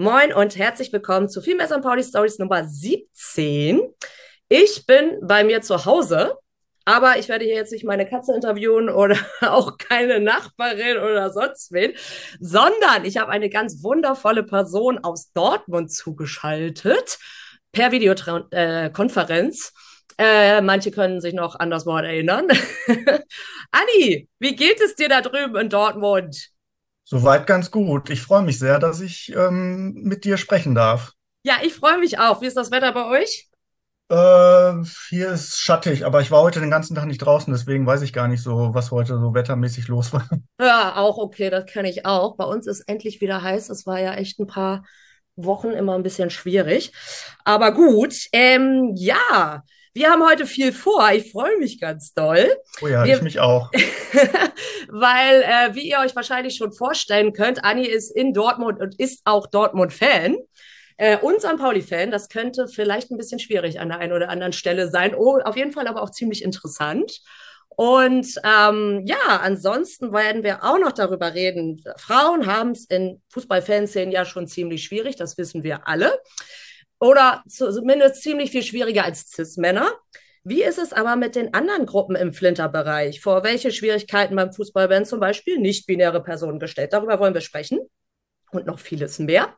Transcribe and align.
Moin 0.00 0.32
und 0.32 0.56
herzlich 0.56 0.94
willkommen 0.94 1.28
zu 1.28 1.42
Vielmehr 1.42 1.66
St. 1.66 1.82
Pauli 1.82 2.02
Stories 2.02 2.38
Nummer 2.38 2.64
17. 2.64 3.82
Ich 4.48 4.86
bin 4.86 5.18
bei 5.20 5.44
mir 5.44 5.60
zu 5.60 5.84
Hause, 5.84 6.38
aber 6.86 7.18
ich 7.18 7.28
werde 7.28 7.44
hier 7.44 7.56
jetzt 7.56 7.70
nicht 7.70 7.84
meine 7.84 8.08
Katze 8.08 8.34
interviewen 8.34 8.88
oder 8.88 9.18
auch 9.42 9.76
keine 9.76 10.18
Nachbarin 10.18 10.96
oder 10.96 11.28
sonst 11.28 11.72
wen, 11.72 11.92
sondern 12.38 13.04
ich 13.04 13.18
habe 13.18 13.30
eine 13.30 13.50
ganz 13.50 13.82
wundervolle 13.82 14.42
Person 14.42 15.00
aus 15.00 15.32
Dortmund 15.34 15.92
zugeschaltet 15.92 17.18
per 17.70 17.92
Videokonferenz. 17.92 19.74
Äh, 20.16 20.62
manche 20.62 20.92
können 20.92 21.20
sich 21.20 21.34
noch 21.34 21.60
an 21.60 21.68
das 21.68 21.84
Wort 21.84 22.06
erinnern. 22.06 22.48
Anni, 23.70 24.30
wie 24.38 24.56
geht 24.56 24.80
es 24.80 24.94
dir 24.94 25.10
da 25.10 25.20
drüben 25.20 25.56
in 25.56 25.68
Dortmund? 25.68 26.52
Soweit 27.10 27.48
ganz 27.48 27.72
gut. 27.72 28.08
Ich 28.08 28.22
freue 28.22 28.42
mich 28.42 28.60
sehr, 28.60 28.78
dass 28.78 29.00
ich 29.00 29.34
ähm, 29.34 29.94
mit 29.94 30.24
dir 30.24 30.36
sprechen 30.36 30.76
darf. 30.76 31.14
Ja, 31.42 31.54
ich 31.60 31.74
freue 31.74 31.98
mich 31.98 32.20
auch. 32.20 32.40
Wie 32.40 32.46
ist 32.46 32.56
das 32.56 32.70
Wetter 32.70 32.92
bei 32.92 33.04
euch? 33.04 33.48
Äh, 34.08 34.84
hier 35.08 35.32
ist 35.32 35.58
schattig, 35.58 36.06
aber 36.06 36.20
ich 36.20 36.30
war 36.30 36.42
heute 36.42 36.60
den 36.60 36.70
ganzen 36.70 36.94
Tag 36.94 37.06
nicht 37.06 37.18
draußen, 37.18 37.52
deswegen 37.52 37.84
weiß 37.84 38.02
ich 38.02 38.12
gar 38.12 38.28
nicht 38.28 38.44
so, 38.44 38.74
was 38.74 38.92
heute 38.92 39.18
so 39.18 39.34
wettermäßig 39.34 39.88
los 39.88 40.12
war. 40.12 40.28
Ja, 40.60 40.96
auch 40.96 41.18
okay, 41.18 41.50
das 41.50 41.66
kann 41.66 41.84
ich 41.84 42.06
auch. 42.06 42.36
Bei 42.36 42.44
uns 42.44 42.68
ist 42.68 42.82
endlich 42.82 43.20
wieder 43.20 43.42
heiß. 43.42 43.70
Es 43.70 43.86
war 43.86 43.98
ja 43.98 44.14
echt 44.14 44.38
ein 44.38 44.46
paar 44.46 44.84
Wochen 45.34 45.70
immer 45.70 45.96
ein 45.96 46.04
bisschen 46.04 46.30
schwierig. 46.30 46.92
Aber 47.44 47.72
gut, 47.72 48.14
ähm, 48.32 48.92
ja. 48.94 49.64
Wir 49.92 50.10
haben 50.10 50.24
heute 50.24 50.46
viel 50.46 50.72
vor. 50.72 51.10
Ich 51.12 51.32
freue 51.32 51.58
mich 51.58 51.80
ganz 51.80 52.14
doll. 52.14 52.48
Oh 52.80 52.86
ja, 52.86 53.04
Wir, 53.04 53.16
ich 53.16 53.22
mich 53.22 53.40
auch. 53.40 53.70
weil, 54.88 55.42
äh, 55.42 55.74
wie 55.74 55.90
ihr 55.90 55.98
euch 55.98 56.14
wahrscheinlich 56.14 56.54
schon 56.54 56.72
vorstellen 56.72 57.32
könnt, 57.32 57.64
Anni 57.64 57.86
ist 57.86 58.14
in 58.14 58.32
Dortmund 58.32 58.80
und 58.80 59.00
ist 59.00 59.22
auch 59.24 59.48
Dortmund-Fan. 59.48 60.36
Äh, 60.96 61.16
und 61.18 61.40
St. 61.40 61.56
Pauli-Fan, 61.56 62.12
das 62.12 62.28
könnte 62.28 62.68
vielleicht 62.68 63.10
ein 63.10 63.16
bisschen 63.16 63.40
schwierig 63.40 63.80
an 63.80 63.88
der 63.88 63.98
einen 63.98 64.12
oder 64.12 64.28
anderen 64.28 64.52
Stelle 64.52 64.88
sein. 64.88 65.12
Oh, 65.16 65.40
auf 65.40 65.56
jeden 65.56 65.72
Fall 65.72 65.88
aber 65.88 66.02
auch 66.02 66.10
ziemlich 66.10 66.44
interessant. 66.44 67.20
Und 67.68 68.28
ähm, 68.44 69.02
ja, 69.06 69.40
ansonsten 69.42 70.12
werden 70.12 70.44
wir 70.44 70.62
auch 70.62 70.78
noch 70.78 70.92
darüber 70.92 71.34
reden. 71.34 71.82
Frauen 71.96 72.46
haben 72.46 72.72
es 72.72 72.84
in 72.84 73.20
Fußballfanszenen 73.30 74.12
ja 74.12 74.24
schon 74.24 74.46
ziemlich 74.46 74.84
schwierig, 74.84 75.16
das 75.16 75.36
wissen 75.36 75.64
wir 75.64 75.88
alle 75.88 76.16
oder 77.00 77.42
zumindest 77.48 78.22
ziemlich 78.22 78.50
viel 78.50 78.62
schwieriger 78.62 79.04
als 79.04 79.30
Cis-Männer. 79.30 79.90
Wie 80.44 80.62
ist 80.62 80.78
es 80.78 80.92
aber 80.92 81.16
mit 81.16 81.34
den 81.34 81.52
anderen 81.52 81.84
Gruppen 81.84 82.16
im 82.16 82.32
Flinter-Bereich? 82.32 83.20
Vor 83.20 83.42
welche 83.42 83.72
Schwierigkeiten 83.72 84.36
beim 84.36 84.52
Fußball 84.52 84.88
werden 84.88 85.04
zum 85.04 85.20
Beispiel 85.20 85.58
nicht-binäre 85.58 86.22
Personen 86.22 86.58
gestellt? 86.58 86.92
Darüber 86.92 87.18
wollen 87.18 87.34
wir 87.34 87.40
sprechen 87.42 87.80
und 88.50 88.66
noch 88.66 88.78
vieles 88.78 89.18
mehr. 89.18 89.56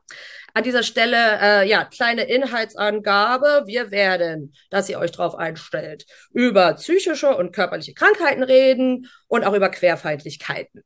An 0.53 0.63
dieser 0.63 0.83
Stelle, 0.83 1.39
äh, 1.41 1.67
ja, 1.67 1.85
kleine 1.85 2.23
Inhaltsangabe. 2.23 3.63
Wir 3.65 3.91
werden, 3.91 4.53
dass 4.69 4.89
ihr 4.89 4.99
euch 4.99 5.11
darauf 5.11 5.35
einstellt, 5.35 6.05
über 6.31 6.73
psychische 6.73 7.35
und 7.35 7.53
körperliche 7.53 7.93
Krankheiten 7.93 8.43
reden 8.43 9.09
und 9.27 9.45
auch 9.45 9.53
über 9.53 9.69
Querfeindlichkeiten. 9.69 10.83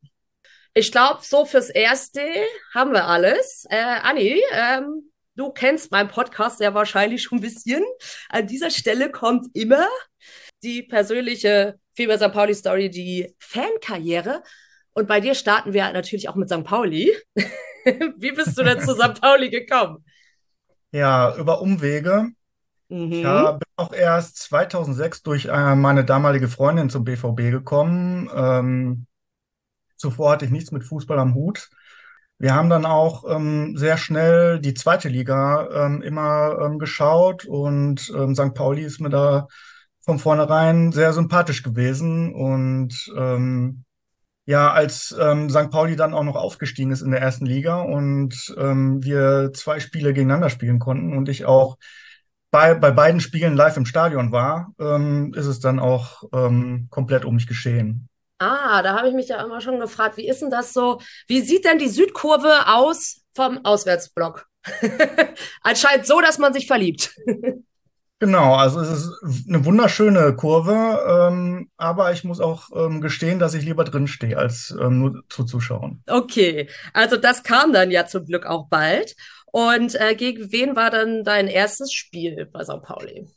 Ich 0.74 0.92
glaube, 0.92 1.22
so 1.24 1.46
fürs 1.46 1.70
Erste 1.70 2.22
haben 2.74 2.94
wir 2.94 3.06
alles. 3.06 3.66
Äh, 3.70 3.78
Anni, 3.78 4.42
ähm, 4.54 5.12
Du 5.38 5.52
kennst 5.52 5.92
meinen 5.92 6.10
Podcast 6.10 6.60
ja 6.62 6.74
wahrscheinlich 6.74 7.22
schon 7.22 7.38
ein 7.38 7.42
bisschen. 7.42 7.84
An 8.28 8.48
dieser 8.48 8.72
Stelle 8.72 9.12
kommt 9.12 9.46
immer 9.54 9.88
die 10.64 10.82
persönliche 10.82 11.80
Fieber 11.96 12.18
St. 12.18 12.34
Pauli 12.34 12.56
Story, 12.56 12.90
die 12.90 13.36
Fankarriere. 13.38 14.42
Und 14.94 15.08
bei 15.08 15.20
dir 15.20 15.36
starten 15.36 15.74
wir 15.74 15.94
natürlich 15.94 16.28
auch 16.28 16.36
mit 16.36 16.50
St. 16.50 16.64
Pauli. 16.64 17.16
Wie 18.18 18.32
bist 18.32 18.58
du 18.58 18.64
denn 18.64 18.82
zu 18.82 18.96
St. 18.96 19.22
Pauli 19.22 19.52
gekommen? 19.52 20.04
Ja, 20.92 21.36
über 21.38 21.62
Umwege. 21.62 22.32
Mhm. 22.90 23.12
Ich 23.12 23.22
bin 23.22 23.60
auch 23.76 23.94
erst 23.94 24.38
2006 24.38 25.22
durch 25.22 25.46
äh, 25.46 25.76
meine 25.76 26.04
damalige 26.04 26.48
Freundin 26.48 26.90
zum 26.90 27.04
BVB 27.04 27.52
gekommen. 27.52 28.28
Ähm, 28.34 29.06
zuvor 29.98 30.32
hatte 30.32 30.46
ich 30.46 30.52
nichts 30.52 30.72
mit 30.72 30.84
Fußball 30.84 31.20
am 31.20 31.36
Hut. 31.36 31.70
Wir 32.40 32.54
haben 32.54 32.70
dann 32.70 32.86
auch 32.86 33.24
ähm, 33.28 33.76
sehr 33.78 33.98
schnell 33.98 34.60
die 34.60 34.76
zweite 34.76 35.10
Liga 35.10 35.86
ähm, 35.86 36.02
immer 36.04 36.60
ähm, 36.64 36.78
geschaut 36.78 37.46
und 37.46 38.12
ähm, 38.16 38.36
St. 38.36 38.54
Pauli 38.54 38.84
ist 38.84 39.00
mir 39.00 39.10
da 39.10 39.48
von 40.08 40.20
vornherein 40.20 40.92
sehr 40.92 41.14
sympathisch 41.14 41.64
gewesen. 41.64 42.34
Und 42.34 43.12
ähm, 43.18 43.84
ja, 44.46 44.72
als 44.72 45.16
ähm, 45.20 45.50
St. 45.50 45.70
Pauli 45.70 45.96
dann 45.98 46.14
auch 46.14 46.24
noch 46.24 46.38
aufgestiegen 46.38 46.92
ist 46.92 47.02
in 47.02 47.12
der 47.12 47.22
ersten 47.22 47.46
Liga 47.46 47.82
und 47.82 48.56
ähm, 48.58 49.04
wir 49.04 49.52
zwei 49.54 49.80
Spiele 49.82 50.14
gegeneinander 50.14 50.50
spielen 50.50 50.80
konnten 50.80 51.18
und 51.18 51.28
ich 51.28 51.46
auch 51.46 51.78
bei, 52.52 52.74
bei 52.74 52.92
beiden 52.92 53.20
Spielen 53.20 53.58
live 53.58 53.76
im 53.76 53.86
Stadion 53.86 54.32
war, 54.32 54.74
ähm, 54.80 55.34
ist 55.36 55.48
es 55.48 55.60
dann 55.60 55.80
auch 55.80 56.24
ähm, 56.34 56.88
komplett 56.90 57.26
um 57.26 57.36
mich 57.36 57.48
geschehen. 57.48 58.08
Ah, 58.40 58.82
da 58.84 58.96
habe 58.96 59.10
ich 59.10 59.16
mich 59.16 59.30
ja 59.30 59.44
immer 59.44 59.62
schon 59.62 59.80
gefragt, 59.80 60.18
wie 60.18 60.28
ist 60.28 60.42
denn 60.42 60.52
das 60.52 60.74
so? 60.74 61.02
Wie 61.28 61.42
sieht 61.42 61.66
denn 61.66 61.80
die 61.80 61.90
Südkurve 61.90 62.68
aus 62.68 63.22
vom 63.36 63.66
Auswärtsblock? 63.66 64.46
Anscheinend 65.62 66.06
so, 66.06 66.22
dass 66.22 66.38
man 66.38 66.54
sich 66.54 66.68
verliebt. 66.68 67.16
Genau, 68.20 68.56
also 68.56 68.80
es 68.80 68.90
ist 68.90 69.48
eine 69.48 69.64
wunderschöne 69.64 70.36
Kurve, 70.36 71.30
ähm, 71.30 71.70
aber 71.78 72.12
ich 72.14 72.24
muss 72.24 72.40
auch 72.40 72.70
ähm, 72.76 73.00
gestehen, 73.00 73.38
dass 73.38 73.54
ich 73.54 73.64
lieber 73.64 73.84
drin 73.84 74.08
stehe, 74.08 74.40
als 74.40 74.76
ähm, 74.82 74.98
nur 74.98 75.24
zuzuschauen. 75.30 76.02
Okay, 76.08 76.68
also 76.94 77.16
das 77.16 77.44
kam 77.44 77.74
dann 77.74 77.92
ja 77.92 78.08
zum 78.08 78.26
Glück 78.26 78.48
auch 78.48 78.70
bald. 78.70 79.16
Und 79.52 79.94
äh, 80.02 80.16
gegen 80.16 80.52
wen 80.52 80.76
war 80.76 80.90
dann 80.90 81.24
dein 81.24 81.48
erstes 81.48 81.94
Spiel 81.94 82.48
bei 82.52 82.64
St. 82.64 82.82
Pauli? 82.82 83.28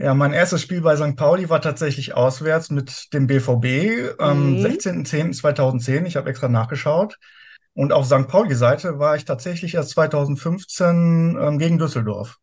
Ja, 0.00 0.14
mein 0.14 0.32
erstes 0.32 0.62
Spiel 0.62 0.80
bei 0.80 0.96
St. 0.96 1.14
Pauli 1.14 1.50
war 1.50 1.60
tatsächlich 1.60 2.14
auswärts 2.14 2.70
mit 2.70 3.12
dem 3.12 3.26
BVB 3.26 4.18
am 4.18 4.54
mhm. 4.54 4.64
16.10.2010. 4.64 6.06
Ich 6.06 6.16
habe 6.16 6.30
extra 6.30 6.48
nachgeschaut. 6.48 7.18
Und 7.74 7.92
auf 7.92 8.06
St. 8.06 8.26
Pauli-Seite 8.26 8.98
war 8.98 9.16
ich 9.16 9.26
tatsächlich 9.26 9.74
erst 9.74 9.90
2015 9.90 11.36
ähm, 11.38 11.58
gegen 11.58 11.78
Düsseldorf. 11.78 12.38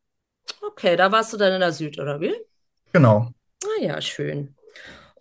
Okay, 0.61 0.95
da 0.95 1.11
warst 1.11 1.33
du 1.33 1.37
dann 1.37 1.53
in 1.53 1.59
der 1.59 1.71
Süd, 1.71 1.99
oder 1.99 2.21
wie? 2.21 2.35
Genau. 2.93 3.31
Ah 3.63 3.81
ja, 3.81 3.99
schön. 4.01 4.55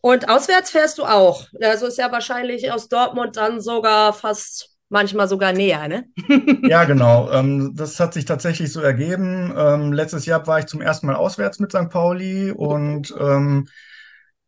Und 0.03 0.29
auswärts 0.29 0.71
fährst 0.71 0.99
du 0.99 1.07
auch. 1.07 1.47
Also 1.63 1.87
ist 1.87 1.97
ja 1.97 2.13
wahrscheinlich 2.13 2.71
aus 2.71 2.91
Dortmund 2.91 3.39
dann 3.39 3.63
sogar 3.63 4.13
fast 4.13 4.76
manchmal 4.89 5.29
sogar 5.29 5.53
näher, 5.53 5.89
ne? 5.89 6.09
ja, 6.65 6.85
genau. 6.85 7.31
Ähm, 7.31 7.75
das 7.77 8.01
hat 8.01 8.15
sich 8.15 8.25
tatsächlich 8.25 8.73
so 8.73 8.81
ergeben. 8.81 9.53
Ähm, 9.57 9.93
letztes 9.93 10.27
Jahr 10.27 10.47
war 10.47 10.59
ich 10.59 10.67
zum 10.67 10.81
ersten 10.81 11.07
Mal 11.07 11.15
auswärts 11.17 11.59
mit 11.61 11.71
St. 11.73 11.89
Pauli 11.91 12.51
und 12.51 13.15
ähm, 13.19 13.69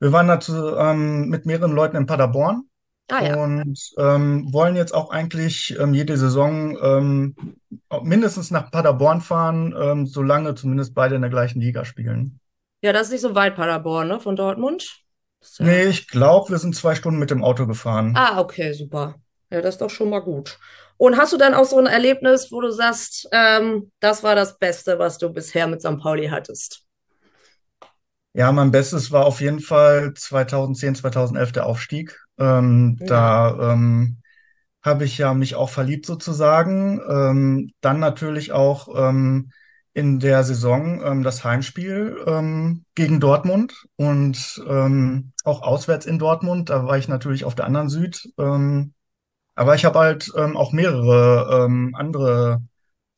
Wir 0.01 0.13
waren 0.13 0.29
dazu 0.29 0.77
ähm, 0.77 1.29
mit 1.29 1.47
mehreren 1.47 1.73
Leuten 1.73 1.97
in 1.97 2.07
Paderborn 2.07 2.65
Ah 3.11 3.23
ja. 3.25 3.37
und 3.37 3.79
ähm, 3.99 4.53
wollen 4.53 4.77
jetzt 4.77 4.95
auch 4.95 5.11
eigentlich 5.11 5.77
ähm, 5.81 5.95
jede 5.95 6.17
Saison 6.19 6.79
ähm, 6.83 7.37
mindestens 8.03 8.51
nach 8.51 8.71
Paderborn 8.71 9.21
fahren, 9.23 9.75
ähm, 9.79 10.07
solange 10.07 10.55
zumindest 10.55 10.95
beide 10.95 11.17
in 11.17 11.23
der 11.23 11.31
gleichen 11.31 11.61
Liga 11.61 11.85
spielen. 11.85 12.41
Ja, 12.83 12.93
das 12.93 13.09
ist 13.09 13.13
nicht 13.13 13.21
so 13.23 13.35
weit, 13.35 13.57
Paderborn, 13.57 14.09
ne? 14.09 14.21
Von 14.21 14.37
Dortmund. 14.37 15.03
Ja- 15.59 15.65
Nee, 15.67 15.85
ich 15.87 16.09
glaube, 16.09 16.51
wir 16.51 16.59
sind 16.59 16.75
zwei 16.77 16.95
Stunden 16.95 17.19
mit 17.19 17.31
dem 17.31 17.45
Auto 17.45 17.67
gefahren. 17.67 18.15
Ah, 18.17 18.41
okay, 18.41 18.73
super. 18.75 19.15
Ja, 19.51 19.61
das 19.63 19.77
ist 19.77 19.81
doch 19.81 19.91
schon 19.91 20.11
mal 20.11 20.21
gut. 20.21 20.59
Und 20.99 21.17
hast 21.17 21.33
du 21.33 21.37
dann 21.37 21.55
auch 21.55 21.65
so 21.65 21.79
ein 21.79 21.87
Erlebnis, 21.87 22.51
wo 22.53 22.61
du 22.61 22.71
sagst, 22.71 23.29
ähm, 23.33 23.91
das 24.01 24.23
war 24.23 24.35
das 24.35 24.59
Beste, 24.59 24.99
was 24.99 25.19
du 25.19 25.31
bisher 25.33 25.67
mit 25.67 25.81
St. 25.81 25.99
Pauli 26.01 26.29
hattest? 26.29 26.85
Ja, 28.35 28.53
mein 28.53 28.71
Bestes 28.71 29.11
war 29.11 29.27
auf 29.27 29.41
jeden 29.41 29.61
Fall 29.61 30.15
2010, 30.15 30.95
2011 30.95 31.53
der 31.53 31.67
Aufstieg. 31.67 32.19
Ähm, 32.39 33.01
Ja. 33.01 33.07
da 33.07 33.73
ähm, 33.73 34.23
habe 34.83 35.05
ich 35.05 35.19
ja 35.19 35.35
mich 35.35 35.57
auch 35.57 35.71
verliebt 35.71 36.07
sozusagen. 36.07 37.01
Ähm, 37.09 37.73
dann 37.81 38.01
natürlich 38.01 38.53
auch 38.53 38.89
ähm, 38.97 39.53
in 39.95 40.21
der 40.21 40.45
Saison 40.45 41.03
ähm, 41.05 41.23
das 41.25 41.45
Heimspiel 41.45 42.19
ähm, 42.27 42.85
gegen 42.95 43.21
Dortmund 43.21 43.87
und 43.97 44.61
auch 45.45 45.63
auswärts 45.63 46.07
in 46.07 46.19
Dortmund. 46.19 46.71
Da 46.71 46.87
war 46.87 46.99
ich 46.99 47.09
natürlich 47.09 47.45
auf 47.45 47.55
der 47.55 47.67
anderen 47.67 47.89
Süd. 47.89 48.29
Ähm, 48.39 48.95
aber 49.59 49.75
ich 49.75 49.85
habe 49.85 49.99
halt 49.99 50.33
ähm, 50.37 50.57
auch 50.57 50.73
mehrere 50.73 51.65
ähm, 51.67 51.95
andere 51.97 52.63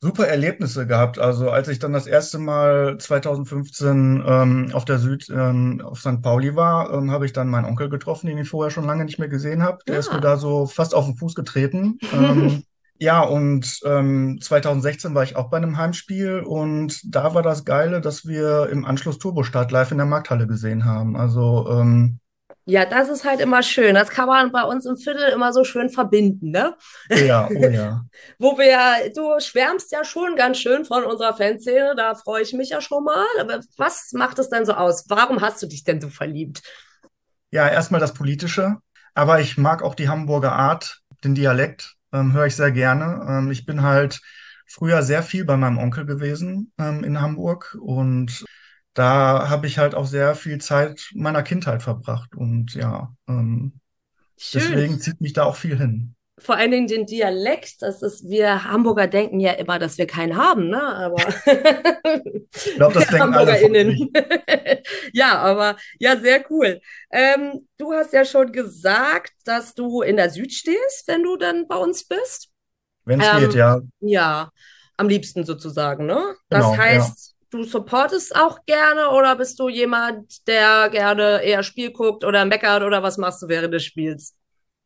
super 0.01 0.27
Erlebnisse 0.27 0.87
gehabt. 0.87 1.19
Also 1.19 1.51
als 1.51 1.69
ich 1.69 1.79
dann 1.79 1.93
das 1.93 2.07
erste 2.07 2.39
Mal 2.39 2.99
2015 2.99 4.23
ähm, 4.27 4.71
auf 4.73 4.85
der 4.87 4.99
Süd 4.99 5.29
ähm, 5.31 5.83
auf 5.85 6.01
St. 6.01 6.23
Pauli 6.23 6.57
war, 6.57 6.93
ähm, 6.95 7.11
habe 7.11 7.27
ich 7.27 7.33
dann 7.35 7.49
meinen 7.49 7.67
Onkel 7.67 7.91
getroffen, 7.91 8.27
den 8.29 8.39
ich 8.39 8.49
vorher 8.49 8.71
schon 8.71 8.87
lange 8.87 9.05
nicht 9.05 9.19
mehr 9.19 9.29
gesehen 9.29 9.63
habe. 9.63 9.79
Der 9.87 9.99
ist 9.99 10.13
mir 10.13 10.19
Ah. 10.19 10.21
da 10.21 10.37
so 10.39 10.67
fast 10.67 10.95
auf 10.95 11.05
den 11.07 11.17
Fuß 11.17 11.35
getreten. 11.35 11.99
Ähm, 12.13 12.63
ja, 12.99 13.21
und 13.23 13.81
ähm, 13.85 14.39
2016 14.41 15.15
war 15.15 15.23
ich 15.25 15.37
auch 15.37 15.51
bei 15.51 15.59
einem 15.59 15.77
Heimspiel 15.77 16.41
und 16.41 17.01
da 17.15 17.35
war 17.35 17.43
das 17.43 17.65
Geile, 17.67 18.01
dass 18.01 18.27
wir 18.27 18.69
im 18.71 18.85
Anschluss 18.87 19.19
Turbostart 19.19 19.71
live 19.73 19.91
in 19.93 19.99
der 19.99 20.07
Markthalle 20.07 20.47
gesehen 20.47 20.85
haben. 20.87 21.17
Also 21.17 21.69
ähm, 21.71 22.21
Ja, 22.67 22.85
das 22.85 23.09
ist 23.09 23.25
halt 23.25 23.41
immer 23.41 23.63
schön. 23.63 23.95
Das 23.95 24.11
kann 24.11 24.29
man 24.29 24.53
bei 24.53 24.63
uns 24.63 24.87
im 24.87 24.97
Viertel 24.97 25.29
immer 25.33 25.53
so 25.53 25.65
schön 25.65 25.89
verbinden, 25.89 26.51
ne? 26.51 26.77
ja, 27.09 27.49
oh 27.49 27.69
ja. 27.69 28.05
Wo 28.39 28.59
wir 28.59 28.67
ja, 28.67 28.97
du 29.15 29.41
schwärmst 29.41 29.91
ja 29.93 30.05
schon 30.05 30.37
ganz 30.37 30.59
schön 30.59 30.85
von 30.85 31.05
unserer 31.05 31.35
Fanszene, 31.35 31.95
da 31.97 32.15
freue 32.15 32.43
ich 32.43 32.53
mich 32.53 32.71
ja 32.71 32.81
schon 32.81 33.05
mal. 33.05 33.27
Aber 33.41 33.61
was 33.77 34.13
macht 34.13 34.39
es 34.39 34.51
denn 34.51 34.67
so 34.67 34.75
aus? 34.75 35.05
Warum 35.09 35.41
hast 35.41 35.63
du 35.63 35.67
dich 35.67 35.85
denn 35.85 36.01
so 36.01 36.09
verliebt? 36.09 36.63
Ja, 37.51 37.69
erstmal 37.69 38.01
das 38.01 38.15
Politische, 38.15 38.77
aber 39.15 39.41
ich 39.41 39.59
mag 39.59 39.83
auch 39.83 39.95
die 39.95 40.09
Hamburger 40.09 40.53
Art, 40.53 41.01
den 41.25 41.35
Dialekt, 41.35 41.97
ähm, 42.13 42.33
höre 42.33 42.47
ich 42.47 42.57
sehr 42.57 42.71
gerne. 42.71 43.27
Ähm, 43.29 43.51
ich 43.51 43.67
bin 43.67 43.83
halt 43.83 44.21
früher 44.67 45.03
sehr 45.03 45.23
viel 45.23 45.45
bei 45.45 45.57
meinem 45.57 45.79
Onkel 45.79 46.07
gewesen, 46.07 46.73
ähm, 46.79 47.03
in 47.03 47.21
Hamburg 47.21 47.77
und 47.81 48.45
da 48.95 49.49
habe 49.49 49.67
ich 49.67 49.79
halt 49.79 49.95
auch 49.95 50.07
sehr 50.07 50.35
viel 50.35 50.59
Zeit 50.61 51.11
meiner 51.15 51.43
Kindheit 51.43 51.83
verbracht 51.83 52.35
und 52.35 52.75
ja, 52.75 53.15
ähm, 53.29 53.81
deswegen 54.53 55.01
zieht 55.01 55.21
mich 55.21 55.33
da 55.33 55.45
auch 55.45 55.57
viel 55.57 55.79
hin. 55.79 56.15
Vor 56.39 56.57
allen 56.57 56.71
Dingen 56.71 56.87
den 56.87 57.05
Dialekt, 57.05 57.83
das 57.83 58.01
ist, 58.01 58.27
wir 58.29 58.65
Hamburger 58.65 59.07
denken 59.07 59.41
ja 59.41 59.53
immer, 59.53 59.79
dass 59.79 59.99
wir 59.99 60.07
keinen 60.07 60.37
haben, 60.39 60.71
ne? 60.71 60.83
Aber 60.83 61.23
Ich 62.53 62.75
glaube, 62.77 62.95
das 62.95 63.07
denken 63.09 63.35
alle. 63.35 63.53
HamburgerInnen. 63.53 64.11
Ja, 65.13 65.39
aber 65.39 65.77
ja, 65.99 66.17
sehr 66.17 66.45
cool. 66.51 66.81
Ähm, 67.11 67.69
du 67.77 67.93
hast 67.93 68.13
ja 68.13 68.25
schon 68.25 68.53
gesagt, 68.53 69.33
dass 69.45 69.75
du 69.75 70.03
in 70.03 70.17
der 70.17 70.31
Süd 70.31 70.53
stehst, 70.53 71.07
wenn 71.07 71.23
du 71.23 71.37
dann 71.37 71.69
bei 71.69 71.77
uns 71.77 72.05
bist. 72.05 72.51
Wenn 73.05 73.21
es 73.21 73.31
Ähm, 73.31 73.41
geht, 73.41 73.55
ja. 73.55 73.81
Ja, 74.01 74.51
am 74.97 75.09
liebsten 75.09 75.45
sozusagen, 75.45 76.07
ne? 76.07 76.37
Das 76.49 76.65
Genau, 76.65 76.75
ja. 76.75 77.15
Du 77.51 77.65
supportest 77.65 78.35
auch 78.37 78.65
gerne 78.67 79.11
oder 79.11 79.37
bist 79.37 79.59
du 79.59 79.69
jemand, 79.69 80.47
der 80.47 80.89
gerne 80.91 81.43
eher 81.43 81.63
Spiel 81.63 81.91
guckt 81.93 82.25
oder 82.25 82.45
meckert 82.45 82.83
oder 82.83 83.03
was 83.03 83.19
machst 83.19 83.43
du 83.43 83.49
während 83.49 83.75
des 83.75 83.85
Spiels? 83.85 84.35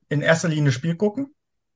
In 0.09 0.21
erster 0.23 0.49
Linie 0.49 0.73
Spiel 0.73 0.97
gucken, 0.97 1.35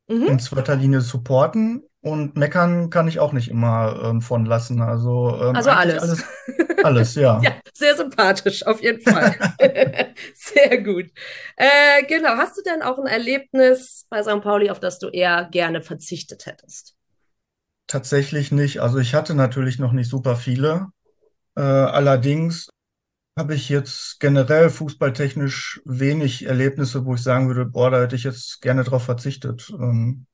Mhm. 0.08 0.28
in 0.28 0.38
zweiter 0.38 0.76
Linie 0.76 1.00
supporten 1.00 1.82
und 2.00 2.36
meckern 2.36 2.90
kann 2.90 3.08
ich 3.08 3.18
auch 3.18 3.32
nicht 3.32 3.48
immer 3.48 4.00
ähm, 4.04 4.20
von 4.22 4.44
lassen. 4.46 4.80
Also, 4.82 5.36
ähm, 5.40 5.56
Also 5.56 5.70
alles. 5.70 6.02
alles, 6.02 6.24
alles, 6.84 7.14
ja. 7.14 7.40
Ja, 7.42 7.52
sehr 7.74 7.96
sympathisch, 7.96 8.64
auf 8.66 8.82
jeden 8.82 9.00
Fall. 9.00 9.36
Sehr 10.34 10.82
gut. 10.82 11.06
Äh, 11.56 12.04
genau, 12.06 12.30
hast 12.36 12.56
du 12.58 12.62
denn 12.62 12.82
auch 12.82 12.98
ein 12.98 13.06
Erlebnis 13.06 14.06
bei 14.10 14.22
St. 14.22 14.40
Pauli, 14.42 14.70
auf 14.70 14.80
das 14.80 14.98
du 14.98 15.08
eher 15.08 15.48
gerne 15.50 15.82
verzichtet 15.82 16.46
hättest? 16.46 16.97
Tatsächlich 17.88 18.52
nicht. 18.52 18.80
Also 18.80 18.98
ich 18.98 19.14
hatte 19.14 19.34
natürlich 19.34 19.78
noch 19.80 19.92
nicht 19.92 20.10
super 20.10 20.36
viele. 20.36 20.88
Äh, 21.56 21.62
allerdings 21.62 22.70
habe 23.38 23.54
ich 23.54 23.68
jetzt 23.70 24.20
generell 24.20 24.70
fußballtechnisch 24.70 25.82
wenig 25.86 26.46
Erlebnisse, 26.46 27.04
wo 27.06 27.14
ich 27.16 27.22
sagen 27.22 27.48
würde, 27.48 27.66
boah, 27.66 27.90
da 27.90 28.02
hätte 28.02 28.16
ich 28.16 28.24
jetzt 28.24 28.62
gerne 28.62 28.84
drauf 28.84 29.04
verzichtet. 29.04 29.70
Ähm, 29.70 30.26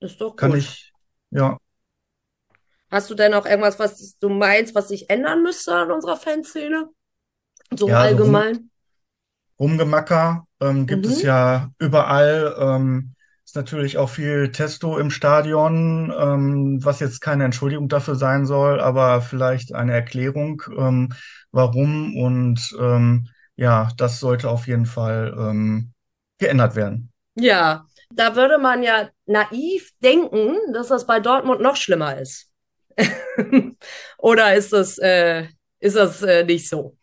Das 0.00 0.12
ist 0.12 0.20
doch 0.20 0.36
kann 0.36 0.54
gut. 0.54 0.56
ich, 0.56 0.92
ja. 1.30 1.58
Hast 2.90 3.08
du 3.10 3.14
denn 3.14 3.34
auch 3.34 3.46
irgendwas, 3.46 3.78
was 3.78 4.18
du 4.18 4.28
meinst, 4.28 4.74
was 4.74 4.88
sich 4.88 5.10
ändern 5.10 5.42
müsste 5.42 5.74
an 5.74 5.92
unserer 5.92 6.16
Fanszene? 6.16 6.88
So 7.76 7.92
Ja, 7.92 8.00
also 8.00 8.16
rum, 8.18 8.44
allgemein? 8.44 8.70
Rumgemacker 9.60 10.46
ähm, 10.60 10.86
gibt 10.86 11.06
es 11.06 11.22
Mhm. 11.22 11.22
ja 11.22 11.70
überall. 11.78 12.54
Ähm, 12.58 13.14
ist 13.50 13.56
natürlich 13.56 13.98
auch 13.98 14.08
viel 14.08 14.52
Testo 14.52 14.96
im 14.96 15.10
Stadion, 15.10 16.14
ähm, 16.16 16.78
was 16.84 17.00
jetzt 17.00 17.20
keine 17.20 17.44
Entschuldigung 17.44 17.88
dafür 17.88 18.14
sein 18.14 18.46
soll, 18.46 18.80
aber 18.80 19.22
vielleicht 19.22 19.74
eine 19.74 19.92
Erklärung, 19.92 20.62
ähm, 20.78 21.08
warum. 21.50 22.16
Und 22.16 22.72
ähm, 22.78 23.26
ja, 23.56 23.88
das 23.96 24.20
sollte 24.20 24.48
auf 24.48 24.68
jeden 24.68 24.86
Fall 24.86 25.34
ähm, 25.36 25.90
geändert 26.38 26.76
werden. 26.76 27.10
Ja, 27.34 27.86
da 28.14 28.36
würde 28.36 28.58
man 28.58 28.84
ja 28.84 29.10
naiv 29.26 29.90
denken, 30.00 30.54
dass 30.72 30.86
das 30.86 31.04
bei 31.04 31.18
Dortmund 31.18 31.60
noch 31.60 31.74
schlimmer 31.74 32.18
ist. 32.18 32.52
Oder 34.18 34.54
ist 34.54 34.72
das, 34.72 34.96
äh, 34.98 35.48
ist 35.80 35.96
das 35.96 36.22
äh, 36.22 36.44
nicht 36.44 36.68
so? 36.68 36.96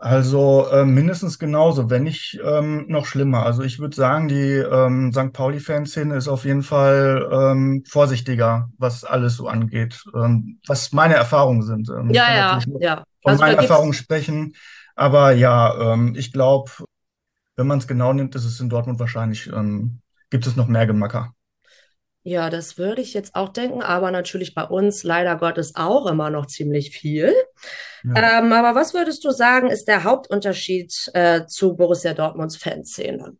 Also 0.00 0.68
äh, 0.70 0.84
mindestens 0.84 1.40
genauso, 1.40 1.90
wenn 1.90 2.04
nicht 2.04 2.38
ähm, 2.44 2.86
noch 2.88 3.04
schlimmer. 3.04 3.44
Also 3.44 3.64
ich 3.64 3.80
würde 3.80 3.96
sagen, 3.96 4.28
die 4.28 4.52
ähm, 4.54 5.12
St. 5.12 5.32
Pauli-Fanszene 5.32 6.14
ist 6.14 6.28
auf 6.28 6.44
jeden 6.44 6.62
Fall 6.62 7.28
ähm, 7.32 7.82
vorsichtiger, 7.84 8.70
was 8.78 9.02
alles 9.02 9.36
so 9.36 9.48
angeht. 9.48 10.04
Ähm, 10.14 10.60
was 10.68 10.92
meine 10.92 11.14
Erfahrungen 11.14 11.62
sind. 11.62 11.88
Ähm, 11.88 12.10
Ja, 12.12 12.32
ja, 12.32 12.60
ja. 12.78 13.04
von 13.22 13.32
Also 13.32 13.42
meinen 13.42 13.58
Erfahrungen 13.58 13.92
sprechen. 13.92 14.54
Aber 14.94 15.32
ja, 15.32 15.94
ähm, 15.94 16.14
ich 16.16 16.32
glaube, 16.32 16.70
wenn 17.56 17.66
man 17.66 17.78
es 17.78 17.88
genau 17.88 18.12
nimmt, 18.12 18.34
ist 18.36 18.44
es 18.44 18.60
in 18.60 18.68
Dortmund 18.68 19.00
wahrscheinlich, 19.00 19.48
ähm, 19.48 20.00
gibt 20.30 20.46
es 20.46 20.56
noch 20.56 20.68
mehr 20.68 20.86
Gemacker. 20.86 21.34
Ja, 22.22 22.50
das 22.50 22.78
würde 22.78 23.00
ich 23.00 23.14
jetzt 23.14 23.34
auch 23.34 23.48
denken, 23.48 23.82
aber 23.82 24.10
natürlich 24.10 24.54
bei 24.54 24.64
uns 24.64 25.02
leider 25.02 25.36
Gottes 25.36 25.74
auch 25.76 26.06
immer 26.06 26.30
noch 26.30 26.46
ziemlich 26.46 26.90
viel. 26.90 27.32
Ja. 28.04 28.38
Ähm, 28.38 28.52
aber 28.52 28.74
was 28.74 28.94
würdest 28.94 29.24
du 29.24 29.30
sagen, 29.30 29.70
ist 29.70 29.86
der 29.86 30.04
Hauptunterschied 30.04 31.10
äh, 31.14 31.46
zu 31.46 31.76
Borussia 31.76 32.14
Dortmunds 32.14 32.56
Fanszene? 32.56 33.36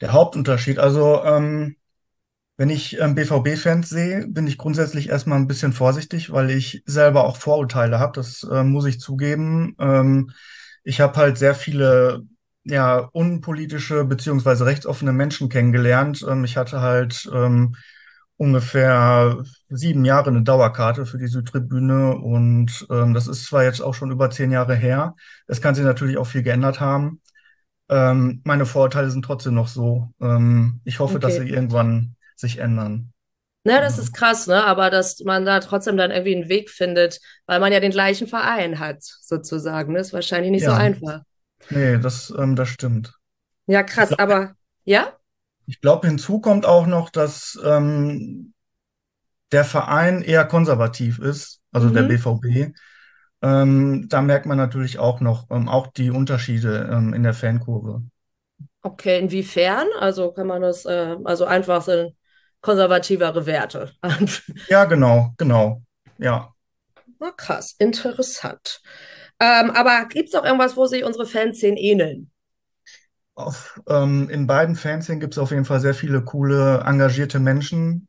Der 0.00 0.12
Hauptunterschied, 0.12 0.78
also 0.78 1.22
ähm, 1.24 1.76
wenn 2.56 2.68
ich 2.68 3.00
ähm, 3.00 3.14
BVB-Fans 3.14 3.88
sehe, 3.88 4.26
bin 4.28 4.46
ich 4.46 4.58
grundsätzlich 4.58 5.08
erstmal 5.08 5.38
ein 5.38 5.46
bisschen 5.46 5.72
vorsichtig, 5.72 6.30
weil 6.30 6.50
ich 6.50 6.82
selber 6.84 7.24
auch 7.24 7.38
Vorurteile 7.38 7.98
habe. 7.98 8.12
Das 8.14 8.42
äh, 8.42 8.64
muss 8.64 8.84
ich 8.84 9.00
zugeben. 9.00 9.74
Ähm, 9.78 10.32
ich 10.84 11.00
habe 11.00 11.16
halt 11.16 11.38
sehr 11.38 11.54
viele 11.54 12.22
ja 12.64 12.98
unpolitische 13.12 14.04
beziehungsweise 14.04 14.66
rechtsoffene 14.66 15.12
Menschen 15.12 15.48
kennengelernt. 15.48 16.24
Ähm, 16.28 16.44
ich 16.44 16.56
hatte 16.56 16.80
halt 16.80 17.28
ähm, 17.34 17.76
ungefähr 18.36 19.44
sieben 19.68 20.04
Jahre 20.04 20.30
eine 20.30 20.42
Dauerkarte 20.42 21.06
für 21.06 21.18
die 21.18 21.26
Südtribüne 21.28 22.16
und 22.16 22.86
ähm, 22.90 23.14
das 23.14 23.26
ist 23.28 23.44
zwar 23.46 23.64
jetzt 23.64 23.80
auch 23.82 23.94
schon 23.94 24.10
über 24.10 24.30
zehn 24.30 24.50
Jahre 24.52 24.74
her. 24.76 25.14
Es 25.46 25.60
kann 25.60 25.74
sich 25.74 25.84
natürlich 25.84 26.16
auch 26.18 26.26
viel 26.26 26.42
geändert 26.42 26.80
haben. 26.80 27.20
Ähm, 27.88 28.42
meine 28.44 28.66
Vorurteile 28.66 29.10
sind 29.10 29.24
trotzdem 29.24 29.54
noch 29.54 29.68
so. 29.68 30.12
Ähm, 30.20 30.80
ich 30.84 31.00
hoffe, 31.00 31.18
dass 31.20 31.36
Okay. 31.36 31.36
sie 31.36 31.48
irgendwann 31.48 32.16
sich 32.36 32.58
ändern. 32.58 33.12
Ne, 33.64 33.78
das 33.80 33.98
Genau. 33.98 33.98
ist 33.98 34.12
krass, 34.14 34.46
ne? 34.46 34.64
Aber 34.64 34.88
dass 34.90 35.20
man 35.20 35.44
da 35.44 35.60
trotzdem 35.60 35.96
dann 35.98 36.10
irgendwie 36.10 36.34
einen 36.34 36.48
Weg 36.48 36.70
findet, 36.70 37.20
weil 37.46 37.60
man 37.60 37.72
ja 37.72 37.80
den 37.80 37.90
gleichen 37.90 38.26
Verein 38.26 38.78
hat, 38.78 39.02
sozusagen. 39.02 39.94
Das 39.94 40.08
ist 40.08 40.12
wahrscheinlich 40.14 40.50
nicht 40.50 40.64
so 40.64 40.72
Ja, 40.72 40.72
einfach. 40.72 41.22
Nee, 41.68 41.98
das, 41.98 42.30
ähm, 42.38 42.54
das 42.56 42.68
stimmt. 42.68 43.12
Ja, 43.66 43.82
krass, 43.82 44.12
aber 44.18 44.56
ja? 44.84 45.18
ich 45.66 45.80
glaube, 45.80 46.06
hinzu 46.08 46.40
kommt 46.40 46.66
auch 46.66 46.86
noch, 46.86 47.10
dass 47.10 47.58
ähm, 47.64 48.54
der 49.52 49.64
Verein 49.64 50.22
eher 50.22 50.44
konservativ 50.46 51.18
ist, 51.18 51.60
also 51.72 51.90
der 51.90 52.02
Mhm. 52.02 52.04
BVB. 52.04 52.74
ähm, 53.42 54.06
da 54.08 54.22
merkt 54.22 54.46
man 54.46 54.58
natürlich 54.58 54.98
auch 54.98 55.20
noch 55.20 55.50
ähm, 55.50 55.68
auch 55.68 55.88
die 55.88 56.10
Unterschiede 56.10 56.90
ähm, 56.92 57.14
in 57.14 57.22
der 57.24 57.34
Fankurve. 57.34 58.02
Okay, 58.82 59.18
inwiefern? 59.20 59.88
Also 59.98 60.32
kann 60.32 60.46
man 60.46 60.62
das, 60.62 60.84
äh, 60.86 61.16
also 61.24 61.44
einfach 61.44 61.82
sind 61.82 62.16
konservativere 62.62 63.44
Werte. 63.46 63.92
ja, 64.68 64.84
genau, 64.86 65.34
genau. 65.36 65.82
Ja. 66.18 66.54
Na 67.18 67.30
krass, 67.32 67.74
interessant. 67.78 68.80
Ähm, 69.40 69.70
aber 69.70 70.06
gibt 70.08 70.28
es 70.28 70.34
auch 70.34 70.44
irgendwas, 70.44 70.76
wo 70.76 70.86
sich 70.86 71.04
unsere 71.04 71.26
Fanszenen 71.26 71.76
ähneln? 71.76 72.30
Auf, 73.34 73.80
ähm, 73.88 74.28
in 74.28 74.46
beiden 74.46 74.76
Fanszenen 74.76 75.20
gibt 75.20 75.34
es 75.34 75.38
auf 75.38 75.50
jeden 75.50 75.64
Fall 75.64 75.80
sehr 75.80 75.94
viele 75.94 76.22
coole, 76.22 76.80
engagierte 76.84 77.38
Menschen, 77.40 78.08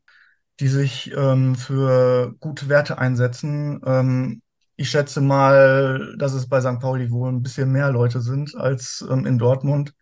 die 0.60 0.68
sich 0.68 1.12
ähm, 1.16 1.54
für 1.56 2.34
gute 2.40 2.68
Werte 2.68 2.98
einsetzen. 2.98 3.80
Ähm, 3.86 4.42
ich 4.76 4.90
schätze 4.90 5.20
mal, 5.20 6.16
dass 6.18 6.34
es 6.34 6.48
bei 6.48 6.60
St. 6.60 6.80
Pauli 6.80 7.10
wohl 7.10 7.30
ein 7.30 7.42
bisschen 7.42 7.72
mehr 7.72 7.90
Leute 7.92 8.20
sind 8.20 8.54
als 8.56 9.04
ähm, 9.10 9.26
in 9.26 9.38
Dortmund. 9.38 9.94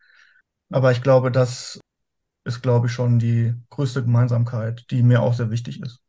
Aber 0.71 0.93
ich 0.93 1.03
glaube, 1.03 1.31
das 1.33 1.81
ist, 2.45 2.63
glaube 2.63 2.89
ich, 2.89 2.93
schon 2.93 3.19
die 3.19 3.55
größte 3.71 4.03
Gemeinsamkeit, 4.05 4.87
die 4.91 5.03
mir 5.05 5.23
auch 5.23 5.35
sehr 5.35 5.51
wichtig 5.51 5.83
ist. 5.83 6.01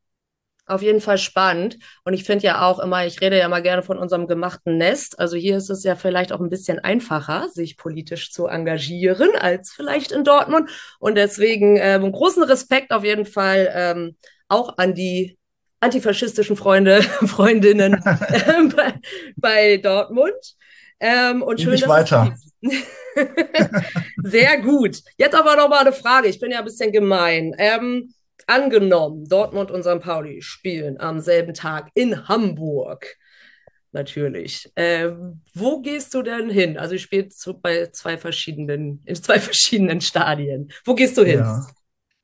Auf 0.72 0.82
jeden 0.82 1.02
Fall 1.02 1.18
spannend. 1.18 1.78
Und 2.06 2.14
ich 2.14 2.24
finde 2.24 2.46
ja 2.46 2.62
auch 2.62 2.80
immer, 2.80 3.06
ich 3.06 3.20
rede 3.20 3.38
ja 3.38 3.50
mal 3.50 3.62
gerne 3.62 3.84
von 3.84 3.98
unserem 3.98 4.26
gemachten 4.26 4.78
Nest. 4.78 5.20
Also 5.20 5.36
hier 5.36 5.58
ist 5.58 5.70
es 5.70 5.84
ja 5.84 5.96
vielleicht 5.96 6.32
auch 6.32 6.40
ein 6.40 6.50
bisschen 6.50 6.80
einfacher, 6.80 7.50
sich 7.50 7.76
politisch 7.76 8.32
zu 8.32 8.48
engagieren, 8.48 9.30
als 9.38 9.72
vielleicht 9.72 10.14
in 10.14 10.24
Dortmund. 10.24 10.70
Und 11.00 11.16
deswegen 11.16 11.76
ähm, 11.76 12.10
großen 12.12 12.44
Respekt 12.44 12.92
auf 12.92 13.04
jeden 13.04 13.26
Fall 13.26 13.70
ähm, 13.76 14.16
auch 14.48 14.78
an 14.78 14.94
die 14.94 15.38
antifaschistischen 15.82 16.56
Freunde, 16.56 17.02
Freundinnen 17.26 17.96
äh, 18.06 18.68
bei, 18.74 18.94
bei, 19.36 19.78
Dortmund. 19.78 20.56
Ähm, 21.02 21.42
und 21.42 21.60
schön, 21.60 21.78
dass 21.80 21.90
weiter. 21.90 22.34
Sehr 24.24 24.62
gut. 24.62 25.02
Jetzt 25.18 25.36
aber 25.36 25.58
noch 25.58 25.68
mal 25.68 25.80
eine 25.80 25.92
Frage. 25.92 26.30
Ich 26.30 26.40
bin 26.40 26.52
ja 26.52 26.60
ein 26.60 26.66
bisschen 26.66 26.94
gemein. 26.94 27.54
Ähm, 27.58 28.14
angenommen, 28.48 29.28
Dortmund 29.28 29.72
und 29.72 29.84
St. 29.84 30.00
Pauli 30.00 30.42
spielen 30.42 31.00
am 31.00 31.20
selben 31.20 31.54
Tag 31.54 31.90
in 31.94 32.28
Hamburg. 32.28 33.18
Natürlich. 33.94 34.72
Ähm, 34.76 35.42
wo 35.54 35.82
gehst 35.82 36.14
du 36.14 36.22
denn 36.22 36.50
hin? 36.50 36.78
Also, 36.78 36.96
ich 36.96 37.02
spiele 37.02 37.28
bei 37.62 37.88
zwei 37.88 38.18
verschiedenen, 38.18 39.02
in 39.06 39.16
zwei 39.16 39.40
verschiedenen 39.40 40.02
Stadien. 40.02 40.72
Wo 40.86 40.96
gehst 40.96 41.18
du 41.18 41.24
hin? 41.24 41.40
Ja. 41.40 41.68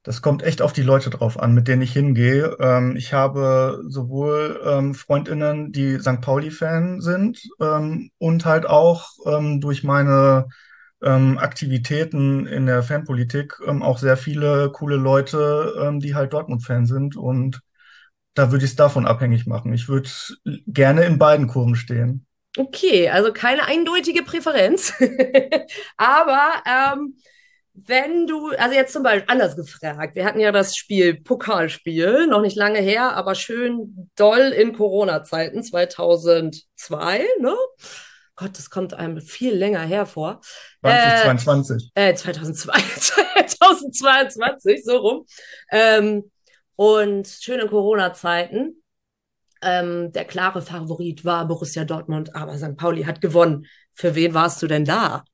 Das 0.08 0.22
kommt 0.22 0.42
echt 0.42 0.62
auf 0.62 0.72
die 0.72 0.84
Leute 0.84 1.10
drauf 1.10 1.38
an, 1.38 1.54
mit 1.54 1.68
denen 1.68 1.82
ich 1.82 1.92
hingehe. 1.92 2.56
Ähm, 2.62 2.96
ich 2.96 3.12
habe 3.12 3.82
sowohl 3.90 4.62
ähm, 4.66 4.96
Freundinnen, 4.96 5.74
die 5.74 6.00
St. 6.00 6.22
Pauli-Fan 6.22 7.02
sind 7.02 7.42
ähm, 7.60 8.10
und 8.18 8.46
halt 8.46 8.66
auch 8.66 9.10
ähm, 9.26 9.60
durch 9.60 9.84
meine 9.84 10.48
ähm, 11.02 11.38
Aktivitäten 11.38 12.46
in 12.48 12.66
der 12.66 12.84
Fanpolitik 12.84 13.56
ähm, 13.66 13.84
auch 13.84 13.98
sehr 13.98 14.18
viele 14.18 14.72
coole 14.72 14.96
Leute, 14.96 16.00
die 16.02 16.16
halt 16.16 16.34
Dortmund-Fan 16.34 16.86
sind. 16.86 17.16
Und 17.16 17.62
da 18.34 18.52
würde 18.52 18.66
ich 18.66 18.72
es 18.72 18.76
davon 18.76 19.06
abhängig 19.06 19.46
machen. 19.48 19.74
Ich 19.74 19.90
würde 19.90 20.10
gerne 20.68 21.06
in 21.06 21.18
beiden 21.18 21.48
Kurven 21.48 21.76
stehen. 21.76 22.26
Okay, 22.58 23.10
also 23.10 23.32
keine 23.32 23.66
eindeutige 23.66 24.24
Präferenz. 24.24 24.94
Aber 25.98 26.64
wenn 27.86 28.26
du, 28.26 28.50
also 28.58 28.74
jetzt 28.76 28.94
zum 28.94 29.04
Beispiel 29.04 29.26
anders 29.28 29.56
gefragt, 29.56 30.16
wir 30.16 30.26
hatten 30.26 30.40
ja 30.40 30.52
das 30.52 30.76
Spiel 30.76 31.22
Pokalspiel, 31.22 32.28
noch 32.28 32.42
nicht 32.42 32.56
lange 32.56 32.80
her, 32.80 33.16
aber 33.16 33.36
schön 33.36 34.10
doll 34.16 34.52
in 34.58 34.74
Corona-Zeiten, 34.74 35.62
2002, 35.62 37.26
ne? 37.40 37.54
Gott, 38.38 38.58
das 38.58 38.70
kommt 38.70 38.94
einem 38.94 39.20
viel 39.20 39.54
länger 39.54 39.82
hervor. 39.82 40.40
2022. 40.82 41.92
Äh, 41.96 42.12
äh 42.12 42.16
2002, 42.16 42.72
2022, 43.48 44.82
so 44.86 44.98
rum. 44.98 45.26
Ähm, 45.72 46.32
und 46.76 47.28
schön 47.28 47.60
in 47.60 47.68
Corona-Zeiten. 47.68 48.82
Ähm, 49.64 50.12
der 50.12 50.26
klare 50.26 50.62
Favorit 50.62 51.26
war 51.26 51.48
Borussia 51.48 51.84
Dortmund, 51.84 52.36
aber 52.36 52.58
St. 52.60 52.78
Pauli 52.78 53.04
hat 53.04 53.22
gewonnen. 53.22 53.66
Für 53.96 54.14
wen 54.14 54.36
warst 54.36 54.62
du 54.62 54.68
denn 54.68 54.86
da? 54.86 55.26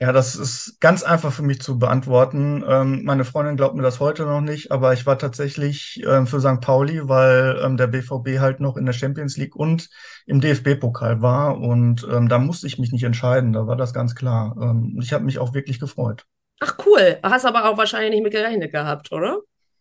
Ja, 0.00 0.10
das 0.12 0.34
ist 0.34 0.80
ganz 0.80 1.04
einfach 1.04 1.32
für 1.32 1.42
mich 1.42 1.60
zu 1.60 1.78
beantworten. 1.78 2.64
Ähm, 2.66 3.04
meine 3.04 3.24
Freundin 3.24 3.56
glaubt 3.56 3.76
mir 3.76 3.82
das 3.82 4.00
heute 4.00 4.24
noch 4.24 4.40
nicht, 4.40 4.72
aber 4.72 4.92
ich 4.92 5.06
war 5.06 5.18
tatsächlich 5.18 6.02
ähm, 6.04 6.26
für 6.26 6.40
St. 6.40 6.60
Pauli, 6.60 7.08
weil 7.08 7.60
ähm, 7.62 7.76
der 7.76 7.86
BVB 7.86 8.40
halt 8.40 8.58
noch 8.58 8.76
in 8.76 8.86
der 8.86 8.92
Champions 8.92 9.36
League 9.36 9.54
und 9.54 9.88
im 10.26 10.40
DFB-Pokal 10.40 11.22
war 11.22 11.58
und 11.60 12.06
ähm, 12.10 12.28
da 12.28 12.38
musste 12.38 12.66
ich 12.66 12.78
mich 12.78 12.90
nicht 12.90 13.04
entscheiden, 13.04 13.52
da 13.52 13.68
war 13.68 13.76
das 13.76 13.94
ganz 13.94 14.16
klar. 14.16 14.56
Ähm, 14.60 14.98
ich 15.00 15.12
habe 15.12 15.24
mich 15.24 15.38
auch 15.38 15.54
wirklich 15.54 15.78
gefreut. 15.78 16.26
Ach 16.60 16.76
cool, 16.86 17.18
hast 17.22 17.46
aber 17.46 17.70
auch 17.70 17.78
wahrscheinlich 17.78 18.10
nicht 18.10 18.24
mit 18.24 18.32
gerechnet 18.32 18.72
gehabt, 18.72 19.12
oder? 19.12 19.38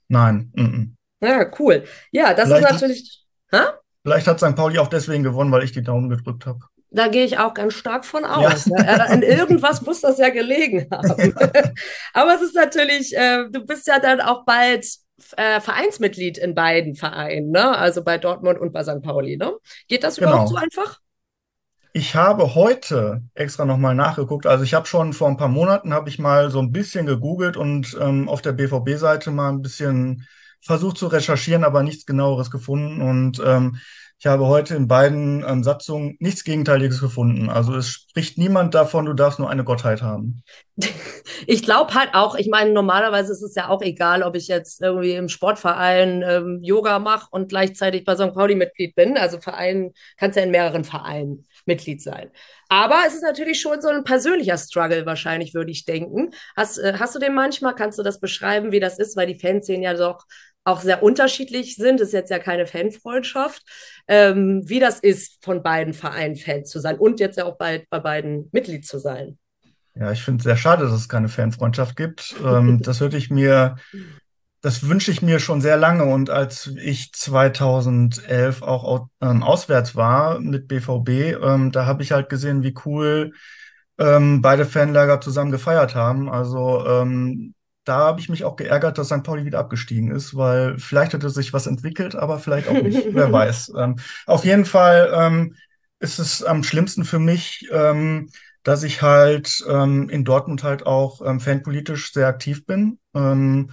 Nein. 0.10 0.52
M 0.56 0.96
-m. 1.22 1.28
Ja, 1.28 1.50
cool. 1.60 1.86
Ja, 2.12 2.34
das 2.34 2.50
vielleicht, 2.50 2.66
ist 2.66 2.72
natürlich. 2.72 3.26
Hä? 3.52 3.62
Vielleicht 4.04 4.28
hat 4.28 4.40
St. 4.40 4.56
Pauli 4.56 4.78
auch 4.78 4.90
deswegen 4.90 5.24
gewonnen, 5.24 5.52
weil 5.52 5.64
ich 5.64 5.72
die 5.72 5.82
Daumen 5.82 6.10
gedrückt 6.10 6.46
habe. 6.46 6.60
Da 6.94 7.08
gehe 7.08 7.26
ich 7.26 7.40
auch 7.40 7.56
ganz 7.56 7.74
stark 7.74 8.06
von 8.06 8.24
aus. 8.24 8.66
Ja. 8.66 8.84
Ja, 8.84 9.06
in 9.06 9.24
irgendwas 9.24 9.82
muss 9.82 10.02
das 10.02 10.20
ja 10.20 10.30
gelegen 10.30 10.88
haben. 10.92 11.34
Aber 12.14 12.36
es 12.36 12.42
ist 12.42 12.56
natürlich, 12.56 13.18
äh, 13.18 13.46
du 13.50 13.66
bist 13.66 13.88
ja 13.88 14.00
dann 14.00 14.22
auch 14.22 14.46
bald 14.46 14.86
äh, 15.36 15.60
Vereinsmitglied 15.60 16.38
in 16.38 16.54
beiden 16.54 16.96
Vereinen, 16.96 17.50
ne? 17.50 17.76
Also 17.76 18.04
bei 18.04 18.20
Dortmund 18.20 18.60
und 18.60 18.74
bei 18.74 18.84
St. 18.84 19.02
Pauli, 19.02 19.38
ne? 19.38 19.54
Geht 19.88 20.04
das 20.04 20.18
genau. 20.18 20.30
überhaupt 20.30 20.50
so 20.50 20.56
einfach? 20.56 21.00
Ich 21.94 22.16
habe 22.16 22.56
heute 22.56 23.22
extra 23.34 23.66
nochmal 23.66 23.96
nachgeguckt. 23.96 24.46
Also 24.46 24.64
ich 24.64 24.74
habe 24.74 24.88
schon 24.88 25.14
vor 25.14 25.28
ein 25.28 25.38
paar 25.38 25.48
Monaten 25.48 25.94
habe 25.94 26.10
ich 26.10 26.18
mal 26.18 26.50
so 26.50 26.60
ein 26.60 26.72
bisschen 26.72 27.06
gegoogelt 27.06 27.58
und 27.58 27.98
ähm, 28.02 28.28
auf 28.30 28.42
der 28.42 28.54
BVB-Seite 28.54 29.32
mal 29.32 29.50
ein 29.50 29.62
bisschen 29.62 30.28
versucht 30.62 30.98
zu 30.98 31.08
recherchieren, 31.08 31.64
aber 31.64 31.84
nichts 31.84 32.06
genaueres 32.06 32.50
gefunden. 32.50 33.02
Und 33.02 33.42
ähm, 33.46 33.78
ich 34.24 34.28
habe 34.28 34.48
heute 34.48 34.74
in 34.76 34.88
beiden 34.88 35.44
ähm, 35.46 35.66
Satzungen 35.66 36.16
nichts 36.22 36.46
Gegenteiliges 36.46 37.02
gefunden. 37.02 37.50
Also 37.50 37.76
es 37.76 37.90
spricht 37.90 38.38
niemand 38.38 38.74
davon, 38.74 39.04
du 39.04 39.12
darfst 39.12 39.38
nur 39.38 39.50
eine 39.50 39.66
Gottheit 39.66 40.02
haben. 40.02 40.44
Ich 41.46 41.64
glaube 41.64 41.94
halt 41.94 42.12
auch, 42.14 42.36
ich 42.36 42.48
meine, 42.48 42.72
normalerweise 42.72 43.34
ist 43.34 43.42
es 43.42 43.54
ja 43.54 43.68
auch 43.68 43.82
egal, 43.82 44.24
ob 44.24 44.36
ich 44.36 44.48
jetzt 44.48 44.82
irgendwie 44.82 45.14
im 45.14 45.28
Sportverein 45.28 46.24
ähm, 46.26 46.60
Yoga 46.62 47.00
mache 47.00 47.28
und 47.32 47.50
gleichzeitig 47.50 48.06
bei 48.06 48.16
St. 48.16 48.34
Pauli 48.34 48.56
Mitglied 48.56 48.96
bin. 48.96 49.18
Also 49.18 49.42
Verein 49.42 49.92
kannst 50.16 50.38
ja 50.38 50.44
in 50.44 50.52
mehreren 50.52 50.86
Vereinen 50.86 51.46
Mitglied 51.66 52.02
sein. 52.02 52.32
Aber 52.70 53.02
es 53.06 53.14
ist 53.14 53.24
natürlich 53.24 53.60
schon 53.60 53.82
so 53.82 53.90
ein 53.90 54.06
persönlicher 54.06 54.58
Struggle 54.58 55.06
wahrscheinlich, 55.06 55.54
würde 55.54 55.72
ich 55.72 55.84
denken. 55.84 56.32
Hast, 56.56 56.78
äh, 56.78 56.94
hast 56.98 57.14
du 57.14 57.20
den 57.20 57.34
manchmal? 57.34 57.76
Kannst 57.76 58.00
du 58.00 58.04
das 58.04 58.22
beschreiben, 58.22 58.72
wie 58.72 58.80
das 58.80 59.00
ist? 59.00 59.18
Weil 59.18 59.28
die 59.28 59.40
Fanszenen 59.40 59.84
ja 59.84 59.94
doch 59.94 60.26
auch 60.64 60.82
sehr 60.82 61.04
unterschiedlich 61.04 61.76
sind. 61.76 62.00
Das 62.00 62.08
ist 62.08 62.14
jetzt 62.14 62.32
ja 62.32 62.40
keine 62.40 62.66
Fanfreundschaft. 62.66 63.64
Ähm, 64.08 64.64
wie 64.66 64.80
das 64.80 65.00
ist, 65.00 65.44
von 65.44 65.64
beiden 65.64 65.94
Vereinen 65.94 66.36
Fan 66.36 66.66
zu 66.66 66.80
sein 66.80 66.98
und 66.98 67.20
jetzt 67.20 67.38
ja 67.38 67.46
auch 67.46 67.58
bei, 67.58 67.86
bei 67.90 68.00
beiden 68.00 68.50
Mitglied 68.52 68.86
zu 68.86 69.00
sein. 69.00 69.38
Ja, 69.96 70.12
ich 70.12 70.24
finde 70.24 70.40
es 70.40 70.44
sehr 70.44 70.58
schade, 70.58 70.84
dass 70.84 70.94
es 70.94 71.10
keine 71.10 71.30
Fanfreundschaft 71.30 71.96
gibt. 71.96 72.36
ähm, 72.44 72.82
das 72.84 73.00
würde 73.00 73.18
ich 73.18 73.30
mir, 73.30 73.76
das 74.62 74.88
wünsche 74.88 75.12
ich 75.12 75.22
mir 75.22 75.40
schon 75.40 75.62
sehr 75.62 75.78
lange. 75.78 76.06
Und 76.06 76.30
als 76.30 76.72
ich 76.82 77.14
2011 77.14 78.62
auch 78.62 79.08
ähm, 79.22 79.44
auswärts 79.44 79.96
war 79.96 80.40
mit 80.40 80.68
BVB, 80.68 81.10
ähm, 81.44 81.72
da 81.72 81.86
habe 81.86 82.04
ich 82.04 82.12
halt 82.12 82.30
gesehen, 82.30 82.64
wie 82.64 82.74
cool 82.86 83.34
ähm, 84.00 84.42
beide 84.42 84.66
Fanlager 84.66 85.22
zusammen 85.22 85.52
gefeiert 85.52 85.94
haben. 85.96 86.30
Also 86.30 86.86
ähm, 86.88 87.54
da 87.84 87.98
habe 87.98 88.20
ich 88.20 88.30
mich 88.30 88.44
auch 88.44 88.56
geärgert, 88.56 88.98
dass 88.98 89.08
St. 89.08 89.24
Pauli 89.24 89.46
wieder 89.46 89.60
abgestiegen 89.60 90.12
ist, 90.12 90.36
weil 90.36 90.78
vielleicht 90.78 91.14
hätte 91.14 91.30
sich 91.30 91.54
was 91.54 91.68
entwickelt, 91.68 92.16
aber 92.16 92.40
vielleicht 92.40 92.68
auch 92.68 92.82
nicht. 92.82 93.08
Wer 93.12 93.32
weiß. 93.32 93.74
Ähm, 93.78 93.98
auf 94.26 94.46
jeden 94.46 94.66
Fall 94.66 95.12
ähm, 95.14 95.56
ist 96.00 96.20
es 96.20 96.44
am 96.44 96.64
schlimmsten 96.64 97.06
für 97.06 97.20
mich, 97.20 97.68
ähm, 97.72 98.30
dass 98.64 98.84
ich 98.84 99.02
halt 99.02 99.64
ähm, 99.68 100.10
in 100.10 100.24
Dortmund 100.24 100.64
halt 100.64 100.86
auch 100.86 101.22
ähm, 101.26 101.40
fanpolitisch 101.40 102.14
sehr 102.14 102.28
aktiv 102.28 102.66
bin 102.66 103.00
ähm, 103.14 103.72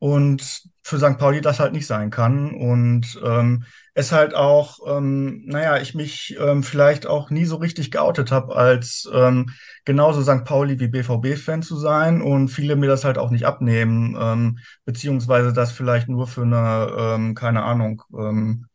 und 0.00 0.62
für 0.82 0.98
St. 0.98 1.18
Pauli 1.18 1.40
das 1.42 1.60
halt 1.60 1.74
nicht 1.74 1.86
sein 1.86 2.10
kann. 2.10 2.52
Und 2.54 3.20
ähm, 3.22 3.64
es 3.94 4.12
halt 4.12 4.34
auch, 4.34 4.78
ähm, 4.88 5.44
naja, 5.44 5.76
ich 5.80 5.94
mich 5.94 6.36
ähm, 6.40 6.62
vielleicht 6.62 7.06
auch 7.06 7.28
nie 7.30 7.44
so 7.44 7.56
richtig 7.56 7.90
geoutet 7.90 8.32
habe, 8.32 8.56
als 8.56 9.08
ähm, 9.12 9.50
genauso 9.84 10.22
St. 10.22 10.44
Pauli 10.44 10.80
wie 10.80 10.88
BVB-Fan 10.88 11.62
zu 11.62 11.76
sein 11.76 12.22
und 12.22 12.48
viele 12.48 12.76
mir 12.76 12.88
das 12.88 13.04
halt 13.04 13.18
auch 13.18 13.30
nicht 13.30 13.44
abnehmen, 13.44 14.16
ähm, 14.18 14.58
beziehungsweise 14.86 15.52
das 15.52 15.70
vielleicht 15.70 16.08
nur 16.08 16.26
für 16.26 16.42
eine, 16.42 16.90
ähm, 16.98 17.34
keine 17.34 17.62
Ahnung, 17.62 18.02
ähm, 18.18 18.66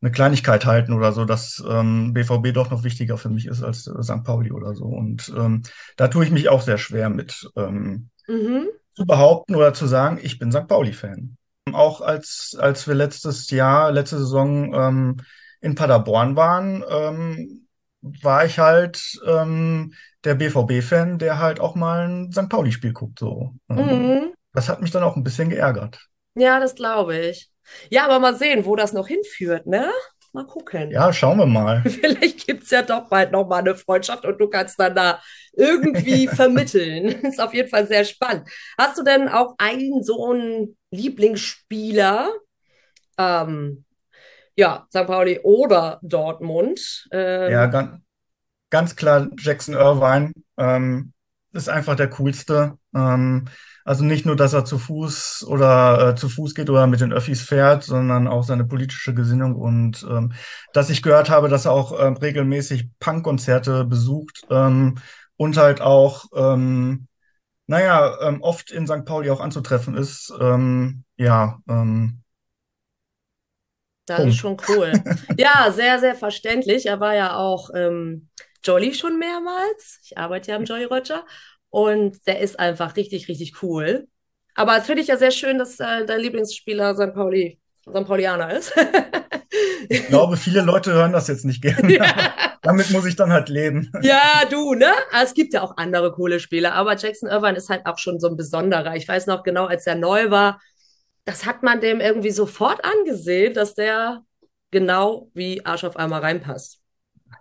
eine 0.00 0.12
Kleinigkeit 0.12 0.64
halten 0.64 0.94
oder 0.94 1.12
so, 1.12 1.26
dass 1.26 1.62
ähm, 1.68 2.14
BVB 2.14 2.54
doch 2.54 2.70
noch 2.70 2.84
wichtiger 2.84 3.18
für 3.18 3.30
mich 3.30 3.46
ist 3.46 3.62
als 3.62 3.86
äh, 3.86 4.02
St. 4.02 4.24
Pauli 4.24 4.50
oder 4.50 4.74
so. 4.74 4.84
Und 4.86 5.30
ähm, 5.36 5.62
da 5.96 6.08
tue 6.08 6.24
ich 6.24 6.30
mich 6.30 6.48
auch 6.48 6.62
sehr 6.62 6.78
schwer 6.78 7.10
mit 7.10 7.50
ähm, 7.54 8.08
mhm. 8.26 8.68
Zu 8.94 9.06
behaupten 9.06 9.54
oder 9.54 9.74
zu 9.74 9.86
sagen, 9.86 10.18
ich 10.22 10.38
bin 10.38 10.52
St. 10.52 10.68
Pauli-Fan 10.68 11.36
auch 11.72 12.00
als, 12.02 12.56
als 12.60 12.86
wir 12.86 12.94
letztes 12.94 13.50
Jahr, 13.50 13.90
letzte 13.90 14.18
Saison 14.18 14.74
ähm, 14.74 15.16
in 15.60 15.74
Paderborn 15.74 16.36
waren, 16.36 16.84
ähm, 16.88 17.66
war 18.02 18.44
ich 18.44 18.58
halt 18.58 19.18
ähm, 19.26 19.94
der 20.24 20.34
BVB-Fan, 20.34 21.18
der 21.18 21.38
halt 21.38 21.60
auch 21.60 21.74
mal 21.74 22.06
ein 22.08 22.32
St. 22.32 22.48
Pauli-Spiel 22.50 22.92
guckt. 22.92 23.18
So. 23.18 23.54
Ähm, 23.70 24.12
Mhm. 24.12 24.34
das 24.52 24.68
hat 24.68 24.82
mich 24.82 24.90
dann 24.90 25.02
auch 25.02 25.16
ein 25.16 25.24
bisschen 25.24 25.48
geärgert. 25.48 25.98
Ja, 26.34 26.60
das 26.60 26.74
glaube 26.74 27.16
ich. 27.18 27.50
Ja, 27.90 28.04
aber 28.04 28.18
mal 28.18 28.34
sehen, 28.36 28.64
wo 28.66 28.76
das 28.76 28.92
noch 28.92 29.06
hinführt, 29.08 29.66
ne? 29.66 29.90
Mal 30.34 30.46
gucken. 30.46 30.90
Ja, 30.90 31.12
schauen 31.12 31.38
wir 31.38 31.46
mal. 31.46 31.82
Vielleicht 31.86 32.44
gibt 32.46 32.64
es 32.64 32.70
ja 32.70 32.82
doch 32.82 33.08
bald 33.08 33.30
nochmal 33.30 33.60
eine 33.60 33.76
Freundschaft 33.76 34.24
und 34.24 34.38
du 34.40 34.48
kannst 34.48 34.80
dann 34.80 34.94
da 34.94 35.20
irgendwie 35.52 36.26
vermitteln. 36.28 37.06
Ist 37.22 37.40
auf 37.40 37.54
jeden 37.54 37.68
Fall 37.68 37.86
sehr 37.86 38.04
spannend. 38.04 38.48
Hast 38.76 38.98
du 38.98 39.04
denn 39.04 39.28
auch 39.28 39.54
einen 39.58 40.02
so 40.02 40.32
einen 40.32 40.76
Lieblingsspieler? 40.90 42.32
Ähm, 43.16 43.84
ja, 44.56 44.86
St. 44.90 45.06
Pauli 45.06 45.38
oder 45.44 46.00
Dortmund? 46.02 47.06
Ja, 47.12 47.64
Ähm, 47.64 47.70
ganz, 47.70 48.00
ganz 48.70 48.96
klar 48.96 49.28
Jackson 49.38 49.74
Irvine 49.74 50.32
ähm, 50.56 51.12
ist 51.52 51.68
einfach 51.68 51.94
der 51.94 52.10
coolste. 52.10 52.76
Ähm, 52.92 53.44
also 53.84 54.04
nicht 54.04 54.24
nur, 54.26 54.36
dass 54.36 54.54
er 54.54 54.64
zu 54.64 54.78
Fuß 54.78 55.44
oder 55.48 56.10
äh, 56.10 56.14
zu 56.16 56.28
Fuß 56.28 56.54
geht 56.54 56.70
oder 56.70 56.86
mit 56.86 57.00
den 57.00 57.12
Öffis 57.12 57.42
fährt, 57.42 57.84
sondern 57.84 58.26
auch 58.28 58.42
seine 58.44 58.64
politische 58.64 59.14
Gesinnung 59.14 59.54
und 59.54 60.06
ähm, 60.08 60.32
dass 60.72 60.90
ich 60.90 61.02
gehört 61.02 61.30
habe, 61.30 61.48
dass 61.48 61.66
er 61.66 61.72
auch 61.72 61.98
ähm, 62.00 62.16
regelmäßig 62.16 62.88
Punkkonzerte 62.98 63.84
besucht 63.84 64.46
ähm, 64.50 64.96
und 65.36 65.56
halt 65.56 65.80
auch, 65.80 66.26
ähm, 66.34 67.08
naja, 67.66 68.18
ähm, 68.22 68.42
oft 68.42 68.70
in 68.70 68.86
St. 68.86 69.04
Pauli 69.04 69.30
auch 69.30 69.40
anzutreffen 69.40 69.96
ist. 69.96 70.32
Ähm, 70.40 71.04
ja, 71.16 71.58
ähm, 71.68 72.22
das 74.06 74.18
ist 74.26 74.42
Punkt. 74.42 74.62
schon 74.66 74.76
cool. 74.76 74.92
Ja, 75.38 75.70
sehr, 75.72 75.98
sehr 75.98 76.14
verständlich. 76.14 76.86
Er 76.86 77.00
war 77.00 77.14
ja 77.14 77.36
auch 77.36 77.70
ähm, 77.74 78.28
Jolly 78.62 78.94
schon 78.94 79.18
mehrmals. 79.18 80.00
Ich 80.04 80.18
arbeite 80.18 80.50
ja 80.50 80.56
am 80.56 80.64
Jolly 80.64 80.84
Roger. 80.84 81.24
Und 81.74 82.24
der 82.28 82.38
ist 82.38 82.60
einfach 82.60 82.94
richtig, 82.94 83.26
richtig 83.26 83.60
cool. 83.60 84.06
Aber 84.54 84.76
das 84.76 84.86
finde 84.86 85.02
ich 85.02 85.08
ja 85.08 85.16
sehr 85.16 85.32
schön, 85.32 85.58
dass 85.58 85.80
äh, 85.80 86.06
dein 86.06 86.20
Lieblingsspieler 86.20 86.94
St. 86.94 87.12
Pauli, 87.12 87.58
St. 87.82 88.06
Paulianer 88.06 88.56
ist. 88.56 88.72
Ich 89.88 90.06
glaube, 90.08 90.36
viele 90.36 90.62
Leute 90.62 90.92
hören 90.92 91.12
das 91.12 91.28
jetzt 91.28 91.44
nicht 91.44 91.62
gerne, 91.62 91.92
Ja. 91.92 92.06
damit 92.62 92.90
muss 92.90 93.04
ich 93.04 93.14
dann 93.14 93.32
halt 93.32 93.48
leben. 93.48 93.92
Ja, 94.02 94.42
du, 94.50 94.74
ne? 94.74 94.90
Es 95.22 95.34
gibt 95.34 95.52
ja 95.52 95.62
auch 95.62 95.76
andere 95.76 96.10
coole 96.12 96.40
Spieler, 96.40 96.72
aber 96.72 96.96
Jackson 96.96 97.28
Irvine 97.28 97.56
ist 97.56 97.68
halt 97.68 97.84
auch 97.86 97.98
schon 97.98 98.18
so 98.18 98.28
ein 98.28 98.36
besonderer. 98.36 98.96
Ich 98.96 99.06
weiß 99.06 99.26
noch 99.26 99.44
genau, 99.44 99.66
als 99.66 99.86
er 99.86 99.94
neu 99.94 100.30
war, 100.30 100.60
das 101.24 101.44
hat 101.44 101.62
man 101.62 101.80
dem 101.80 102.00
irgendwie 102.00 102.30
sofort 102.30 102.84
angesehen, 102.84 103.54
dass 103.54 103.74
der 103.74 104.22
genau 104.72 105.30
wie 105.34 105.64
Arsch 105.64 105.84
auf 105.84 105.96
einmal 105.96 106.20
reinpasst. 106.22 106.80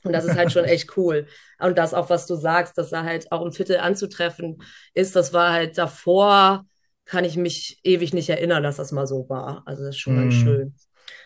Und 0.03 0.13
das 0.13 0.25
ist 0.25 0.35
halt 0.35 0.51
schon 0.51 0.65
echt 0.65 0.97
cool. 0.97 1.27
Und 1.59 1.77
das 1.77 1.93
auch, 1.93 2.09
was 2.09 2.27
du 2.27 2.35
sagst, 2.35 2.77
dass 2.77 2.91
er 2.91 3.03
halt 3.03 3.31
auch 3.31 3.41
im 3.45 3.51
Viertel 3.53 3.77
anzutreffen 3.77 4.61
ist, 4.93 5.15
das 5.15 5.33
war 5.33 5.53
halt 5.53 5.77
davor, 5.77 6.65
kann 7.05 7.25
ich 7.25 7.37
mich 7.37 7.79
ewig 7.83 8.13
nicht 8.13 8.29
erinnern, 8.29 8.63
dass 8.63 8.77
das 8.77 8.91
mal 8.91 9.07
so 9.07 9.27
war. 9.29 9.63
Also 9.65 9.83
das 9.83 9.95
ist 9.95 9.99
schon 10.01 10.15
ganz 10.15 10.33
Hm. 10.33 10.33
schön. 10.33 10.75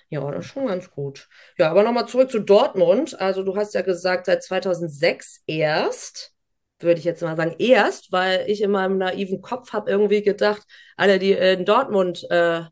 Ja, 0.09 0.29
das 0.31 0.45
ist 0.45 0.51
schon 0.51 0.67
ganz 0.67 0.89
gut. 0.91 1.27
Ja, 1.57 1.69
aber 1.71 1.83
nochmal 1.83 2.07
zurück 2.07 2.31
zu 2.31 2.39
Dortmund. 2.39 3.19
Also 3.19 3.43
du 3.43 3.55
hast 3.55 3.73
ja 3.73 3.81
gesagt, 3.81 4.25
seit 4.25 4.43
2006 4.43 5.41
erst, 5.47 6.33
würde 6.79 6.99
ich 6.99 7.05
jetzt 7.05 7.21
mal 7.21 7.35
sagen, 7.35 7.55
erst, 7.59 8.11
weil 8.11 8.45
ich 8.49 8.61
in 8.61 8.71
meinem 8.71 8.97
naiven 8.97 9.41
Kopf 9.41 9.73
habe 9.73 9.89
irgendwie 9.89 10.21
gedacht, 10.21 10.63
alle, 10.95 11.19
die 11.19 11.31
in 11.33 11.65
Dortmund 11.65 12.25
äh, 12.29 12.63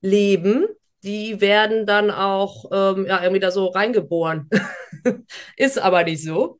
leben, 0.00 0.66
die 1.06 1.40
werden 1.40 1.86
dann 1.86 2.10
auch 2.10 2.66
ähm, 2.72 3.06
ja, 3.06 3.22
irgendwie 3.22 3.40
da 3.40 3.50
so 3.50 3.66
reingeboren. 3.68 4.48
Ist 5.56 5.78
aber 5.78 6.04
nicht 6.04 6.22
so. 6.24 6.58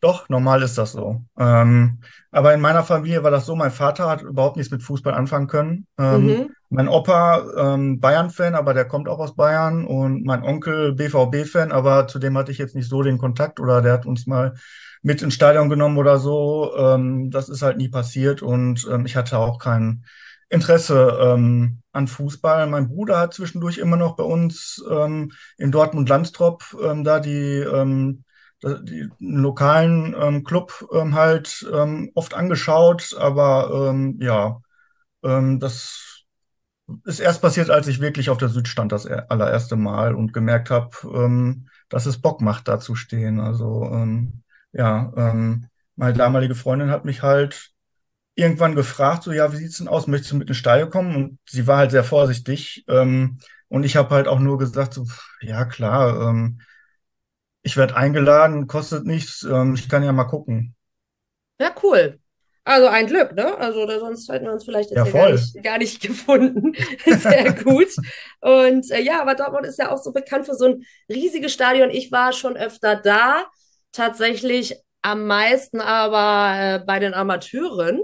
Doch, 0.00 0.28
normal 0.28 0.62
ist 0.62 0.78
das 0.78 0.92
so. 0.92 1.22
Ähm, 1.38 2.00
aber 2.32 2.54
in 2.54 2.60
meiner 2.60 2.82
Familie 2.82 3.22
war 3.22 3.30
das 3.30 3.46
so, 3.46 3.54
mein 3.54 3.70
Vater 3.70 4.08
hat 4.08 4.22
überhaupt 4.22 4.56
nichts 4.56 4.72
mit 4.72 4.82
Fußball 4.82 5.14
anfangen 5.14 5.46
können. 5.46 5.86
Ähm, 5.98 6.40
Mhm. 6.40 6.54
mein 6.70 6.88
Opa 6.88 7.74
ähm, 7.74 8.00
Bayern-Fan, 8.00 8.54
aber 8.56 8.74
der 8.74 8.86
kommt 8.86 9.08
auch 9.08 9.20
aus 9.20 9.36
Bayern 9.36 9.84
und 9.86 10.24
mein 10.24 10.42
Onkel 10.42 10.92
BVB-Fan, 10.94 11.70
aber 11.70 12.08
zu 12.08 12.18
dem 12.18 12.36
hatte 12.36 12.50
ich 12.50 12.58
jetzt 12.58 12.74
nicht 12.74 12.88
so 12.88 13.02
den 13.02 13.18
Kontakt 13.18 13.60
oder 13.60 13.80
der 13.80 13.92
hat 13.92 14.06
uns 14.06 14.26
mal 14.26 14.54
mit 15.02 15.22
ins 15.22 15.34
Stadion 15.34 15.68
genommen 15.68 15.98
oder 15.98 16.18
so. 16.18 16.72
Ähm, 16.76 17.30
das 17.30 17.48
ist 17.48 17.62
halt 17.62 17.76
nie 17.76 17.88
passiert 17.88 18.42
und 18.42 18.88
ähm, 18.90 19.06
ich 19.06 19.14
hatte 19.16 19.38
auch 19.38 19.58
kein 19.60 20.04
Interesse 20.52 21.18
ähm, 21.20 21.80
an 21.92 22.08
Fußball. 22.08 22.66
Mein 22.66 22.88
Bruder 22.88 23.18
hat 23.18 23.34
zwischendurch 23.34 23.78
immer 23.78 23.96
noch 23.96 24.16
bei 24.16 24.24
uns 24.24 24.84
ähm, 24.90 25.32
in 25.58 25.72
Dortmund-Landstrop 25.72 26.64
ähm, 26.82 27.04
da 27.04 27.20
die 27.20 27.58
ähm, 27.60 28.24
die 28.64 29.08
lokalen 29.18 30.14
ähm, 30.16 30.44
Club 30.44 30.86
ähm, 30.92 31.14
halt 31.14 31.66
ähm, 31.72 32.12
oft 32.14 32.34
angeschaut, 32.34 33.14
aber 33.18 33.90
ähm, 33.90 34.18
ja, 34.20 34.60
ähm, 35.24 35.60
das 35.60 36.24
ist 37.04 37.20
erst 37.20 37.42
passiert, 37.42 37.70
als 37.70 37.86
ich 37.88 38.00
wirklich 38.00 38.30
auf 38.30 38.38
der 38.38 38.48
Süd 38.48 38.68
stand, 38.68 38.92
das 38.92 39.06
er- 39.06 39.30
allererste 39.30 39.76
Mal 39.76 40.14
und 40.14 40.32
gemerkt 40.32 40.70
habe, 40.70 40.90
ähm, 41.14 41.68
dass 41.88 42.06
es 42.06 42.20
Bock 42.20 42.40
macht, 42.40 42.68
da 42.68 42.80
zu 42.80 42.94
stehen. 42.94 43.40
Also 43.40 43.84
ähm, 43.92 44.42
ja, 44.72 45.12
ähm, 45.16 45.66
meine 45.96 46.14
damalige 46.16 46.54
Freundin 46.54 46.90
hat 46.90 47.04
mich 47.04 47.22
halt 47.22 47.71
irgendwann 48.34 48.74
gefragt, 48.74 49.24
so 49.24 49.32
ja, 49.32 49.52
wie 49.52 49.56
sieht's 49.56 49.78
denn 49.78 49.88
aus? 49.88 50.06
Möchtest 50.06 50.32
du 50.32 50.36
mit 50.36 50.48
ins 50.48 50.58
Stadion 50.58 50.90
kommen? 50.90 51.16
Und 51.16 51.38
sie 51.48 51.66
war 51.66 51.78
halt 51.78 51.90
sehr 51.90 52.04
vorsichtig. 52.04 52.84
Ähm, 52.88 53.38
und 53.68 53.84
ich 53.84 53.96
habe 53.96 54.10
halt 54.14 54.28
auch 54.28 54.40
nur 54.40 54.58
gesagt, 54.58 54.94
so, 54.94 55.06
ja 55.40 55.64
klar, 55.64 56.30
ähm, 56.30 56.60
ich 57.62 57.76
werde 57.76 57.96
eingeladen, 57.96 58.68
kostet 58.68 59.04
nichts, 59.04 59.42
ähm, 59.42 59.74
ich 59.74 59.88
kann 59.88 60.04
ja 60.04 60.12
mal 60.12 60.24
gucken. 60.24 60.76
Ja, 61.60 61.74
cool. 61.82 62.18
Also 62.64 62.86
ein 62.86 63.06
Glück, 63.08 63.32
ne? 63.32 63.56
Also 63.58 63.86
da, 63.86 63.98
sonst 63.98 64.28
hätten 64.30 64.46
wir 64.46 64.52
uns 64.52 64.64
vielleicht 64.64 64.90
jetzt 64.90 65.04
Ja, 65.04 65.12
gar 65.12 65.28
nicht, 65.30 65.62
gar 65.64 65.78
nicht 65.78 66.00
gefunden. 66.02 66.74
Sehr 67.06 67.52
gut. 67.52 67.88
Und 68.40 68.90
äh, 68.90 69.00
ja, 69.02 69.20
aber 69.20 69.34
Dortmund 69.34 69.66
ist 69.66 69.78
ja 69.78 69.90
auch 69.90 69.98
so 70.02 70.12
bekannt 70.12 70.46
für 70.46 70.54
so 70.54 70.66
ein 70.66 70.84
riesiges 71.08 71.52
Stadion. 71.52 71.90
Ich 71.90 72.12
war 72.12 72.32
schon 72.32 72.56
öfter 72.56 72.96
da, 72.96 73.46
tatsächlich 73.90 74.76
am 75.02 75.26
meisten 75.26 75.80
aber 75.80 76.76
äh, 76.82 76.84
bei 76.86 77.00
den 77.00 77.14
Amateuren. 77.14 78.00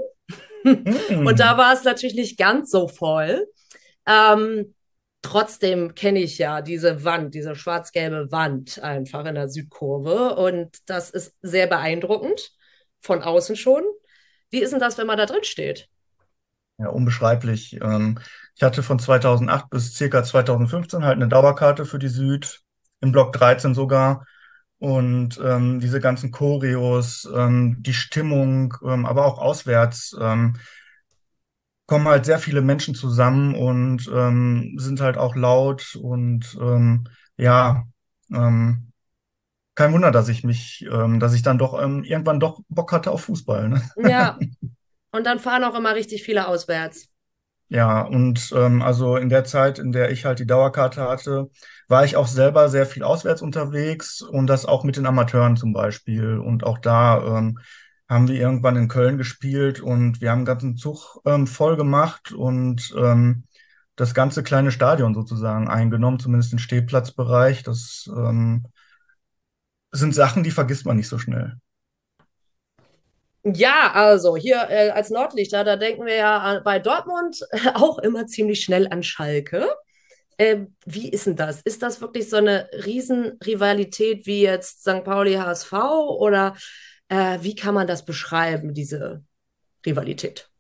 Und 1.24 1.40
da 1.40 1.56
Hm. 1.56 1.58
war 1.58 1.72
es 1.74 1.84
natürlich 1.84 2.14
nicht 2.16 2.38
ganz 2.38 2.70
so 2.70 2.88
voll. 2.88 3.46
Ähm, 4.06 4.74
trotzdem 5.22 5.94
kenne 5.94 6.20
ich 6.20 6.38
ja 6.38 6.62
diese 6.62 7.04
Wand, 7.04 7.34
diese 7.34 7.56
schwarz-gelbe 7.56 8.32
Wand 8.32 8.80
einfach 8.82 9.24
in 9.26 9.34
der 9.36 9.48
Südkurve. 9.48 10.36
Und 10.36 10.78
das 10.90 11.10
ist 11.10 11.36
sehr 11.42 11.66
beeindruckend, 11.68 12.52
von 13.00 13.22
außen 13.22 13.56
schon. 13.56 13.84
Wie 14.50 14.60
ist 14.60 14.72
denn 14.72 14.80
das, 14.80 14.98
wenn 14.98 15.06
man 15.06 15.18
da 15.18 15.26
drin 15.26 15.44
steht? 15.44 15.88
Ja, 16.78 16.88
unbeschreiblich. 16.90 17.74
Ähm, 17.82 18.18
ich 18.54 18.62
hatte 18.62 18.82
von 18.82 18.98
2008 18.98 19.68
bis 19.70 19.94
circa 19.94 20.22
2015 20.22 21.04
halt 21.04 21.16
eine 21.16 21.28
Dauerkarte 21.28 21.84
für 21.84 21.98
die 21.98 22.08
Süd, 22.08 22.60
im 23.00 23.10
Block 23.12 23.32
13 23.32 23.74
sogar. 23.74 24.24
Und 24.78 25.40
ähm, 25.42 25.80
diese 25.80 26.00
ganzen 26.00 26.30
Choreos, 26.30 27.28
ähm, 27.34 27.76
die 27.80 27.94
Stimmung, 27.94 28.74
ähm, 28.84 29.06
aber 29.06 29.26
auch 29.26 29.38
auswärts, 29.38 30.16
ähm, 30.20 30.56
kommen 31.86 32.06
halt 32.06 32.26
sehr 32.26 32.38
viele 32.38 32.60
Menschen 32.60 32.94
zusammen 32.94 33.54
und 33.54 34.08
ähm, 34.12 34.74
sind 34.76 35.00
halt 35.00 35.16
auch 35.16 35.34
laut 35.34 35.96
und 35.96 36.56
ähm, 36.60 37.08
ja, 37.38 37.84
ähm, 38.30 38.92
kein 39.74 39.92
Wunder, 39.92 40.10
dass 40.10 40.28
ich 40.28 40.44
mich, 40.44 40.84
ähm, 40.92 41.18
dass 41.18 41.34
ich 41.34 41.42
dann 41.42 41.56
doch 41.56 41.80
ähm, 41.80 42.04
irgendwann 42.04 42.40
doch 42.40 42.60
Bock 42.68 42.92
hatte 42.92 43.10
auf 43.10 43.22
Fußball, 43.22 43.68
ne? 43.68 43.82
Ja, 43.96 44.38
und 45.12 45.24
dann 45.24 45.38
fahren 45.38 45.64
auch 45.64 45.74
immer 45.74 45.94
richtig 45.94 46.24
viele 46.24 46.46
auswärts. 46.46 47.08
Ja, 47.70 48.00
und 48.00 48.50
ähm, 48.56 48.80
also 48.80 49.16
in 49.16 49.28
der 49.28 49.44
Zeit, 49.44 49.78
in 49.78 49.92
der 49.92 50.10
ich 50.10 50.24
halt 50.24 50.38
die 50.38 50.46
Dauerkarte 50.46 51.02
hatte, 51.02 51.50
war 51.86 52.04
ich 52.04 52.16
auch 52.16 52.26
selber 52.26 52.70
sehr 52.70 52.86
viel 52.86 53.02
auswärts 53.02 53.42
unterwegs 53.42 54.22
und 54.22 54.46
das 54.46 54.64
auch 54.64 54.84
mit 54.84 54.96
den 54.96 55.04
Amateuren 55.06 55.56
zum 55.56 55.74
Beispiel. 55.74 56.38
Und 56.38 56.64
auch 56.64 56.78
da 56.78 57.38
ähm, 57.38 57.58
haben 58.08 58.26
wir 58.28 58.36
irgendwann 58.40 58.76
in 58.76 58.88
Köln 58.88 59.18
gespielt 59.18 59.80
und 59.80 60.22
wir 60.22 60.30
haben 60.30 60.38
einen 60.38 60.46
ganzen 60.46 60.76
Zug 60.76 61.20
ähm, 61.26 61.46
voll 61.46 61.76
gemacht 61.76 62.32
und 62.32 62.94
ähm, 62.96 63.44
das 63.96 64.14
ganze 64.14 64.42
kleine 64.42 64.70
Stadion 64.70 65.14
sozusagen 65.14 65.68
eingenommen, 65.68 66.20
zumindest 66.20 66.52
den 66.52 66.58
Stehplatzbereich. 66.58 67.64
Das 67.64 68.08
ähm, 68.16 68.66
sind 69.92 70.14
Sachen, 70.14 70.42
die 70.42 70.52
vergisst 70.52 70.86
man 70.86 70.96
nicht 70.96 71.08
so 71.08 71.18
schnell. 71.18 71.58
Ja, 73.54 73.92
also 73.94 74.36
hier 74.36 74.66
äh, 74.70 74.90
als 74.90 75.10
Nordlichter, 75.10 75.64
da 75.64 75.76
denken 75.76 76.04
wir 76.06 76.14
ja 76.16 76.38
an- 76.38 76.62
bei 76.64 76.78
Dortmund 76.78 77.40
äh, 77.50 77.58
auch 77.74 77.98
immer 77.98 78.26
ziemlich 78.26 78.62
schnell 78.62 78.88
an 78.88 79.02
Schalke. 79.02 79.68
Ähm, 80.38 80.76
wie 80.86 81.08
ist 81.10 81.26
denn 81.26 81.36
das? 81.36 81.62
Ist 81.62 81.82
das 81.82 82.00
wirklich 82.00 82.30
so 82.30 82.36
eine 82.38 82.68
Riesenrivalität 82.86 84.26
wie 84.26 84.42
jetzt 84.42 84.82
St. 84.82 85.04
Pauli 85.04 85.34
HSV 85.34 85.72
oder 85.72 86.56
äh, 87.08 87.38
wie 87.42 87.54
kann 87.56 87.74
man 87.74 87.86
das 87.86 88.04
beschreiben, 88.04 88.74
diese 88.74 89.24
Rivalität? 89.86 90.50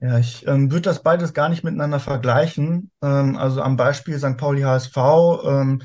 Ja, 0.00 0.18
ich 0.18 0.46
ähm, 0.46 0.70
würde 0.70 0.82
das 0.82 1.02
beides 1.02 1.32
gar 1.32 1.48
nicht 1.48 1.64
miteinander 1.64 2.00
vergleichen. 2.00 2.90
Ähm, 3.02 3.36
also 3.36 3.62
am 3.62 3.76
Beispiel 3.76 4.18
St. 4.18 4.36
Pauli 4.36 4.62
HSV. 4.62 4.96
Ähm, 5.44 5.82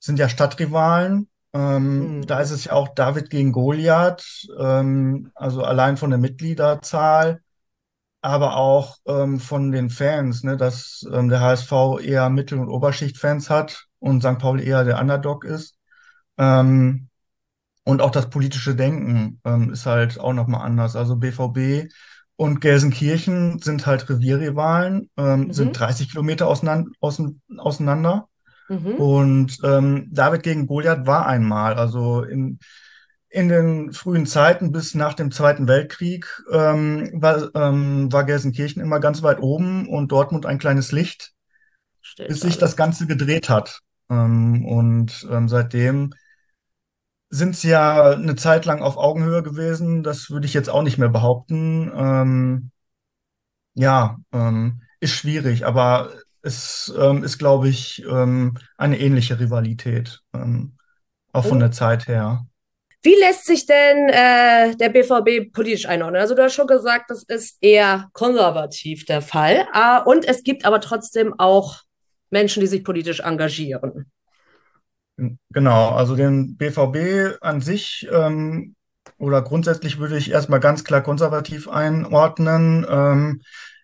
sind 0.00 0.18
ja 0.18 0.28
Stadtrivalen. 0.28 1.28
Ähm, 1.54 2.18
mhm. 2.18 2.26
Da 2.26 2.40
ist 2.40 2.50
es 2.50 2.64
ja 2.64 2.72
auch 2.72 2.88
David 2.88 3.30
gegen 3.30 3.52
Goliath, 3.52 4.46
ähm, 4.58 5.30
also 5.34 5.62
allein 5.62 5.96
von 5.96 6.10
der 6.10 6.18
Mitgliederzahl, 6.18 7.42
aber 8.22 8.56
auch 8.56 8.96
ähm, 9.06 9.38
von 9.38 9.70
den 9.70 9.88
Fans, 9.88 10.42
ne, 10.42 10.56
dass 10.56 11.06
ähm, 11.12 11.28
der 11.28 11.40
HSV 11.40 11.72
eher 12.02 12.28
Mittel- 12.28 12.58
und 12.58 12.68
Oberschichtfans 12.68 13.50
hat 13.50 13.86
und 14.00 14.22
St. 14.22 14.38
Pauli 14.38 14.64
eher 14.64 14.84
der 14.84 15.00
Underdog 15.00 15.44
ist. 15.44 15.78
Ähm, 16.38 17.08
und 17.84 18.02
auch 18.02 18.10
das 18.10 18.30
politische 18.30 18.74
Denken 18.74 19.40
ähm, 19.44 19.70
ist 19.70 19.86
halt 19.86 20.18
auch 20.18 20.32
nochmal 20.32 20.66
anders. 20.66 20.96
Also 20.96 21.16
BVB 21.16 21.88
und 22.36 22.60
Gelsenkirchen 22.60 23.60
sind 23.60 23.86
halt 23.86 24.08
Revierrivalen, 24.08 25.10
mhm. 25.16 25.52
sind 25.52 25.78
30 25.78 26.10
Kilometer 26.10 26.48
auseinander. 26.48 26.90
auseinander. 27.00 28.28
Mhm. 28.68 28.94
Und 28.96 29.58
ähm, 29.62 30.08
David 30.10 30.42
gegen 30.42 30.66
Goliath 30.66 31.06
war 31.06 31.26
einmal, 31.26 31.74
also 31.74 32.22
in, 32.22 32.58
in 33.28 33.48
den 33.48 33.92
frühen 33.92 34.26
Zeiten 34.26 34.72
bis 34.72 34.94
nach 34.94 35.14
dem 35.14 35.30
Zweiten 35.30 35.68
Weltkrieg 35.68 36.26
ähm, 36.50 37.10
war, 37.14 37.50
ähm, 37.54 38.12
war 38.12 38.24
Gelsenkirchen 38.24 38.80
immer 38.80 39.00
ganz 39.00 39.22
weit 39.22 39.40
oben 39.40 39.88
und 39.88 40.12
Dortmund 40.12 40.46
ein 40.46 40.58
kleines 40.58 40.92
Licht, 40.92 41.32
Steht 42.00 42.28
bis 42.28 42.40
sich 42.40 42.58
das 42.58 42.76
Ganze 42.76 43.06
gedreht 43.06 43.48
hat. 43.48 43.80
Ähm, 44.08 44.64
und 44.64 45.26
ähm, 45.30 45.48
seitdem 45.48 46.14
sind 47.30 47.56
sie 47.56 47.70
ja 47.70 48.12
eine 48.12 48.36
Zeit 48.36 48.64
lang 48.64 48.80
auf 48.80 48.96
Augenhöhe 48.96 49.42
gewesen. 49.42 50.02
Das 50.02 50.30
würde 50.30 50.46
ich 50.46 50.54
jetzt 50.54 50.70
auch 50.70 50.82
nicht 50.82 50.98
mehr 50.98 51.08
behaupten. 51.08 51.90
Ähm, 51.94 52.70
ja, 53.74 54.18
ähm, 54.32 54.82
ist 55.00 55.12
schwierig, 55.12 55.66
aber 55.66 56.12
es 56.44 56.94
ähm, 56.98 57.24
ist, 57.24 57.38
glaube 57.38 57.68
ich, 57.68 58.04
ähm, 58.08 58.58
eine 58.76 59.00
ähnliche 59.00 59.40
Rivalität, 59.40 60.20
ähm, 60.34 60.76
auch 61.32 61.46
von 61.46 61.58
der 61.58 61.72
Zeit 61.72 62.06
her. 62.06 62.46
Wie 63.02 63.14
lässt 63.18 63.46
sich 63.46 63.66
denn 63.66 64.08
äh, 64.08 64.76
der 64.76 64.88
BVB 64.88 65.52
politisch 65.52 65.86
einordnen? 65.86 66.20
Also 66.20 66.34
du 66.34 66.42
hast 66.42 66.54
schon 66.54 66.66
gesagt, 66.66 67.10
das 67.10 67.22
ist 67.22 67.58
eher 67.60 68.08
konservativ 68.12 69.04
der 69.04 69.20
Fall. 69.20 69.66
Äh, 69.74 70.00
und 70.04 70.26
es 70.26 70.42
gibt 70.42 70.64
aber 70.64 70.80
trotzdem 70.80 71.34
auch 71.38 71.80
Menschen, 72.30 72.60
die 72.60 72.66
sich 72.66 72.84
politisch 72.84 73.20
engagieren. 73.20 74.10
Genau, 75.50 75.90
also 75.90 76.16
den 76.16 76.56
BVB 76.56 77.38
an 77.40 77.60
sich 77.60 78.08
ähm, 78.10 78.74
oder 79.18 79.42
grundsätzlich 79.42 79.98
würde 79.98 80.16
ich 80.16 80.30
erstmal 80.30 80.60
ganz 80.60 80.82
klar 80.82 81.02
konservativ 81.02 81.68
einordnen. 81.68 82.84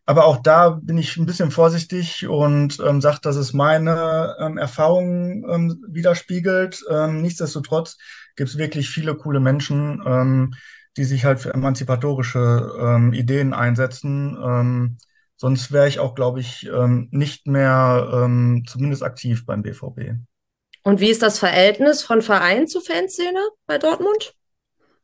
Aber 0.06 0.24
auch 0.24 0.38
da 0.42 0.70
bin 0.70 0.98
ich 0.98 1.16
ein 1.16 1.26
bisschen 1.26 1.50
vorsichtig 1.50 2.26
und 2.26 2.80
ähm, 2.80 3.00
sage, 3.00 3.18
dass 3.22 3.36
es 3.36 3.52
meine 3.52 4.36
ähm, 4.40 4.58
Erfahrungen 4.58 5.44
ähm, 5.48 5.84
widerspiegelt. 5.88 6.84
Ähm, 6.90 7.22
nichtsdestotrotz 7.22 7.96
gibt 8.36 8.50
es 8.50 8.58
wirklich 8.58 8.90
viele 8.90 9.14
coole 9.14 9.40
Menschen, 9.40 10.02
ähm, 10.04 10.54
die 10.96 11.04
sich 11.04 11.24
halt 11.24 11.40
für 11.40 11.54
emanzipatorische 11.54 12.72
ähm, 12.80 13.12
Ideen 13.12 13.52
einsetzen. 13.54 14.36
Ähm, 14.42 14.98
sonst 15.36 15.70
wäre 15.72 15.88
ich 15.88 16.00
auch, 16.00 16.14
glaube 16.14 16.40
ich, 16.40 16.66
ähm, 16.66 17.08
nicht 17.12 17.46
mehr 17.46 18.10
ähm, 18.12 18.64
zumindest 18.66 19.02
aktiv 19.02 19.46
beim 19.46 19.62
BVB. 19.62 20.16
Und 20.82 21.00
wie 21.00 21.10
ist 21.10 21.22
das 21.22 21.38
Verhältnis 21.38 22.02
von 22.02 22.22
Verein 22.22 22.66
zu 22.66 22.80
Fanszene 22.80 23.40
bei 23.66 23.78
Dortmund? 23.78 24.34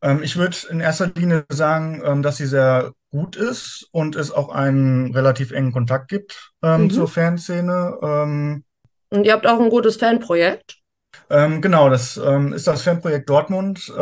Ähm, 0.02 0.22
ich 0.22 0.36
würde 0.36 0.56
in 0.70 0.80
erster 0.80 1.12
Linie 1.14 1.44
sagen, 1.50 2.02
ähm, 2.04 2.22
dass 2.22 2.38
sie 2.38 2.46
sehr 2.46 2.92
gut 3.10 3.36
ist 3.36 3.88
und 3.92 4.16
es 4.16 4.30
auch 4.30 4.48
einen 4.48 5.12
relativ 5.14 5.52
engen 5.52 5.72
Kontakt 5.72 6.08
gibt 6.08 6.52
ähm, 6.62 6.84
mhm. 6.84 6.90
zur 6.90 7.08
Fanszene. 7.08 7.98
Ähm, 8.02 8.64
und 9.10 9.24
ihr 9.24 9.32
habt 9.32 9.46
auch 9.46 9.60
ein 9.60 9.70
gutes 9.70 9.96
Fanprojekt? 9.96 10.78
Ähm, 11.30 11.62
genau, 11.62 11.88
das 11.88 12.16
ähm, 12.16 12.52
ist 12.52 12.66
das 12.66 12.82
Fanprojekt 12.82 13.28
Dortmund. 13.28 13.92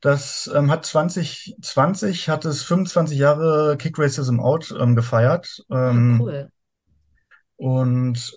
das 0.00 0.50
hat 0.54 0.86
2020, 0.86 2.28
hat 2.28 2.44
es 2.44 2.62
25 2.62 3.18
Jahre 3.18 3.76
Kick 3.76 3.98
Racism 3.98 4.40
Out 4.40 4.74
gefeiert. 4.94 5.64
Ah, 5.68 5.92
cool. 5.92 6.48
Und 7.56 8.36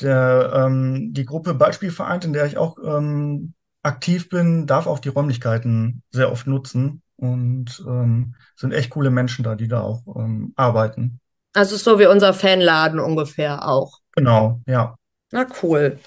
der, 0.00 0.52
ähm, 0.54 1.12
die 1.12 1.24
Gruppe 1.24 1.54
Beispielverein, 1.54 2.20
in 2.22 2.32
der 2.32 2.46
ich 2.46 2.56
auch 2.58 2.76
ähm, 2.84 3.54
aktiv 3.82 4.28
bin, 4.28 4.66
darf 4.66 4.86
auch 4.86 4.98
die 4.98 5.08
Räumlichkeiten 5.08 6.02
sehr 6.10 6.30
oft 6.30 6.46
nutzen 6.46 7.02
und 7.18 7.82
ähm, 7.86 8.34
sind 8.56 8.72
echt 8.72 8.90
coole 8.90 9.10
Menschen 9.10 9.42
da, 9.44 9.54
die 9.54 9.68
da 9.68 9.80
auch 9.80 10.02
ähm, 10.16 10.52
arbeiten. 10.56 11.20
Also 11.52 11.76
so 11.76 11.98
wie 11.98 12.06
unser 12.06 12.32
Fanladen 12.32 13.00
ungefähr 13.00 13.66
auch. 13.66 13.98
Genau, 14.14 14.60
ja. 14.66 14.94
Na 15.32 15.46
cool. 15.62 15.98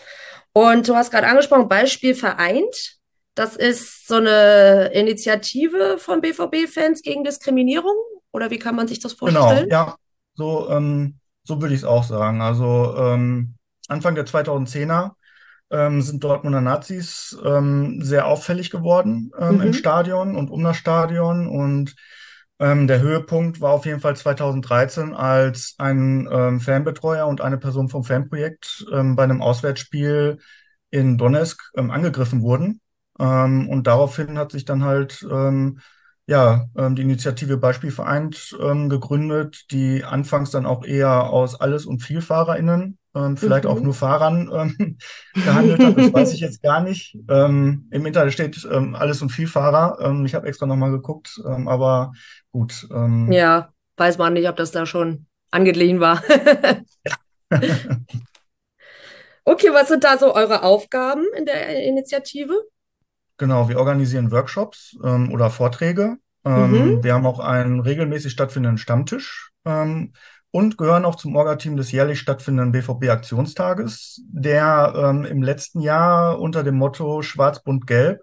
Und 0.54 0.88
du 0.88 0.96
hast 0.96 1.12
gerade 1.12 1.28
angesprochen, 1.28 1.68
Beispiel 1.68 2.16
vereint. 2.16 2.98
Das 3.36 3.56
ist 3.56 4.08
so 4.08 4.16
eine 4.16 4.92
Initiative 4.94 5.98
von 5.98 6.22
BVB-Fans 6.22 7.02
gegen 7.02 7.24
Diskriminierung? 7.24 7.96
Oder 8.32 8.50
wie 8.50 8.60
kann 8.60 8.76
man 8.76 8.88
sich 8.88 9.00
das 9.00 9.18
genau, 9.18 9.42
vorstellen? 9.42 9.70
Genau, 9.70 9.86
ja. 9.86 9.96
So, 10.36 10.70
ähm, 10.70 11.20
so 11.44 11.62
würde 11.62 11.74
ich 11.74 11.82
es 11.82 11.86
auch 11.86 12.04
sagen. 12.04 12.42
Also 12.42 12.96
ähm, 12.98 13.56
Anfang 13.88 14.16
der 14.16 14.26
2010er 14.26 15.12
ähm, 15.72 16.02
sind 16.02 16.24
Dortmunder 16.24 16.62
Nazis 16.62 17.38
ähm, 17.44 18.02
sehr 18.02 18.28
auffällig 18.28 18.70
geworden 18.70 19.32
ähm, 19.40 19.56
mhm. 19.56 19.62
im 19.62 19.74
Stadion 19.74 20.36
und 20.36 20.52
um 20.52 20.64
das 20.64 20.78
Stadion. 20.78 21.48
Und 21.48 21.96
ähm, 22.60 22.88
der 22.88 23.00
Höhepunkt 23.00 23.62
war 23.62 23.72
auf 23.72 23.86
jeden 23.86 24.02
Fall 24.02 24.16
2013, 24.16 25.14
als 25.14 25.76
ein 25.78 26.28
ähm, 26.32 26.60
Fanbetreuer 26.60 27.26
und 27.26 27.42
eine 27.42 27.58
Person 27.58 27.90
vom 27.90 28.04
Fanprojekt 28.04 28.86
ähm, 28.92 29.16
bei 29.16 29.24
einem 29.24 29.42
Auswärtsspiel 29.42 30.40
in 30.90 31.18
Donetsk 31.18 31.72
angegriffen 31.74 32.42
wurden. 32.42 32.82
und 33.18 33.84
daraufhin 33.86 34.38
hat 34.38 34.52
sich 34.52 34.66
dann 34.66 34.84
halt 34.84 35.26
ja, 36.26 36.66
die 36.76 37.02
Initiative 37.02 37.56
Beispielvereint 37.56 38.58
ähm, 38.62 38.90
gegründet, 38.90 39.72
die 39.72 40.04
anfangs 40.04 40.52
dann 40.52 40.66
auch 40.66 40.84
eher 40.84 41.30
aus 41.30 41.56
Alles- 41.60 41.86
und 41.86 42.02
VielfahrerInnen, 42.08 42.98
ähm, 43.16 43.38
vielleicht 43.38 43.66
mhm. 43.66 43.70
auch 43.70 43.80
nur 43.80 43.94
Fahrern 43.94 44.50
ähm, 44.54 44.98
gehandelt 45.34 45.84
hat. 45.84 45.98
Das 45.98 46.14
weiß 46.14 46.34
ich 46.34 46.40
jetzt 46.40 46.62
gar 46.62 46.82
nicht. 46.82 47.18
Ähm, 47.30 47.88
Im 47.92 48.06
Internet 48.06 48.34
steht 48.34 48.68
ähm, 48.72 48.96
Alles- 48.96 49.22
und 49.22 49.30
Vielfahrer. 49.30 49.98
Ähm, 50.02 50.26
ich 50.26 50.34
habe 50.34 50.48
extra 50.48 50.66
nochmal 50.66 50.92
geguckt, 50.92 51.42
ähm, 51.46 51.68
aber 51.68 52.14
gut. 52.52 52.88
Ja, 53.30 53.70
weiß 53.98 54.18
man 54.18 54.34
nicht, 54.34 54.48
ob 54.50 54.56
das 54.58 54.72
da 54.72 54.86
schon 54.86 55.26
angeglichen 55.52 56.00
war. 56.00 56.22
okay, 59.46 59.70
was 59.74 59.88
sind 59.90 60.04
da 60.04 60.18
so 60.18 60.34
eure 60.34 60.64
Aufgaben 60.64 61.26
in 61.38 61.46
der 61.46 61.84
Initiative? 61.86 62.54
Genau, 63.38 63.70
wir 63.70 63.78
organisieren 63.78 64.32
Workshops 64.32 64.96
oder 65.02 65.50
Vorträge. 65.50 66.18
Mhm. 66.44 67.04
Wir 67.04 67.14
haben 67.14 67.26
auch 67.26 67.40
einen 67.40 67.80
regelmäßig 67.80 68.32
stattfindenden 68.34 68.78
Stammtisch 68.78 69.52
ähm, 69.66 70.14
und 70.52 70.78
gehören 70.78 71.06
auch 71.06 71.16
zum 71.16 71.36
Orga-Team 71.36 71.78
des 71.78 71.92
jährlich 71.92 72.20
stattfindenden 72.20 72.74
BVB-Aktionstages, 72.74 74.22
der 74.28 74.94
ähm, 74.96 75.26
im 75.26 75.42
letzten 75.42 75.80
Jahr 75.80 76.40
unter 76.40 76.64
dem 76.64 76.76
Motto 76.76 77.22
Schwarz-Bunt-Gelb 77.22 78.22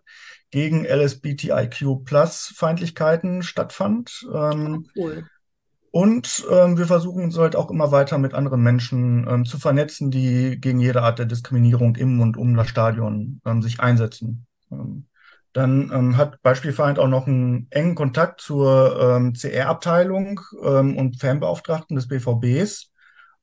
gegen 0.51 0.85
LSBTIQ-Plus-Feindlichkeiten 0.85 3.43
stattfand. 3.43 4.27
Ähm, 4.33 4.89
cool. 4.97 5.27
Und 5.91 6.47
ähm, 6.51 6.77
wir 6.77 6.85
versuchen 6.87 7.25
uns 7.25 7.39
halt 7.39 7.57
auch 7.57 7.71
immer 7.71 7.91
weiter 7.91 8.19
mit 8.19 8.35
anderen 8.35 8.63
Menschen 8.63 9.27
ähm, 9.27 9.47
zu 9.47 9.59
vernetzen, 9.59 10.11
die 10.11 10.61
gegen 10.61 10.81
jede 10.81 11.01
Art 11.03 11.19
der 11.19 11.25
Diskriminierung 11.27 11.97
im 11.97 12.21
und 12.21 12.37
um 12.37 12.55
das 12.55 12.69
Stadion 12.69 13.41
ähm, 13.47 13.63
sich 13.63 13.81
einsetzen. 13.81 14.47
Ähm, 14.71 15.08
dann 15.59 15.91
ähm, 15.93 16.17
hat 16.17 16.41
Beispielverein 16.43 16.99
auch 16.99 17.09
noch 17.09 17.27
einen 17.27 17.67
engen 17.71 17.97
Kontakt 17.97 18.41
zur 18.41 19.17
ähm, 19.17 19.33
CR-Abteilung 19.33 20.41
ähm, 20.63 20.97
und 20.97 21.21
Fanbeauftragten 21.21 21.97
des 21.97 22.07
BVBs 22.07 22.93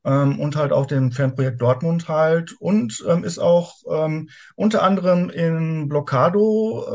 ähm, 0.05 0.39
und 0.39 0.55
halt 0.55 0.71
auch 0.71 0.85
dem 0.85 1.11
Fanprojekt 1.11 1.61
Dortmund 1.61 2.07
halt 2.07 2.53
und 2.53 3.03
ähm, 3.05 3.25
ist 3.25 3.37
auch 3.37 3.73
ähm, 3.91 4.29
unter 4.55 4.81
anderem 4.83 5.29
in 5.29 5.89
Blockado 5.89 6.85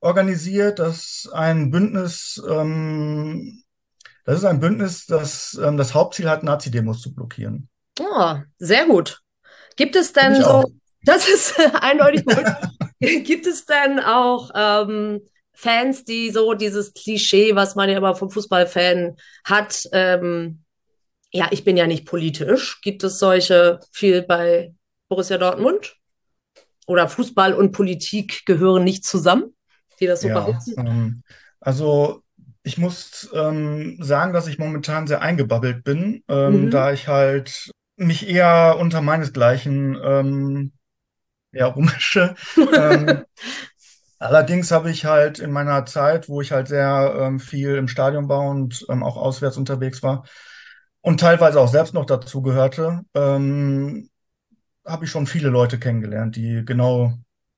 organisiert, 0.00 0.78
das 0.78 1.28
ein 1.32 1.72
Bündnis, 1.72 2.40
das 2.40 4.38
ist 4.38 4.44
ein 4.44 4.60
Bündnis, 4.60 5.06
das 5.06 5.58
das 5.60 5.92
Hauptziel 5.92 6.30
hat, 6.30 6.44
Nazi-Demos 6.44 7.00
zu 7.00 7.12
blockieren. 7.12 7.68
Oh, 7.98 8.36
sehr 8.58 8.86
gut. 8.86 9.22
Gibt 9.74 9.96
es 9.96 10.12
denn 10.12 10.36
so, 10.36 10.44
auch. 10.44 10.64
das 11.02 11.28
ist 11.28 11.58
eindeutig 11.80 12.24
gut. 12.24 12.44
Gibt 13.24 13.46
es 13.46 13.64
denn 13.64 14.00
auch 14.00 14.50
ähm, 14.54 15.20
Fans, 15.52 16.04
die 16.04 16.30
so 16.30 16.54
dieses 16.54 16.94
Klischee, 16.94 17.54
was 17.54 17.74
man 17.74 17.88
ja 17.88 17.96
immer 17.96 18.14
vom 18.14 18.30
Fußballfan 18.30 19.16
hat, 19.44 19.82
ähm, 19.92 20.62
ja, 21.32 21.48
ich 21.50 21.64
bin 21.64 21.76
ja 21.76 21.86
nicht 21.86 22.06
politisch. 22.06 22.80
Gibt 22.80 23.04
es 23.04 23.18
solche 23.18 23.80
viel 23.92 24.22
bei 24.22 24.72
Borussia 25.08 25.38
Dortmund? 25.38 25.96
Oder 26.86 27.08
Fußball 27.08 27.52
und 27.52 27.72
Politik 27.72 28.46
gehören 28.46 28.84
nicht 28.84 29.04
zusammen, 29.04 29.54
die 30.00 30.06
das 30.06 30.22
so 30.22 30.28
ja, 30.28 30.34
behaupten? 30.34 30.74
Ähm, 30.78 31.22
also 31.60 32.22
ich 32.62 32.78
muss 32.78 33.28
ähm, 33.34 33.98
sagen, 34.00 34.32
dass 34.32 34.46
ich 34.46 34.58
momentan 34.58 35.06
sehr 35.06 35.22
eingebabbelt 35.22 35.84
bin, 35.84 36.22
ähm, 36.28 36.66
mhm. 36.66 36.70
da 36.70 36.92
ich 36.92 37.08
halt 37.08 37.70
mich 37.96 38.28
eher 38.28 38.76
unter 38.78 39.02
meinesgleichen 39.02 39.98
ja, 41.58 41.66
rummische. 41.66 42.34
ähm, 42.56 43.24
allerdings 44.18 44.70
habe 44.70 44.90
ich 44.90 45.04
halt 45.04 45.38
in 45.38 45.50
meiner 45.50 45.84
Zeit, 45.86 46.28
wo 46.28 46.40
ich 46.40 46.52
halt 46.52 46.68
sehr 46.68 47.14
ähm, 47.18 47.40
viel 47.40 47.76
im 47.76 47.88
Stadion 47.88 48.28
war 48.28 48.48
und 48.48 48.86
ähm, 48.88 49.02
auch 49.02 49.16
auswärts 49.16 49.56
unterwegs 49.56 50.02
war 50.02 50.24
und 51.00 51.20
teilweise 51.20 51.60
auch 51.60 51.68
selbst 51.68 51.94
noch 51.94 52.06
dazu 52.06 52.42
gehörte, 52.42 53.00
ähm, 53.14 54.08
habe 54.84 55.04
ich 55.04 55.10
schon 55.10 55.26
viele 55.26 55.48
Leute 55.48 55.78
kennengelernt, 55.78 56.36
die 56.36 56.62
genau 56.64 57.14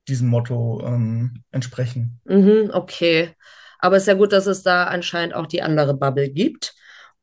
diesem 0.08 0.28
Motto 0.28 0.82
ähm, 0.84 1.42
entsprechen. 1.50 2.20
Mhm, 2.24 2.70
okay. 2.72 3.34
Aber 3.78 3.96
es 3.96 4.04
ist 4.04 4.08
ja 4.08 4.14
gut, 4.14 4.32
dass 4.32 4.46
es 4.46 4.62
da 4.62 4.84
anscheinend 4.84 5.34
auch 5.34 5.46
die 5.46 5.62
andere 5.62 5.94
Bubble 5.94 6.30
gibt. 6.30 6.74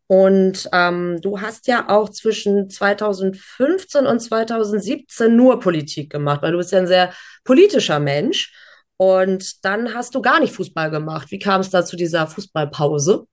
Und 0.07 0.69
ähm, 0.71 1.19
du 1.21 1.41
hast 1.41 1.67
ja 1.67 1.89
auch 1.89 2.09
zwischen 2.09 2.69
2015 2.69 4.05
und 4.05 4.19
2017 4.21 5.35
nur 5.35 5.59
Politik 5.59 6.11
gemacht, 6.11 6.41
weil 6.41 6.53
du 6.53 6.57
bist 6.57 6.71
ja 6.71 6.79
ein 6.79 6.87
sehr 6.87 7.13
politischer 7.43 7.99
Mensch. 7.99 8.53
Und 8.97 9.63
dann 9.65 9.93
hast 9.93 10.15
du 10.15 10.21
gar 10.21 10.39
nicht 10.39 10.53
Fußball 10.53 10.91
gemacht. 10.91 11.29
Wie 11.31 11.39
kam 11.39 11.61
es 11.61 11.69
da 11.69 11.85
zu 11.85 11.97
dieser 11.97 12.25
Fußballpause? 12.27 13.27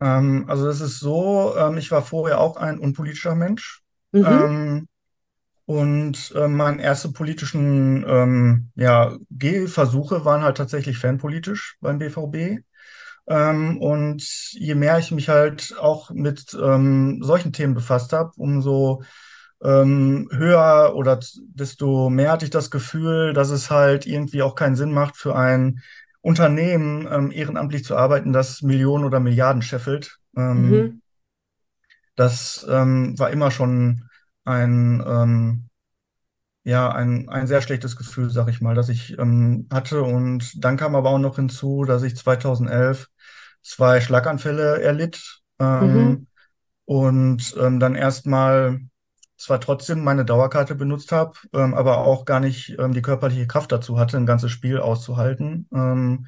Ähm, 0.00 0.44
also 0.48 0.68
es 0.68 0.80
ist 0.80 1.00
so, 1.00 1.54
ähm, 1.56 1.78
ich 1.78 1.90
war 1.90 2.02
vorher 2.02 2.40
auch 2.40 2.56
ein 2.56 2.78
unpolitischer 2.78 3.34
Mensch. 3.34 3.82
Mhm, 4.12 4.48
Ähm, 4.48 4.88
und 5.66 6.32
äh, 6.36 6.48
meine 6.48 6.82
ersten 6.82 7.12
politischen 7.14 8.04
ähm, 8.08 8.70
ja, 8.76 9.16
Gehversuche 9.30 10.24
waren 10.24 10.42
halt 10.42 10.56
tatsächlich 10.58 10.98
fanpolitisch 10.98 11.76
beim 11.80 11.98
BVB. 11.98 12.60
Ähm, 13.28 13.78
und 13.80 14.22
je 14.52 14.74
mehr 14.74 14.98
ich 14.98 15.10
mich 15.10 15.28
halt 15.28 15.76
auch 15.78 16.10
mit 16.10 16.56
ähm, 16.60 17.20
solchen 17.22 17.52
Themen 17.52 17.74
befasst 17.74 18.12
habe, 18.12 18.32
umso 18.36 19.02
ähm, 19.62 20.28
höher 20.32 20.94
oder 20.94 21.20
desto 21.38 22.10
mehr 22.10 22.32
hatte 22.32 22.44
ich 22.44 22.50
das 22.50 22.70
Gefühl, 22.70 23.32
dass 23.34 23.50
es 23.50 23.70
halt 23.70 24.06
irgendwie 24.06 24.42
auch 24.42 24.54
keinen 24.54 24.76
Sinn 24.76 24.92
macht 24.92 25.16
für 25.16 25.36
ein 25.36 25.82
Unternehmen, 26.20 27.06
ähm, 27.10 27.30
ehrenamtlich 27.30 27.84
zu 27.84 27.96
arbeiten, 27.96 28.32
das 28.32 28.62
Millionen 28.62 29.04
oder 29.04 29.20
Milliarden 29.20 29.62
scheffelt. 29.62 30.18
Ähm, 30.36 30.70
mhm, 30.70 31.02
das 32.16 32.66
ähm, 32.68 33.18
war 33.18 33.30
immer 33.30 33.50
schon 33.50 34.08
ein, 34.44 35.02
ähm, 35.06 35.68
ja, 36.64 36.90
ein, 36.90 37.28
ein 37.28 37.46
sehr 37.46 37.62
schlechtes 37.62 37.96
Gefühl, 37.96 38.30
sag 38.30 38.48
ich 38.48 38.60
mal, 38.60 38.74
das 38.74 38.88
ich 38.88 39.18
ähm, 39.18 39.68
hatte. 39.72 40.02
Und 40.02 40.64
dann 40.64 40.76
kam 40.76 40.94
aber 40.96 41.10
auch 41.10 41.18
noch 41.18 41.36
hinzu, 41.36 41.84
dass 41.84 42.02
ich 42.02 42.16
2011 42.16 43.08
zwei 43.68 44.00
Schlaganfälle 44.00 44.80
erlitt 44.80 45.40
mhm, 45.58 45.66
ähm, 45.66 46.26
und 46.84 47.54
ähm, 47.60 47.80
dann 47.80 47.94
erstmal 47.94 48.80
zwar 49.36 49.60
trotzdem 49.60 50.02
meine 50.02 50.24
Dauerkarte 50.24 50.74
benutzt 50.74 51.12
habe, 51.12 51.34
ähm, 51.52 51.74
aber 51.74 51.98
auch 51.98 52.24
gar 52.24 52.40
nicht 52.40 52.76
ähm, 52.78 52.92
die 52.92 53.02
körperliche 53.02 53.46
Kraft 53.46 53.70
dazu 53.70 53.98
hatte, 53.98 54.16
ein 54.16 54.26
ganzes 54.26 54.50
Spiel 54.50 54.78
auszuhalten. 54.78 55.68
Ähm, 55.72 56.26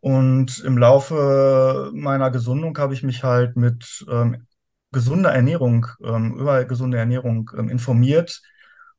und 0.00 0.58
im 0.60 0.78
Laufe 0.78 1.90
meiner 1.92 2.30
Gesundung 2.30 2.76
habe 2.78 2.94
ich 2.94 3.02
mich 3.02 3.22
halt 3.22 3.56
mit 3.56 4.04
ähm, 4.10 4.46
gesunder 4.92 5.32
Ernährung, 5.32 5.86
ähm, 6.02 6.38
über 6.38 6.64
gesunde 6.64 6.98
Ernährung 6.98 7.50
ähm, 7.56 7.68
informiert 7.68 8.40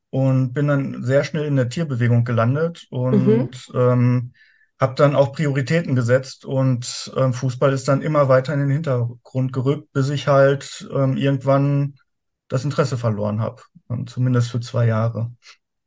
und 0.09 0.53
bin 0.53 0.67
dann 0.67 1.03
sehr 1.03 1.23
schnell 1.23 1.45
in 1.45 1.55
der 1.55 1.69
Tierbewegung 1.69 2.23
gelandet 2.23 2.87
mhm. 2.91 2.97
und 2.99 3.71
ähm, 3.73 4.33
habe 4.79 4.95
dann 4.95 5.15
auch 5.15 5.33
Prioritäten 5.33 5.95
gesetzt 5.95 6.45
und 6.45 7.11
ähm, 7.15 7.33
Fußball 7.33 7.73
ist 7.73 7.87
dann 7.87 8.01
immer 8.01 8.29
weiter 8.29 8.53
in 8.53 8.59
den 8.59 8.69
Hintergrund 8.69 9.51
gerückt, 9.51 9.91
bis 9.91 10.09
ich 10.09 10.27
halt 10.27 10.87
ähm, 10.93 11.17
irgendwann 11.17 11.95
das 12.47 12.63
Interesse 12.63 12.97
verloren 12.97 13.41
habe, 13.41 13.63
ähm, 13.89 14.05
zumindest 14.07 14.51
für 14.51 14.59
zwei 14.59 14.85
Jahre. 14.85 15.31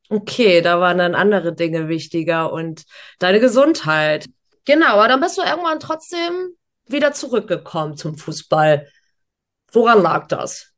Okay, 0.09 0.61
da 0.61 0.81
waren 0.81 0.98
dann 0.98 1.14
andere 1.14 1.55
Dinge 1.55 1.88
wichtiger 1.88 2.53
und 2.53 2.85
deine 3.20 3.38
Gesundheit. 3.38 4.29
Genau, 4.64 4.94
aber 4.94 5.07
dann 5.07 5.20
bist 5.20 5.38
du 5.38 5.42
irgendwann 5.42 5.79
trotzdem 5.79 6.57
wieder 6.87 7.12
zurückgekommen 7.12 7.96
zum 7.96 8.18
Fußball. 8.18 8.88
Woran 9.72 10.03
lag 10.03 10.26
das? 10.26 10.69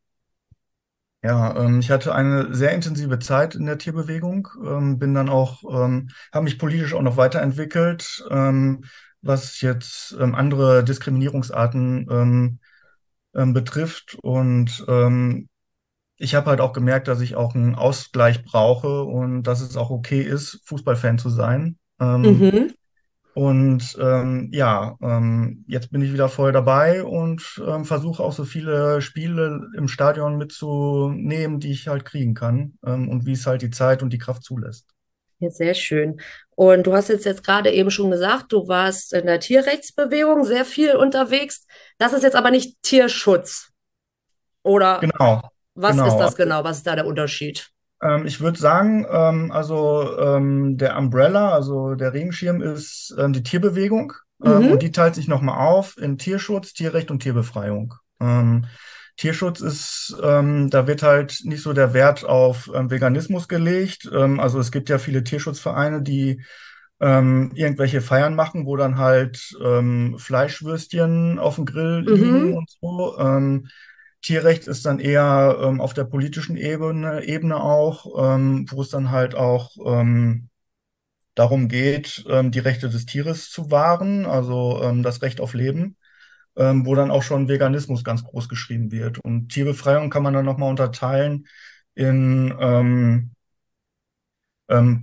Ja, 1.25 1.57
ähm, 1.57 1.79
ich 1.79 1.91
hatte 1.91 2.15
eine 2.15 2.53
sehr 2.55 2.73
intensive 2.73 3.19
Zeit 3.21 3.55
in 3.55 3.67
der 3.67 3.79
Tierbewegung, 3.79 4.49
ähm, 4.65 4.99
bin 4.99 5.15
dann 5.15 5.29
auch, 5.29 5.63
ähm, 5.71 6.09
habe 6.33 6.45
mich 6.45 6.59
politisch 6.59 6.95
auch 6.95 7.03
noch 7.03 7.17
weiterentwickelt, 7.17 8.25
ähm, 8.31 8.85
was 9.21 9.61
jetzt 9.61 10.17
ähm, 10.19 10.35
andere 10.35 10.83
Diskriminierungsarten 10.83 12.09
ähm, 12.11 12.59
ähm, 13.35 13.55
betrifft. 13.55 14.17
Und 14.23 14.85
ähm, 14.89 15.49
ich 16.19 16.35
habe 16.35 16.51
halt 16.51 16.61
auch 16.61 16.73
gemerkt, 16.75 17.09
dass 17.09 17.21
ich 17.21 17.37
auch 17.37 17.55
einen 17.55 17.75
Ausgleich 17.77 18.45
brauche 18.45 19.05
und 19.05 19.45
dass 19.45 19.61
es 19.63 19.77
auch 19.77 19.91
okay 19.91 20.23
ist, 20.23 20.61
Fußballfan 20.67 21.19
zu 21.19 21.31
sein. 21.31 21.79
Ähm, 22.01 22.51
Mhm. 22.51 22.75
Und 23.35 23.97
ähm, 23.99 24.51
ja, 24.53 24.97
ähm, 25.01 25.65
jetzt 25.67 25.91
bin 25.91 26.03
ich 26.03 26.13
wieder 26.13 26.29
voll 26.29 26.53
dabei 26.53 27.03
und 27.03 27.63
ähm, 27.67 27.85
versuche 27.87 28.23
auch 28.23 28.33
so 28.33 28.45
viele 28.45 29.01
Spiele 29.01 29.71
im 29.77 29.89
Stadion 29.89 30.37
mitzunehmen, 30.37 31.59
die 31.59 31.73
ich 31.73 31.89
halt 31.89 32.05
kriegen 32.05 32.35
kann 32.35 32.75
ähm, 32.85 33.09
und 33.09 33.25
wie 33.25 33.33
es 33.33 33.47
halt 33.47 33.63
die 33.63 33.71
Zeit 33.71 34.03
und 34.03 34.13
die 34.13 34.19
Kraft 34.19 34.45
zulässt. 34.45 34.87
Ja, 35.39 35.51
sehr 35.51 35.75
schön. 35.75 36.21
Und 36.55 36.87
du 36.87 36.93
hast 36.93 37.09
jetzt, 37.09 37.25
jetzt 37.25 37.43
gerade 37.43 37.71
eben 37.71 37.91
schon 37.91 38.11
gesagt, 38.11 38.53
du 38.53 38.69
warst 38.69 39.15
in 39.15 39.27
der 39.27 39.41
Tierrechtsbewegung 39.41 40.45
sehr 40.45 40.65
viel 40.65 40.95
unterwegs. 40.95 41.67
Das 41.99 42.13
ist 42.13 42.23
jetzt 42.23 42.37
aber 42.37 42.51
nicht 42.51 42.81
Tierschutz. 42.83 43.71
Oder 44.63 45.01
Genau, 45.01 45.43
was 45.75 45.97
ist 45.97 46.03
genau. 46.03 46.19
das 46.19 46.37
genau? 46.37 46.65
Was 46.65 46.77
ist 46.79 46.87
da 46.87 46.95
der 46.95 47.07
Unterschied? 47.07 47.71
Ähm, 48.03 48.27
ich 48.27 48.41
würde 48.41 48.59
sagen, 48.59 49.07
ähm, 49.11 49.53
also 49.53 50.19
ähm, 50.19 50.77
der 50.79 50.97
Umbrella, 50.99 51.51
also 51.55 51.95
der 51.95 52.13
Regenschirm 52.13 52.61
ist 52.63 53.15
ähm, 53.19 53.33
die 53.33 53.43
Tierbewegung 53.43 54.13
ähm, 54.45 54.69
und 54.69 54.83
Mhm, 54.83 54.83
die 54.83 54.93
teilt 54.93 55.15
sich 55.15 55.29
nochmal 55.29 55.59
auf 55.67 55.97
in 55.99 56.19
Tierschutz, 56.19 56.73
Tierrecht 56.75 57.11
und 57.11 57.21
Tierbefreiung. 57.23 57.95
Ähm, 58.21 58.67
Tierschutz 59.17 59.61
ist, 59.61 60.17
ähm, 60.23 60.71
da 60.71 60.87
wird 60.87 61.03
halt 61.03 61.41
nicht 61.45 61.63
so 61.63 61.73
der 61.75 61.95
Wert 61.95 62.25
auf 62.25 62.71
ähm, 62.75 62.91
Veganismus 62.91 63.47
gelegt. 63.49 64.11
Ähm, 64.13 64.41
also 64.41 64.59
es 64.59 64.73
gibt 64.73 64.89
ja 64.89 64.99
viele 64.99 65.23
Tierschutzvereine, 65.23 66.03
die 66.03 66.43
ähm, 67.01 67.53
irgendwelche 67.55 68.01
Feiern 68.01 68.35
machen, 68.35 68.67
wo 68.67 68.77
dann 68.77 68.97
halt 68.99 69.55
ähm, 69.63 70.17
Fleischwürstchen 70.19 71.39
auf 71.39 71.57
dem 71.57 71.67
Grill 71.67 72.01
liegen 72.09 72.45
mhm, 72.45 72.57
und 72.57 72.71
so. 72.81 73.19
Tierrecht 74.23 74.67
ist 74.69 74.87
dann 74.87 75.01
eher 75.01 75.59
ähm, 75.63 75.81
auf 75.81 75.95
der 75.95 76.05
politischen 76.05 76.57
Ebene, 76.57 77.25
Ebene 77.25 77.61
auch, 77.63 78.07
ähm, 78.37 78.67
wo 78.71 78.83
es 78.83 78.91
dann 78.91 79.11
halt 79.11 79.35
auch 79.35 79.73
ähm, 79.85 80.49
darum 81.35 81.69
geht, 81.69 82.25
ähm, 82.29 82.51
die 82.51 82.59
Rechte 82.61 82.89
des 82.91 83.07
Tieres 83.07 83.51
zu 83.51 83.71
wahren, 83.71 84.27
also 84.27 84.81
ähm, 84.83 85.03
das 85.03 85.23
Recht 85.23 85.41
auf 85.41 85.55
Leben, 85.55 85.97
ähm, 86.57 86.87
wo 86.87 86.95
dann 86.95 87.11
auch 87.11 87.23
schon 87.23 87.49
Veganismus 87.49 88.05
ganz 88.05 88.25
groß 88.25 88.49
geschrieben 88.49 88.93
wird. 88.93 89.19
Und 89.19 89.51
Tierbefreiung 89.51 90.11
kann 90.11 90.23
man 90.23 90.35
dann 90.35 90.45
nochmal 90.45 90.71
unterteilen 90.71 91.47
in 91.95 92.55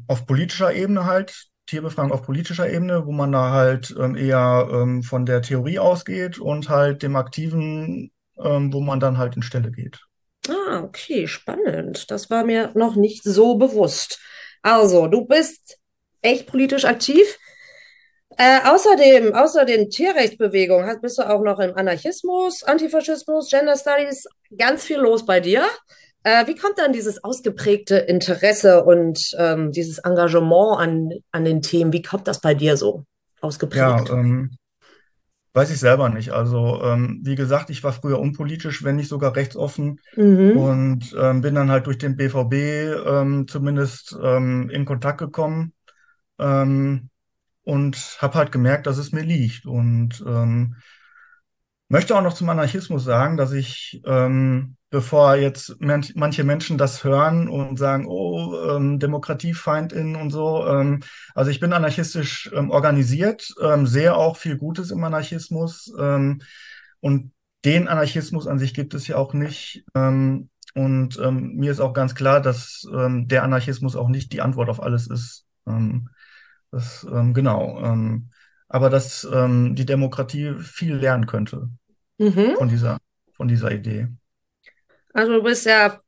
auf 0.08 0.25
politischer 0.25 0.73
Ebene 0.73 1.05
halt, 1.05 1.47
Tierbefreiung 1.67 2.12
auf 2.12 2.23
politischer 2.23 2.67
Ebene, 2.69 3.05
wo 3.05 3.12
man 3.12 3.32
da 3.32 3.51
halt 3.51 3.95
ähm, 3.99 4.15
eher 4.15 4.67
ähm, 4.71 5.03
von 5.03 5.25
der 5.25 5.41
Theorie 5.43 5.77
ausgeht 5.79 6.39
und 6.39 6.69
halt 6.69 7.03
dem 7.03 7.15
Aktiven, 7.15 8.12
ähm, 8.43 8.73
wo 8.73 8.82
man 8.82 8.99
dann 8.99 9.17
halt 9.17 9.36
in 9.36 9.43
Stelle 9.43 9.71
geht. 9.71 9.99
Ah, 10.47 10.82
okay, 10.84 11.28
spannend. 11.28 12.10
Das 12.12 12.30
war 12.30 12.43
mir 12.43 12.71
noch 12.75 12.95
nicht 12.95 13.23
so 13.23 13.56
bewusst. 13.56 14.19
Also, 14.62 15.08
du 15.08 15.25
bist 15.25 15.78
echt 16.21 16.47
politisch 16.47 16.86
aktiv. 16.86 17.38
Äh, 18.38 18.60
außerdem, 18.65 19.34
außer 19.36 19.65
den 19.65 19.89
Tierrechtsbewegungen, 19.89 21.02
bist 21.02 21.17
du 21.17 21.23
auch 21.30 21.41
noch 21.41 21.60
im 21.60 21.75
Anarchismus, 21.75 22.63
Antifaschismus, 22.63 23.49
Gender 23.49 23.75
Studies, 23.75 24.25
ganz 24.58 24.84
viel 24.86 24.97
los 24.97 25.25
bei 25.25 25.39
dir. 25.41 25.65
Äh, 26.23 26.47
wie 26.47 26.56
kommt 26.56 26.78
dann 26.78 26.93
dieses 26.93 27.23
ausgeprägte 27.23 27.97
Interesse 27.97 28.84
und 28.86 29.19
ähm, 29.38 29.71
dieses 29.71 29.99
Engagement 29.99 30.80
an, 30.80 31.10
an 31.32 31.43
den 31.45 31.62
Themen, 31.62 31.91
wie 31.91 32.02
kommt 32.02 32.28
das 32.28 32.39
bei 32.39 32.54
dir 32.54 32.78
so 32.78 33.04
Ja, 33.73 33.97
ausgeprägt? 34.02 34.10
ähm, 34.10 34.58
weiß 35.54 35.72
ich 35.72 35.80
selber 35.80 36.10
nicht. 36.10 36.32
Also, 36.32 36.82
ähm, 36.84 37.20
wie 37.24 37.36
gesagt, 37.36 37.70
ich 37.70 37.84
war 37.84 37.94
früher 37.94 38.20
unpolitisch, 38.20 38.84
wenn 38.84 38.96
nicht 38.98 39.10
sogar 39.10 39.36
rechtsoffen 39.36 40.00
Mhm. 40.16 40.58
und 40.58 41.16
ähm, 41.18 41.42
bin 41.42 41.56
dann 41.56 41.72
halt 41.72 41.88
durch 41.88 41.98
den 41.98 42.16
BVB 42.16 42.54
ähm, 42.54 43.48
zumindest 43.48 44.18
ähm, 44.22 44.70
in 44.70 44.86
Kontakt 44.86 45.20
gekommen 45.20 45.74
ähm, 46.40 47.10
und 47.64 48.18
habe 48.20 48.36
halt 48.36 48.52
gemerkt, 48.52 48.88
dass 48.88 48.98
es 48.98 49.12
mir 49.12 49.24
liegt. 49.24 49.66
Und 49.66 50.24
ähm, 50.26 50.76
Möchte 51.92 52.16
auch 52.16 52.22
noch 52.22 52.34
zum 52.34 52.50
Anarchismus 52.50 53.04
sagen, 53.04 53.36
dass 53.36 53.52
ich, 53.52 54.02
ähm, 54.06 54.76
bevor 54.89 55.36
jetzt 55.36 55.75
manch, 55.80 56.13
manche 56.15 56.43
Menschen 56.43 56.78
das 56.78 57.04
hören 57.04 57.47
und 57.49 57.78
sagen, 57.78 58.08
oh, 58.08 58.56
ähm, 58.75 58.99
Demokratiefeindin 58.99 60.15
und 60.15 60.32
so, 60.32 60.65
ähm, 60.67 61.02
also 61.36 61.52
ich 61.52 61.60
bin 61.60 61.73
anarchistisch 61.73 62.49
ähm, 62.54 62.71
organisiert, 62.71 63.54
ähm, 63.62 63.86
sehe 63.88 64.15
auch 64.15 64.38
viel 64.38 64.58
Gutes 64.58 64.91
im 64.91 65.04
Anarchismus 65.04 65.93
ähm, 65.99 66.41
und 67.02 67.32
den 67.65 67.88
Anarchismus 67.88 68.47
an 68.47 68.60
sich 68.60 68.73
gibt 68.73 68.93
es 68.93 69.08
ja 69.08 69.17
auch 69.17 69.34
nicht. 69.34 69.84
Ähm, 69.95 70.49
Und 70.75 71.17
ähm, 71.19 71.56
mir 71.56 71.71
ist 71.71 71.80
auch 71.82 71.93
ganz 71.93 72.13
klar, 72.15 72.41
dass 72.41 72.88
ähm, 72.93 73.28
der 73.28 73.43
Anarchismus 73.43 73.95
auch 73.95 74.08
nicht 74.08 74.32
die 74.34 74.41
Antwort 74.41 74.69
auf 74.69 74.82
alles 74.82 75.08
ist. 75.08 75.45
Ähm, 75.67 76.10
das, 76.71 77.06
ähm, 77.12 77.34
genau. 77.34 77.80
Ähm, 77.84 78.30
aber 78.67 78.89
dass 78.89 79.28
ähm, 79.32 79.75
die 79.75 79.86
Demokratie 79.86 80.54
viel 80.60 80.95
lernen 80.95 81.25
könnte 81.25 81.69
Mhm. 82.19 82.56
von 82.58 82.69
dieser, 82.69 82.97
von 83.34 83.47
dieser 83.47 83.71
Idee. 83.71 84.10
Also 85.13 85.34
du 85.34 85.43
bist 85.43 85.65
ja, 85.65 86.00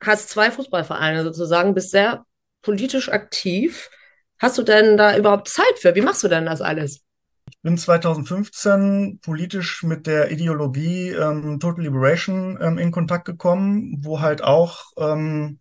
hast 0.00 0.30
zwei 0.30 0.50
Fußballvereine 0.50 1.24
sozusagen, 1.24 1.74
bist 1.74 1.90
sehr 1.90 2.24
politisch 2.62 3.08
aktiv. 3.10 3.90
Hast 4.38 4.58
du 4.58 4.62
denn 4.62 4.96
da 4.96 5.16
überhaupt 5.16 5.48
Zeit 5.48 5.78
für? 5.78 5.94
Wie 5.94 6.00
machst 6.00 6.22
du 6.22 6.28
denn 6.28 6.46
das 6.46 6.60
alles? 6.60 7.04
Ich 7.50 7.60
bin 7.62 7.78
2015 7.78 9.20
politisch 9.22 9.82
mit 9.82 10.06
der 10.06 10.30
Ideologie 10.30 11.10
ähm, 11.10 11.58
Total 11.60 11.82
Liberation 11.82 12.58
ähm, 12.60 12.78
in 12.78 12.90
Kontakt 12.90 13.24
gekommen, 13.24 13.98
wo 14.04 14.20
halt 14.20 14.42
auch 14.42 14.84
ähm, 14.98 15.58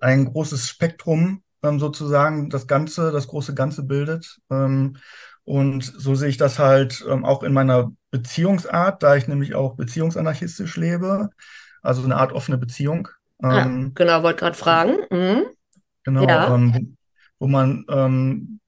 ein 0.00 0.24
großes 0.24 0.68
Spektrum 0.68 1.42
ähm, 1.62 1.78
sozusagen 1.78 2.50
das 2.50 2.66
Ganze, 2.66 3.12
das 3.12 3.28
große 3.28 3.54
Ganze 3.54 3.82
bildet. 3.82 4.38
Ähm, 4.50 4.96
und 5.44 5.84
so 5.84 6.14
sehe 6.14 6.28
ich 6.28 6.38
das 6.38 6.58
halt 6.58 7.04
ähm, 7.08 7.24
auch 7.24 7.42
in 7.42 7.52
meiner 7.52 7.92
Beziehungsart, 8.10 9.02
da 9.02 9.16
ich 9.16 9.28
nämlich 9.28 9.54
auch 9.54 9.76
beziehungsanarchistisch 9.76 10.76
lebe, 10.76 11.30
also 11.86 12.04
eine 12.04 12.16
Art 12.16 12.32
offene 12.32 12.58
Beziehung. 12.58 13.08
Ah, 13.48 13.70
Ähm, 13.70 13.94
genau, 13.94 14.22
wollte 14.22 14.38
gerade 14.40 14.56
fragen. 14.56 14.98
Mhm. 15.10 15.46
genau, 16.04 16.28
Ja. 16.28 16.54
ähm, 16.54 16.96
wo 17.38 17.46
man 17.48 17.84
ähm, 17.88 18.60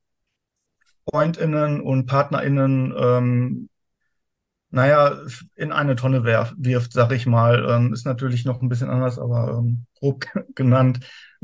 FreundInnen 1.11 1.81
und 1.81 2.07
PartnerInnen 2.07 2.94
ähm, 2.96 3.68
naja, 4.70 5.18
in 5.57 5.72
eine 5.72 5.96
Tonne 5.96 6.24
werf, 6.24 6.52
wirft, 6.59 6.92
sag 6.92 7.12
ich 7.12 7.26
mal. 7.26 7.66
Ähm, 7.68 7.92
ist 7.92 8.04
natürlich 8.07 8.44
noch 8.44 8.61
ein 8.61 8.68
bisschen 8.68 8.90
anders, 8.90 9.18
aber 9.18 9.59
ähm, 9.59 9.87
grob 9.98 10.26
genannt, 10.54 11.00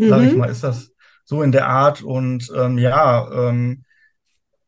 sag 0.06 0.22
ich 0.24 0.34
Mhm. 0.34 0.37
mal, 0.37 0.50
ist 0.50 0.62
das 0.64 0.92
so 1.24 1.42
in 1.42 1.52
der 1.52 1.66
Art. 1.68 2.02
Und 2.02 2.50
ähm, 2.54 2.78
ja, 2.78 3.48
ähm, 3.48 3.84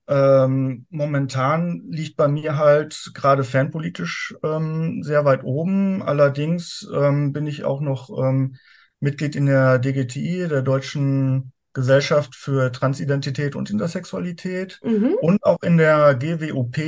ähm, 0.09 0.87
momentan 0.91 1.83
liegt 1.91 2.17
bei 2.17 2.29
mir 2.29 2.57
halt 2.57 3.11
gerade 3.15 3.45
fanpolitisch 3.45 4.35
ähm, 4.43 5.03
sehr 5.03 5.25
weit 5.25 5.45
oben. 5.45 6.03
Allerdings 6.03 6.87
ähm, 6.95 7.33
bin 7.33 7.47
ich 7.47 7.65
auch 7.65 7.81
noch 7.81 8.11
ähm, 8.19 8.57
Mitglied 9.01 9.37
in 9.37 9.47
der 9.47 9.79
DGTI, 9.79 10.49
der 10.49 10.63
Deutschen 10.63 11.53
Gesellschaft 11.73 12.35
für 12.35 12.73
Transidentität 12.73 13.55
und 13.55 13.69
Intersexualität 13.71 14.81
Mhm. 14.83 15.17
und 15.21 15.45
auch 15.45 15.63
in 15.63 15.77
der 15.77 16.15
GWOP 16.15 16.79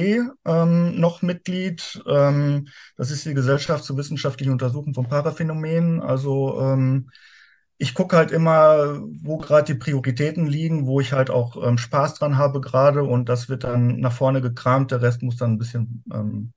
ähm, 0.47 0.99
noch 0.99 1.21
Mitglied. 1.21 2.03
Ähm, 2.07 2.69
das 2.97 3.11
ist 3.11 3.27
die 3.27 3.35
Gesellschaft 3.35 3.85
zur 3.85 3.99
wissenschaftlichen 3.99 4.53
Untersuchung 4.53 4.95
von 4.95 5.07
Paraphänomenen. 5.09 6.01
Also 6.01 6.59
ähm, 6.61 7.11
ich 7.79 7.95
gucke 7.95 8.17
halt 8.17 8.33
immer, 8.33 9.01
wo 9.23 9.39
gerade 9.39 9.73
die 9.73 9.79
Prioritäten 9.79 10.47
liegen, 10.47 10.87
wo 10.87 11.01
ich 11.01 11.13
halt 11.13 11.31
auch 11.31 11.57
ähm, 11.65 11.79
Spaß 11.79 12.15
dran 12.15 12.37
habe 12.37 12.61
gerade 12.61 13.05
und 13.05 13.29
das 13.29 13.49
wird 13.49 13.65
dann 13.65 14.01
nach 14.01 14.13
vorne 14.13 14.41
gekramt, 14.41 14.91
der 14.91 15.01
Rest 15.01 15.23
muss 15.23 15.37
dann 15.37 15.53
ein 15.53 15.59
bisschen 15.59 16.03
ähm, 16.13 16.53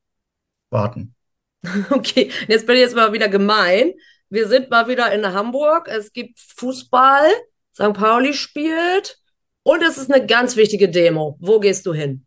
warten. 0.69 1.15
Okay, 1.91 2.31
jetzt 2.47 2.65
bin 2.65 2.75
ich 2.75 2.81
jetzt 2.81 2.95
mal 2.95 3.13
wieder 3.13 3.29
gemein. 3.29 3.93
Wir 4.29 4.47
sind 4.47 4.71
mal 4.71 4.87
wieder 4.87 5.11
in 5.13 5.25
Hamburg. 5.31 5.87
Es 5.87 6.11
gibt 6.11 6.39
Fußball. 6.39 7.27
St. 7.75 7.93
Pauli 7.93 8.33
spielt. 8.33 9.19
Und 9.63 9.83
es 9.83 9.99
ist 9.99 10.11
eine 10.11 10.25
ganz 10.25 10.55
wichtige 10.55 10.89
Demo. 10.89 11.37
Wo 11.39 11.59
gehst 11.59 11.85
du 11.85 11.93
hin? 11.93 12.25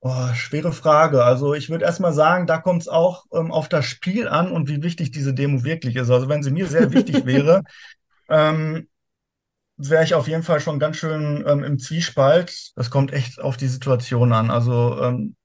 Oh, 0.00 0.32
schwere 0.34 0.72
Frage. 0.72 1.24
Also 1.24 1.54
ich 1.54 1.68
würde 1.68 1.84
erstmal 1.84 2.12
sagen, 2.12 2.46
da 2.46 2.58
kommt 2.58 2.82
es 2.82 2.88
auch 2.88 3.24
ähm, 3.32 3.50
auf 3.50 3.68
das 3.68 3.86
Spiel 3.86 4.28
an 4.28 4.52
und 4.52 4.68
wie 4.68 4.82
wichtig 4.82 5.10
diese 5.10 5.34
Demo 5.34 5.64
wirklich 5.64 5.96
ist. 5.96 6.10
Also 6.10 6.28
wenn 6.28 6.44
sie 6.44 6.52
mir 6.52 6.66
sehr 6.66 6.92
wichtig 6.92 7.24
wäre, 7.26 7.64
ähm, 8.28 8.88
wäre 9.76 10.04
ich 10.04 10.14
auf 10.14 10.28
jeden 10.28 10.42
Fall 10.42 10.60
schon 10.60 10.78
ganz 10.78 10.96
schön 10.96 11.44
ähm, 11.46 11.64
im 11.64 11.78
Zwiespalt. 11.78 12.72
Das 12.76 12.90
kommt 12.90 13.12
echt 13.12 13.40
auf 13.40 13.56
die 13.56 13.68
Situation 13.68 14.32
an. 14.32 14.50
Also 14.50 15.00
ähm, 15.02 15.36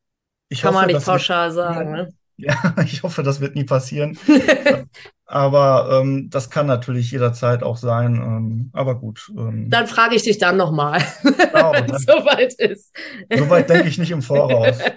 ich 0.49 0.61
Kann 0.61 0.73
man 0.73 0.83
hoffe, 0.83 0.87
nicht 0.87 0.95
das 0.97 1.07
wird 1.07 1.15
pauschal 1.17 1.51
sagen, 1.51 1.91
ne? 1.91 2.13
Ja, 2.37 2.75
ich 2.83 3.03
hoffe, 3.03 3.21
das 3.21 3.39
wird 3.39 3.55
nie 3.55 3.65
passieren. 3.65 4.17
Aber 5.31 6.01
ähm, 6.01 6.29
das 6.29 6.49
kann 6.49 6.67
natürlich 6.67 7.11
jederzeit 7.11 7.63
auch 7.63 7.77
sein. 7.77 8.15
Ähm, 8.15 8.69
aber 8.73 8.95
gut, 8.99 9.31
ähm, 9.37 9.69
Dann 9.69 9.87
frage 9.87 10.15
ich 10.15 10.23
dich 10.23 10.37
dann 10.37 10.57
nochmal, 10.57 11.01
genau, 11.53 11.77
wenn 11.79 11.91
es 11.91 12.05
soweit 12.05 12.53
ist. 12.55 12.91
soweit 13.31 13.69
denke 13.69 13.87
ich 13.89 13.97
nicht 13.97 14.11
im 14.11 14.21
Voraus. 14.21 14.91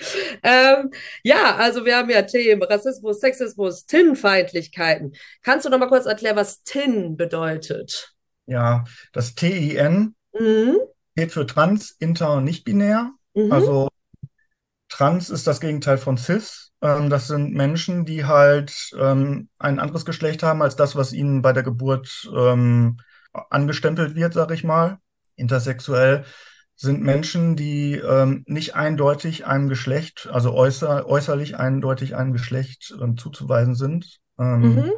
ähm, 0.42 0.90
ja, 1.22 1.56
also 1.56 1.84
wir 1.84 1.96
haben 1.96 2.10
ja 2.10 2.22
Themen 2.22 2.62
Rassismus, 2.62 3.20
Sexismus, 3.20 3.86
TIN-Feindlichkeiten. 3.86 5.14
Kannst 5.42 5.66
du 5.66 5.70
noch 5.70 5.78
mal 5.78 5.88
kurz 5.88 6.06
erklären, 6.06 6.36
was 6.36 6.62
TIN 6.62 7.16
bedeutet? 7.16 8.14
Ja, 8.46 8.84
das 9.12 9.34
TIN 9.36 10.14
Mhm, 10.34 10.78
steht 11.12 11.32
für 11.32 11.46
trans, 11.46 11.90
inter 11.98 12.34
und 12.36 12.44
nicht-binär. 12.44 13.12
mhm, 13.34 13.48
Also 13.48 13.88
trans 14.90 15.30
ist 15.30 15.46
das 15.46 15.60
Gegenteil 15.60 15.96
von 15.98 16.18
cis. 16.18 16.67
Ähm, 16.82 17.10
das 17.10 17.26
sind 17.26 17.54
Menschen, 17.54 18.04
die 18.04 18.24
halt 18.24 18.90
ähm, 18.98 19.48
ein 19.58 19.78
anderes 19.78 20.04
Geschlecht 20.04 20.42
haben 20.42 20.62
als 20.62 20.76
das, 20.76 20.96
was 20.96 21.12
ihnen 21.12 21.42
bei 21.42 21.52
der 21.52 21.62
Geburt 21.62 22.30
ähm, 22.34 22.98
angestempelt 23.32 24.14
wird, 24.14 24.34
sag 24.34 24.50
ich 24.52 24.64
mal. 24.64 24.98
Intersexuell 25.36 26.24
sind 26.76 27.02
Menschen, 27.02 27.56
die 27.56 27.94
ähm, 27.94 28.44
nicht 28.46 28.76
eindeutig 28.76 29.46
einem 29.46 29.68
Geschlecht, 29.68 30.28
also 30.32 30.54
äußer, 30.54 31.06
äußerlich 31.06 31.56
eindeutig 31.56 32.14
einem 32.14 32.32
Geschlecht 32.32 32.94
ähm, 33.00 33.16
zuzuweisen 33.16 33.74
sind. 33.74 34.18
Ähm, 34.38 34.74
mhm, 34.74 34.92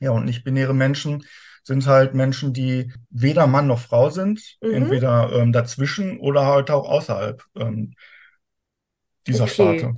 ja, 0.00 0.10
und 0.10 0.24
nicht-binäre 0.24 0.74
Menschen 0.74 1.24
sind 1.62 1.86
halt 1.86 2.14
Menschen, 2.14 2.52
die 2.52 2.92
weder 3.10 3.46
Mann 3.46 3.66
noch 3.66 3.80
Frau 3.80 4.10
sind, 4.10 4.56
mhm. 4.60 4.70
entweder 4.72 5.32
ähm, 5.32 5.52
dazwischen 5.52 6.18
oder 6.18 6.46
halt 6.46 6.70
auch 6.70 6.88
außerhalb 6.88 7.42
ähm, 7.56 7.94
dieser 9.26 9.44
Okay. 9.44 9.78
Sparte. 9.78 9.96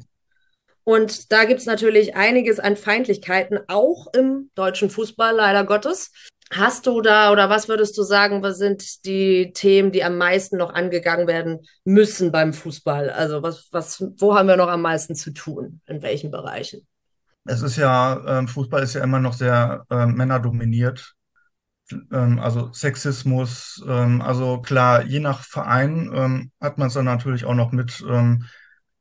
Und 0.89 1.33
da 1.33 1.45
gibt 1.45 1.61
es 1.61 1.67
natürlich 1.67 2.17
einiges 2.17 2.59
an 2.59 2.75
Feindlichkeiten, 2.75 3.59
auch 3.69 4.07
im 4.15 4.49
deutschen 4.55 4.89
Fußball, 4.89 5.37
leider 5.37 5.65
Gottes. 5.65 6.13
Hast 6.51 6.87
du 6.87 7.03
da 7.03 7.31
oder 7.31 7.51
was 7.51 7.69
würdest 7.69 7.99
du 7.99 8.03
sagen, 8.03 8.43
was 8.43 8.57
sind 8.57 9.05
die 9.05 9.53
Themen, 9.53 9.93
die 9.93 10.03
am 10.03 10.17
meisten 10.17 10.57
noch 10.57 10.73
angegangen 10.73 11.27
werden 11.27 11.59
müssen 11.85 12.33
beim 12.33 12.55
Fußball? 12.55 13.11
Also 13.11 13.43
was, 13.43 13.69
was, 13.71 14.03
wo 14.17 14.35
haben 14.35 14.49
wir 14.49 14.57
noch 14.57 14.69
am 14.69 14.81
meisten 14.81 15.15
zu 15.15 15.35
tun? 15.35 15.83
In 15.85 16.01
welchen 16.01 16.31
Bereichen? 16.31 16.87
Es 17.45 17.61
ist 17.61 17.77
ja, 17.77 18.23
ähm, 18.27 18.49
Fußball 18.49 18.83
ist 18.83 18.95
ja 18.95 19.05
immer 19.05 19.21
noch 19.21 19.35
sehr 19.35 19.85
ähm, 19.91 20.15
männerdominiert. 20.15 21.17
Ähm, 22.11 22.39
also 22.39 22.73
Sexismus, 22.73 23.85
ähm, 23.87 24.23
also 24.23 24.63
klar, 24.63 25.05
je 25.05 25.21
nach 25.21 25.43
Verein 25.43 26.51
hat 26.63 26.79
man 26.79 26.89
es 26.89 26.95
dann 26.95 27.05
natürlich 27.05 27.45
auch 27.45 27.55
noch 27.55 27.73
mit 27.73 28.03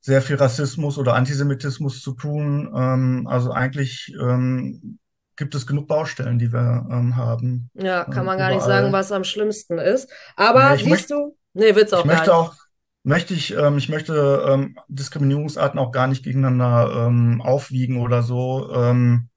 sehr 0.08 0.22
viel 0.22 0.38
Rassismus 0.38 0.98
oder 0.98 1.16
Antisemitismus 1.16 2.02
zu 2.02 2.14
tun. 2.14 2.72
Ähm, 2.76 3.28
also 3.28 3.52
eigentlich 3.52 4.14
ähm, 4.20 5.00
gibt 5.36 5.54
es 5.56 5.68
genug 5.68 5.88
Baustellen, 5.88 6.40
die 6.40 6.54
wir 6.54 6.88
ähm, 6.90 7.16
haben, 7.18 7.70
Ja, 7.74 8.06
kann 8.06 8.26
ähm, 8.26 8.26
man 8.26 8.38
gar 8.38 8.50
nicht 8.50 8.64
sagen, 8.64 8.92
was 8.92 9.12
am 9.12 9.24
schlimmsten 9.24 9.78
ist. 9.78 10.10
Nee, 10.52 10.72
Aber 10.72 10.76
ich 10.76 10.84
siehst 10.84 11.12
du, 11.12 11.38
nee, 11.54 11.76
wird's 11.76 11.94
ich 11.94 12.00
auch 12.00 12.08
gar 12.08 12.16
möchte 12.16 12.34
auch, 12.36 12.56
möchte 13.04 13.34
ich, 13.34 13.54
ähm, 13.56 13.78
ich 13.78 13.90
möchte 13.90 14.46
ähm, 14.48 14.78
Diskriminierungsarten 14.88 15.80
auch 15.80 15.92
gar 15.92 16.08
nicht 16.08 16.24
gegeneinander 16.24 17.08
ähm, 17.08 17.42
aufwiegen 17.42 18.00
oder 18.02 18.24
so. 18.24 18.72
Ähm, 18.74 19.30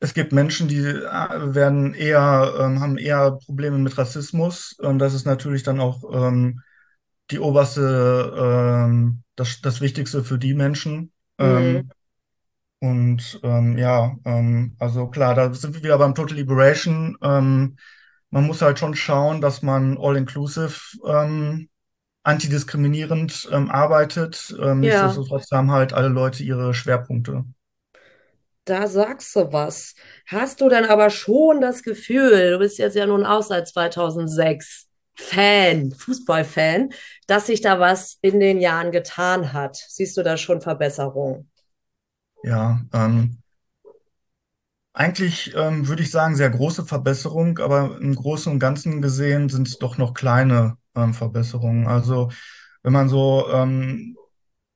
Es 0.00 0.14
gibt 0.14 0.32
Menschen, 0.32 0.68
die 0.68 0.78
äh, 0.80 1.54
werden 1.54 1.94
eher, 1.94 2.54
ähm, 2.58 2.80
haben 2.80 2.98
eher 2.98 3.32
Probleme 3.44 3.78
mit 3.78 3.96
Rassismus. 3.96 4.76
Ähm, 4.82 4.98
das 4.98 5.14
ist 5.14 5.26
natürlich 5.26 5.62
dann 5.62 5.80
auch 5.80 6.02
ähm, 6.12 6.60
die 7.32 7.40
oberste, 7.40 8.32
ähm, 8.36 9.22
das, 9.36 9.60
das 9.60 9.80
Wichtigste 9.80 10.22
für 10.24 10.38
die 10.38 10.54
Menschen. 10.54 11.12
Hm. 11.38 11.56
Ähm, 11.56 11.90
und 12.80 13.40
ähm, 13.42 13.78
ja, 13.78 14.16
ähm, 14.24 14.76
also 14.78 15.06
klar, 15.08 15.34
da 15.34 15.52
sind 15.54 15.74
wir 15.74 15.82
wieder 15.82 15.98
beim 15.98 16.14
Total 16.14 16.36
Liberation. 16.36 17.16
Man 17.20 18.46
muss 18.46 18.62
halt 18.62 18.78
schon 18.78 18.94
schauen, 18.94 19.42
dass 19.42 19.60
man 19.60 19.98
all-inclusive, 19.98 20.74
antidiskriminierend 22.24 23.48
ähm, 23.52 23.70
arbeitet. 23.70 24.54
Ähm, 24.58 24.82
Ja, 24.82 25.02
nichtsdestotrotz 25.02 25.50
haben 25.50 25.70
halt 25.70 25.92
alle 25.92 26.08
Leute 26.08 26.42
ihre 26.42 26.72
Schwerpunkte. 26.72 27.44
da 28.64 28.86
sagst 28.86 29.34
du 29.34 29.52
was. 29.52 29.94
Hast 30.26 30.60
du 30.60 30.68
dann 30.68 30.84
aber 30.84 31.10
schon 31.10 31.60
das 31.60 31.82
Gefühl, 31.82 32.52
du 32.52 32.58
bist 32.58 32.78
jetzt 32.78 32.94
ja 32.94 33.06
nun 33.06 33.26
auch 33.26 33.42
seit 33.42 33.68
2006 33.68 34.88
Fan, 35.14 35.92
Fußballfan, 35.92 36.90
dass 37.26 37.46
sich 37.46 37.60
da 37.60 37.78
was 37.80 38.18
in 38.22 38.40
den 38.40 38.60
Jahren 38.60 38.92
getan 38.92 39.52
hat? 39.52 39.76
Siehst 39.76 40.16
du 40.16 40.22
da 40.22 40.36
schon 40.36 40.60
Verbesserungen? 40.60 41.50
Ja, 42.44 42.80
ähm, 42.92 43.42
Eigentlich 44.94 45.54
ähm, 45.56 45.88
würde 45.88 46.02
ich 46.02 46.10
sagen, 46.10 46.36
sehr 46.36 46.50
große 46.50 46.84
Verbesserung, 46.84 47.58
aber 47.58 47.98
im 48.00 48.14
Großen 48.14 48.52
und 48.52 48.58
Ganzen 48.58 49.00
gesehen 49.00 49.48
sind 49.48 49.66
es 49.68 49.78
doch 49.78 49.96
noch 49.96 50.12
kleine 50.12 50.76
ähm, 50.94 51.14
Verbesserungen. 51.14 51.86
Also 51.86 52.30
wenn 52.82 52.92
man 52.92 53.08
so 53.08 53.46
ähm, 53.50 54.16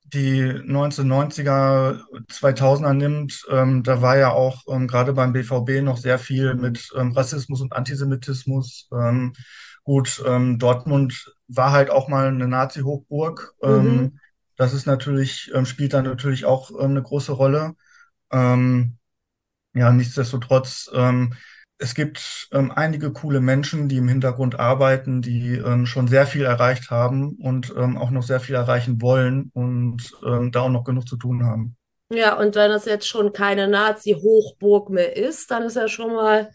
die 0.05 0.43
1990er, 0.64 2.01
2000er 2.28 2.95
nimmt, 2.95 3.45
ähm, 3.51 3.82
da 3.82 4.03
war 4.03 4.16
ja 4.18 4.30
auch 4.32 4.62
ähm, 4.68 4.89
gerade 4.89 5.12
beim 5.12 5.32
BVB 5.34 5.82
noch 5.82 5.99
sehr 5.99 6.18
viel 6.18 6.55
mit 6.55 6.89
ähm, 6.97 7.12
Rassismus 7.12 7.61
und 7.61 7.72
Antisemitismus. 7.74 8.89
Gut, 9.87 10.20
ähm, 10.26 10.59
Dortmund 10.59 11.32
war 11.47 11.70
halt 11.70 11.91
auch 11.91 12.09
mal 12.09 12.26
eine 12.26 12.49
Nazi-Hochburg. 12.49 13.55
Mhm. 13.62 13.70
Ähm, 13.70 14.18
das 14.57 14.74
ist 14.74 14.84
natürlich, 14.84 15.53
ähm, 15.55 15.64
spielt 15.64 15.95
da 15.95 16.03
natürlich 16.03 16.45
auch 16.45 16.70
ähm, 16.72 16.91
eine 16.91 17.03
große 17.03 17.32
Rolle. 17.32 17.74
Ja, 18.32 19.93
nichtsdestotrotz, 19.93 20.91
es 21.78 21.95
gibt 21.95 22.49
ähm, 22.51 22.72
einige 22.72 23.12
coole 23.12 23.41
Menschen, 23.41 23.89
die 23.89 23.99
im 23.99 24.09
Hintergrund 24.09 24.59
arbeiten, 24.59 25.22
die 25.22 25.55
ähm, 25.55 25.87
schon 25.87 26.09
sehr 26.09 26.26
viel 26.26 26.45
erreicht 26.45 26.91
haben 26.91 27.37
und 27.37 27.72
ähm, 27.76 27.97
auch 27.97 28.11
noch 28.11 28.24
sehr 28.24 28.41
viel 28.41 28.57
erreichen 28.57 29.01
wollen 29.01 29.53
und 29.55 30.12
da 30.22 30.61
auch 30.61 30.70
noch 30.70 30.82
genug 30.82 31.07
zu 31.07 31.16
tun 31.16 31.45
haben. 31.45 31.76
Ja, 32.11 32.37
und 32.37 32.57
wenn 32.57 32.70
das 32.70 32.87
jetzt 32.87 33.07
schon 33.07 33.32
keine 33.32 33.68
Nazi-Hochburg 33.68 34.91
mehr 34.91 35.16
ist, 35.16 35.51
dann 35.53 35.62
ist 35.62 35.76
ja 35.76 35.87
schon 35.87 36.14
mal 36.14 36.51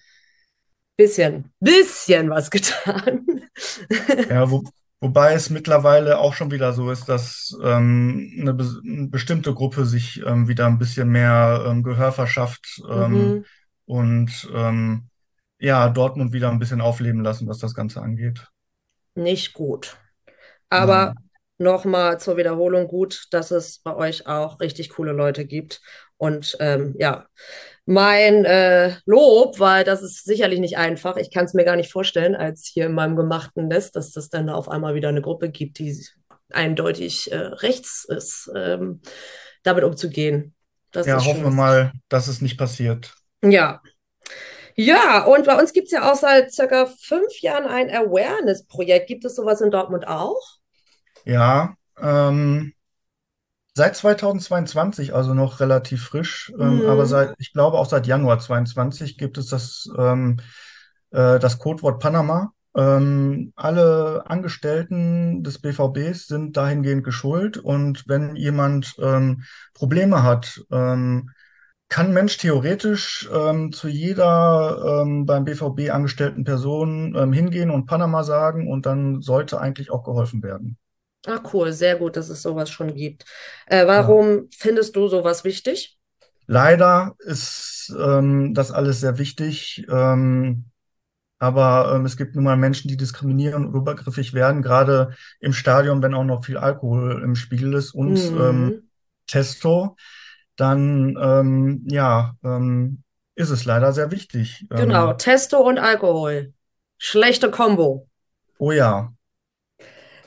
bisschen, 1.04 1.52
bisschen 1.60 2.30
was 2.30 2.50
getan. 2.52 3.26
Ja, 4.30 4.50
wo, 4.50 4.64
wobei 5.02 5.34
es 5.34 5.50
mittlerweile 5.50 6.20
auch 6.20 6.34
schon 6.34 6.52
wieder 6.52 6.74
so 6.74 6.90
ist, 6.92 7.06
dass 7.10 7.56
ähm, 7.64 8.34
eine, 8.40 8.54
be 8.54 8.66
eine 8.86 9.08
bestimmte 9.10 9.54
Gruppe 9.54 9.86
sich 9.86 10.22
ähm, 10.26 10.48
wieder 10.48 10.68
ein 10.68 10.78
bisschen 10.80 11.10
mehr 11.10 11.66
ähm, 11.68 11.84
Gehör 11.84 12.12
verschafft 12.12 12.82
ähm, 12.90 13.38
Mhm. 13.38 13.44
und 13.86 14.50
ähm, 14.54 15.10
ja, 15.60 15.90
Dortmund 15.90 16.34
wieder 16.34 16.50
ein 16.50 16.60
bisschen 16.60 16.82
aufleben 16.82 17.24
lassen, 17.24 17.48
was 17.48 17.60
das 17.60 17.74
Ganze 17.76 18.02
angeht. 18.02 18.48
Nicht 19.16 19.54
gut. 19.54 19.98
Aber 20.70 21.14
Nein. 21.14 21.30
nochmal 21.60 22.20
zur 22.20 22.38
Wiederholung 22.38 22.88
gut, 22.88 23.28
dass 23.32 23.52
es 23.52 23.80
bei 23.80 23.96
euch 23.96 24.28
auch 24.28 24.60
richtig 24.62 24.90
coole 24.92 25.14
Leute 25.14 25.46
gibt. 25.46 25.82
Und 26.18 26.58
ähm, 26.60 26.96
ja, 27.00 27.28
mein 27.86 28.46
äh, 28.46 28.96
Lob, 29.06 29.60
weil 29.60 29.84
das 29.84 30.02
ist 30.02 30.24
sicherlich 30.24 30.60
nicht 30.60 30.78
einfach. 30.78 31.18
Ich 31.18 31.32
kann 31.32 31.46
es 31.46 31.54
mir 31.54 31.66
gar 31.66 31.76
nicht 31.76 31.92
vorstellen, 31.92 32.36
als 32.36 32.66
hier 32.66 32.86
in 32.86 32.94
meinem 32.94 33.16
gemachten 33.16 33.68
Nest, 33.68 33.96
dass 33.96 34.12
das 34.12 34.30
dann 34.30 34.48
da 34.48 34.54
auf 34.54 34.70
einmal 34.70 34.96
wieder 34.96 35.10
eine 35.10 35.22
Gruppe 35.22 35.50
gibt, 35.50 35.80
die 35.80 35.98
eindeutig 36.52 37.32
äh, 37.32 37.38
rechts 37.38 38.06
ist, 38.08 38.52
ähm, 38.56 39.02
damit 39.64 39.84
umzugehen. 39.84 40.54
Das 40.92 41.08
Ja, 41.08 41.24
hoffen 41.24 41.44
wir 41.44 41.52
mal, 41.52 41.94
dass 42.10 42.28
es 42.28 42.42
nicht 42.42 42.58
passiert. 42.58 43.14
Ja. 43.44 43.82
Ja, 44.76 45.26
und 45.26 45.46
bei 45.46 45.60
uns 45.60 45.74
gibt 45.74 45.88
es 45.88 45.92
ja 45.92 46.12
auch 46.12 46.16
seit 46.16 46.54
circa 46.54 46.86
fünf 46.86 47.42
Jahren 47.42 47.66
ein 47.66 47.90
Awareness-Projekt. 47.90 49.08
Gibt 49.08 49.26
es 49.26 49.36
sowas 49.36 49.62
in 49.62 49.72
Dortmund 49.72 50.08
auch? 50.08 50.42
Ja, 51.26 51.76
ähm, 52.00 52.74
seit 53.82 53.96
2022, 53.96 55.14
also 55.16 55.34
noch 55.34 55.60
relativ 55.60 56.04
frisch, 56.06 56.52
ähm, 56.60 56.82
aber 56.86 57.04
Mhm. 57.04 57.08
seit, 57.08 57.34
ich 57.40 57.54
glaube 57.54 57.78
auch 57.78 57.88
seit 57.88 58.08
Januar 58.08 58.40
22 58.40 59.18
gibt 59.18 59.38
es 59.38 59.48
das, 59.48 59.90
ähm, 59.98 60.40
äh, 61.12 61.40
das 61.40 61.60
Codewort 61.60 62.00
Panama. 62.02 62.54
Ähm, 62.76 63.52
alle 63.56 64.24
Angestellten 64.28 65.44
des 65.44 65.60
BVBs 65.60 66.28
sind 66.28 66.56
dahingehend 66.58 67.04
geschult 67.04 67.58
und 67.58 68.08
wenn 68.08 68.36
jemand 68.36 68.96
ähm, 69.00 69.44
Probleme 69.74 70.24
hat, 70.24 70.62
ähm, 70.72 71.32
kann 71.90 72.14
Mensch 72.14 72.38
theoretisch 72.38 73.30
ähm, 73.34 73.72
zu 73.74 73.88
jeder 73.90 75.02
ähm, 75.04 75.26
beim 75.26 75.46
BVB 75.46 75.90
angestellten 75.92 76.46
Person 76.46 77.16
ähm, 77.18 77.34
hingehen 77.34 77.72
und 77.72 77.86
Panama 77.88 78.24
sagen 78.24 78.70
und 78.72 78.86
dann 78.86 79.22
sollte 79.22 79.60
eigentlich 79.60 79.92
auch 79.92 80.04
geholfen 80.04 80.44
werden. 80.44 80.78
Ah, 81.28 81.42
cool, 81.54 81.72
sehr 81.72 81.98
gut, 81.98 82.16
dass 82.18 82.30
es 82.30 82.42
sowas 82.42 82.70
schon 82.72 82.96
gibt. 82.96 83.26
Äh, 83.68 83.86
Ja. 83.96 84.08
warum 84.08 84.50
findest 84.52 84.96
du 84.96 85.08
sowas 85.08 85.44
wichtig? 85.44 86.00
Leider 86.48 87.16
ist 87.20 87.94
ähm, 87.98 88.54
das 88.54 88.72
alles 88.72 89.00
sehr 89.00 89.18
wichtig, 89.18 89.86
ähm, 89.90 90.66
aber 91.40 91.94
ähm, 91.96 92.06
es 92.06 92.18
gibt 92.18 92.36
nun 92.36 92.46
mal 92.46 92.58
Menschen, 92.58 92.90
die 92.90 92.98
diskriminieren 92.98 93.68
und 93.68 93.76
übergriffig 93.76 94.34
werden, 94.34 94.62
gerade 94.64 95.16
im 95.42 95.54
Stadion, 95.54 96.04
wenn 96.04 96.14
auch 96.16 96.24
noch 96.26 96.46
viel 96.46 96.58
Alkohol 96.58 97.22
im 97.24 97.36
Spiel 97.36 97.74
ist 97.74 97.94
und 97.94 98.34
ähm, 98.38 98.72
Mhm. 98.72 98.88
Testo, 99.28 99.98
dann 100.58 101.18
ähm, 101.22 101.86
ja, 101.90 102.36
ähm, 102.44 103.04
ist 103.36 103.52
es 103.52 103.66
leider 103.66 103.94
sehr 103.94 104.12
wichtig. 104.12 104.68
Genau, 104.76 105.14
Ähm, 105.14 105.14
Testo 105.14 105.60
und 105.62 105.78
Alkohol. 105.80 106.54
Schlechte 106.98 107.52
Kombo. 107.52 108.10
oh 108.60 108.72
ja, 108.72 109.12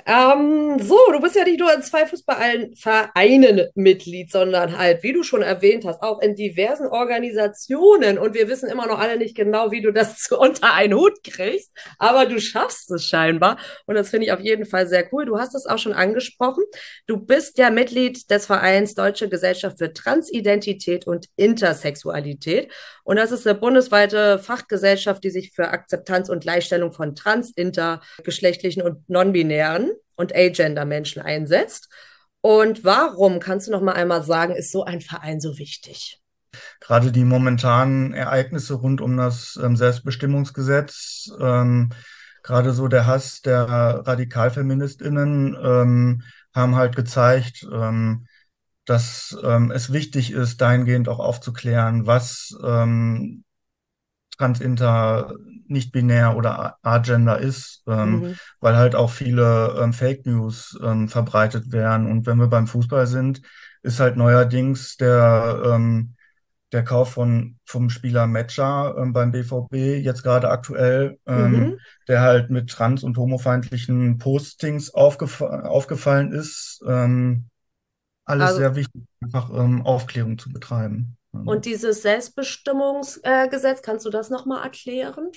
Ähm, 0.07 0.79
so, 0.81 0.99
du 1.13 1.21
bist 1.21 1.35
ja 1.35 1.45
nicht 1.45 1.61
nur 1.61 1.73
in 1.73 1.83
zwei 1.83 2.05
Fußballvereinen 2.05 3.69
Mitglied, 3.75 4.31
sondern 4.31 4.77
halt, 4.77 5.03
wie 5.03 5.15
du 5.15 5.23
schon 5.23 5.41
erwähnt 5.41 5.87
hast, 5.87 6.03
auch 6.03 6.21
in 6.21 6.35
diversen 6.35 6.87
Organisationen. 6.87 8.19
Und 8.19 8.35
wir 8.35 8.49
wissen 8.49 8.69
immer 8.69 8.87
noch 8.87 8.99
alle 8.99 9.17
nicht 9.17 9.35
genau, 9.35 9.71
wie 9.71 9.81
du 9.81 9.93
das 9.93 10.19
zu 10.19 10.39
unter 10.39 10.75
einen 10.75 10.95
Hut 10.95 11.25
kriegst, 11.25 11.73
aber 11.99 12.27
du 12.27 12.39
schaffst 12.39 12.91
es 12.91 13.07
scheinbar. 13.07 13.59
Und 13.87 13.95
das 13.95 14.11
finde 14.11 14.27
ich 14.27 14.33
auf 14.33 14.41
jeden 14.41 14.67
Fall 14.67 14.87
sehr 14.87 15.09
cool. 15.13 15.25
Du 15.25 15.39
hast 15.39 15.55
es 15.55 15.65
auch 15.65 15.79
schon 15.79 15.95
angesprochen. 15.95 16.65
Du 17.07 17.17
bist 17.17 17.57
ja 17.57 17.71
Mitglied 17.71 18.31
des 18.31 18.45
Vereins 18.45 18.95
Deutsche 18.95 19.31
Gesellschaft 19.31 19.79
für 19.79 19.95
Transidentität 19.95 21.07
und 21.07 21.29
Intersexualität. 21.37 22.71
Und 23.05 23.17
das 23.17 23.33
ist 23.33 23.47
eine 23.47 23.59
bundesweite 23.59 24.39
Fachgesellschaft, 24.39 25.25
die 25.25 25.31
sich 25.31 25.53
für 25.53 25.69
Akzeptanz 25.69 26.29
und 26.29 26.43
Gleichstellung 26.43 26.93
von 26.93 27.15
trans, 27.15 27.53
intergeschlechtlichen 27.55 28.83
und 28.83 29.09
non-binären 29.09 29.94
und 30.17 30.35
Agender-Menschen 30.35 31.23
einsetzt. 31.23 31.89
Und 32.41 32.85
warum, 32.85 33.41
kannst 33.41 33.67
du 33.67 33.73
noch 33.73 33.81
mal 33.81 33.93
einmal 33.93 34.23
sagen, 34.23 34.55
ist 34.55 34.71
so 34.71 34.85
ein 34.85 35.01
Verein 35.01 35.41
so 35.41 35.59
wichtig? 35.59 36.21
gerade 36.81 37.13
die 37.13 37.25
momentanen 37.25 38.13
Ereignisse 38.15 38.75
rund 38.75 39.01
um 39.01 39.17
das 39.17 39.59
ähm, 39.63 39.77
Selbstbestimmungsgesetz, 39.77 41.31
ähm, 41.41 41.91
gerade 42.43 42.73
so 42.73 42.89
der 42.89 43.07
Hass 43.07 43.41
der 43.43 43.65
RadikalfeministInnen, 43.69 45.57
ähm, 45.61 46.23
haben 46.55 46.77
halt 46.77 46.95
gezeigt, 46.95 47.67
ähm, 47.73 48.27
dass 48.85 49.37
ähm, 49.43 49.71
es 49.71 49.93
wichtig 49.93 50.33
ist, 50.33 50.61
dahingehend 50.61 51.09
auch 51.09 51.19
aufzuklären, 51.19 52.07
was 52.07 52.57
ähm, 52.63 53.45
transinter, 54.37 55.35
nicht 55.69 55.93
binär 55.93 56.37
oder 56.37 56.79
agender 56.83 57.39
ist, 57.39 57.83
ähm, 57.87 58.27
Mhm. 58.27 58.35
weil 58.61 58.77
halt 58.77 58.95
auch 58.95 59.11
viele 59.11 59.77
ähm, 59.81 59.93
Fake 59.93 60.27
News 60.27 60.79
ähm, 60.83 61.09
verbreitet 61.09 61.73
werden. 61.73 62.07
Und 62.11 62.27
wenn 62.27 62.39
wir 62.39 62.49
beim 62.49 62.67
Fußball 62.67 63.07
sind, 63.07 63.43
ist 63.83 64.01
halt 64.01 64.17
neuerdings 64.17 64.97
der, 64.97 65.63
ähm, 65.75 66.15
der 66.73 66.85
Kauf 66.85 67.13
von, 67.13 67.59
vom 67.65 67.91
Spieler 67.91 68.27
Mecha 68.27 68.97
ähm, 68.99 69.13
beim 69.13 69.33
BVB 69.33 69.99
jetzt 69.99 70.23
gerade 70.23 70.51
aktuell, 70.51 71.19
ähm, 71.27 71.73
Mhm. 71.73 71.79
der 72.09 72.21
halt 72.23 72.51
mit 72.51 72.71
trans- 72.71 73.05
und 73.05 73.17
homofeindlichen 73.19 74.19
Postings 74.19 74.93
aufgef 74.95 75.41
aufgefallen 75.43 76.33
ist. 76.33 76.83
Alles 78.27 78.55
Also, 78.55 78.57
sehr 78.57 78.75
wichtig, 78.77 79.03
einfach 79.23 79.49
Aufklärung 79.51 80.37
zu 80.39 80.53
betreiben. 80.53 81.17
und 81.45 81.65
dieses 81.65 82.03
Selbstbestimmungsgesetz, 82.03 83.81
kannst 83.83 84.05
du 84.07 84.11
das 84.11 84.31
noch 84.31 84.45
mal 84.47 84.63
erklären? 84.63 85.31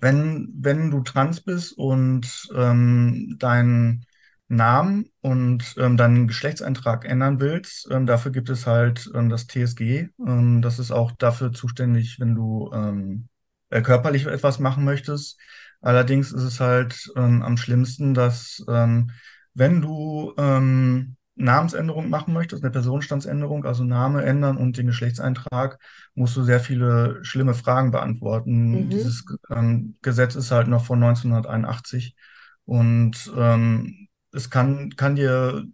Wenn, 0.00 0.48
wenn 0.54 0.90
du 0.90 1.02
trans 1.02 1.40
bist 1.40 1.72
und 1.76 2.48
ähm, 2.54 3.36
deinen 3.38 4.04
Namen 4.48 5.10
und 5.20 5.74
ähm, 5.78 5.96
deinen 5.96 6.26
Geschlechtseintrag 6.26 7.04
ändern 7.04 7.40
willst, 7.40 7.88
ähm, 7.90 8.06
dafür 8.06 8.32
gibt 8.32 8.48
es 8.48 8.66
halt 8.66 9.10
ähm, 9.14 9.28
das 9.28 9.46
TSG. 9.46 10.08
Ähm, 10.26 10.62
das 10.62 10.78
ist 10.78 10.90
auch 10.90 11.12
dafür 11.12 11.52
zuständig, 11.52 12.18
wenn 12.18 12.34
du 12.34 12.70
ähm, 12.72 13.28
äh, 13.70 13.82
körperlich 13.82 14.26
etwas 14.26 14.58
machen 14.58 14.84
möchtest. 14.84 15.38
Allerdings 15.80 16.32
ist 16.32 16.42
es 16.42 16.60
halt 16.60 17.10
ähm, 17.16 17.42
am 17.42 17.56
schlimmsten, 17.56 18.14
dass 18.14 18.64
ähm, 18.68 19.10
wenn 19.54 19.82
du 19.82 20.34
ähm, 20.38 21.16
Namensänderung 21.38 22.10
machen 22.10 22.34
möchtest, 22.34 22.62
eine 22.62 22.72
Personenstandsänderung, 22.72 23.64
also 23.64 23.84
Name 23.84 24.24
ändern 24.24 24.56
und 24.56 24.76
den 24.76 24.86
Geschlechtseintrag, 24.86 25.78
musst 26.14 26.36
du 26.36 26.42
sehr 26.42 26.60
viele 26.60 27.24
schlimme 27.24 27.54
Fragen 27.54 27.90
beantworten. 27.90 28.84
Mhm. 28.86 28.90
Dieses 28.90 29.24
ähm, 29.50 29.96
Gesetz 30.02 30.34
ist 30.34 30.50
halt 30.50 30.68
noch 30.68 30.84
von 30.84 31.02
1981 31.02 32.16
und 32.64 33.32
ähm, 33.36 34.08
es 34.32 34.50
kann, 34.50 34.90
kann 34.96 35.16
dir, 35.16 35.64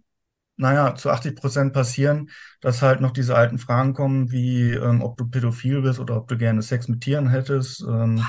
naja, 0.55 0.95
zu 0.95 1.09
80 1.09 1.35
Prozent 1.35 1.73
passieren, 1.73 2.29
dass 2.61 2.81
halt 2.81 3.01
noch 3.01 3.11
diese 3.11 3.35
alten 3.35 3.57
Fragen 3.57 3.93
kommen, 3.93 4.31
wie 4.31 4.71
ähm, 4.71 5.01
ob 5.01 5.17
du 5.17 5.27
pädophil 5.27 5.81
bist 5.81 5.99
oder 5.99 6.15
ob 6.15 6.27
du 6.27 6.37
gerne 6.37 6.61
Sex 6.61 6.87
mit 6.87 7.01
Tieren 7.01 7.29
hättest. 7.29 7.81
Ähm, 7.81 8.23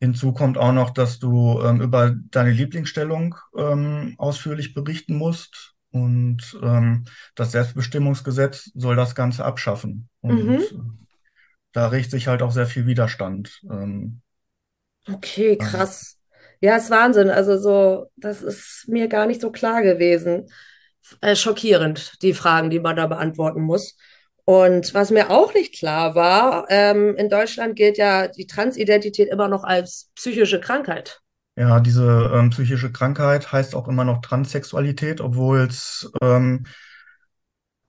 hinzu 0.00 0.32
kommt 0.32 0.58
auch 0.58 0.72
noch, 0.72 0.90
dass 0.90 1.18
du 1.18 1.60
ähm, 1.62 1.80
über 1.80 2.10
deine 2.30 2.50
Lieblingsstellung 2.50 3.36
ähm, 3.56 4.14
ausführlich 4.18 4.74
berichten 4.74 5.14
musst. 5.16 5.74
Und 5.92 6.58
ähm, 6.62 7.04
das 7.34 7.52
Selbstbestimmungsgesetz 7.52 8.70
soll 8.74 8.96
das 8.96 9.14
Ganze 9.14 9.44
abschaffen. 9.44 10.08
Und 10.20 10.60
Mhm. 10.60 10.70
äh, 10.72 10.76
da 11.72 11.88
regt 11.88 12.10
sich 12.10 12.28
halt 12.28 12.42
auch 12.42 12.52
sehr 12.52 12.66
viel 12.66 12.86
Widerstand. 12.86 13.60
Ähm, 13.70 14.22
Okay, 15.08 15.56
krass. 15.58 16.18
Ja, 16.60 16.76
ist 16.76 16.90
Wahnsinn. 16.90 17.30
Also 17.30 17.58
so, 17.58 18.06
das 18.16 18.42
ist 18.42 18.84
mir 18.88 19.08
gar 19.08 19.26
nicht 19.26 19.40
so 19.40 19.50
klar 19.50 19.82
gewesen. 19.82 20.48
äh, 21.22 21.36
schockierend, 21.36 22.14
die 22.22 22.34
Fragen, 22.34 22.70
die 22.70 22.80
man 22.80 22.96
da 22.96 23.06
beantworten 23.08 23.62
muss. 23.62 23.96
Und 24.46 24.94
was 24.94 25.10
mir 25.12 25.30
auch 25.30 25.54
nicht 25.54 25.74
klar 25.78 26.14
war, 26.16 26.66
ähm, 26.70 27.16
in 27.16 27.28
Deutschland 27.30 27.76
gilt 27.76 27.98
ja 27.98 28.28
die 28.28 28.46
Transidentität 28.46 29.28
immer 29.30 29.48
noch 29.48 29.64
als 29.64 30.10
psychische 30.16 30.60
Krankheit. 30.60 31.20
Ja, 31.60 31.78
diese 31.78 32.30
ähm, 32.32 32.48
psychische 32.50 32.90
Krankheit 32.90 33.52
heißt 33.52 33.74
auch 33.74 33.86
immer 33.86 34.04
noch 34.04 34.22
Transsexualität, 34.22 35.20
obwohl 35.20 35.58
es 35.68 36.10
ähm, 36.22 36.64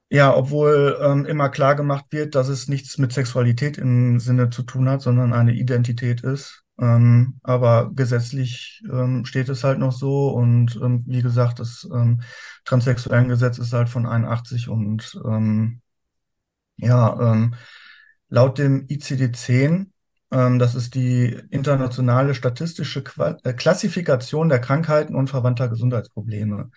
ja, 0.10 0.36
obwohl 0.36 0.98
ähm, 1.02 1.26
immer 1.26 1.50
klar 1.50 1.76
gemacht 1.76 2.06
wird, 2.12 2.36
dass 2.36 2.50
es 2.50 2.68
nichts 2.68 2.98
mit 2.98 3.14
Sexualität 3.14 3.78
im 3.78 4.20
Sinne 4.20 4.50
zu 4.50 4.64
tun 4.64 4.90
hat, 4.90 5.02
sondern 5.02 5.32
eine 5.34 5.54
Identität 5.54 6.22
ist. 6.22 6.64
Ähm, 6.80 7.40
aber 7.44 7.92
gesetzlich 7.94 8.82
ähm, 8.92 9.24
steht 9.26 9.48
es 9.50 9.64
halt 9.64 9.80
noch 9.80 9.94
so 9.94 10.30
und 10.32 10.76
ähm, 10.84 11.04
wie 11.08 11.22
gesagt, 11.22 11.60
das 11.60 11.88
ähm, 11.94 12.22
Transsexuellengesetz 12.66 13.58
ist 13.60 13.72
halt 13.74 13.88
von 13.90 14.06
81 14.06 14.68
und 14.68 15.18
ähm, 15.26 15.82
ja, 16.78 17.34
ähm, 17.34 17.56
laut 18.30 18.58
dem 18.58 18.88
ICD-10, 18.90 19.70
ähm, 19.70 19.91
das 20.32 20.76
ist 20.76 20.96
die 20.96 21.38
internationale 21.50 22.34
statistische 22.34 23.04
äh, 23.44 23.54
Klassifikation 23.54 24.48
der 24.48 24.60
Krankheiten 24.60 25.14
und 25.14 25.30
verwandter 25.30 25.68
Gesundheitsprobleme. 25.68 26.72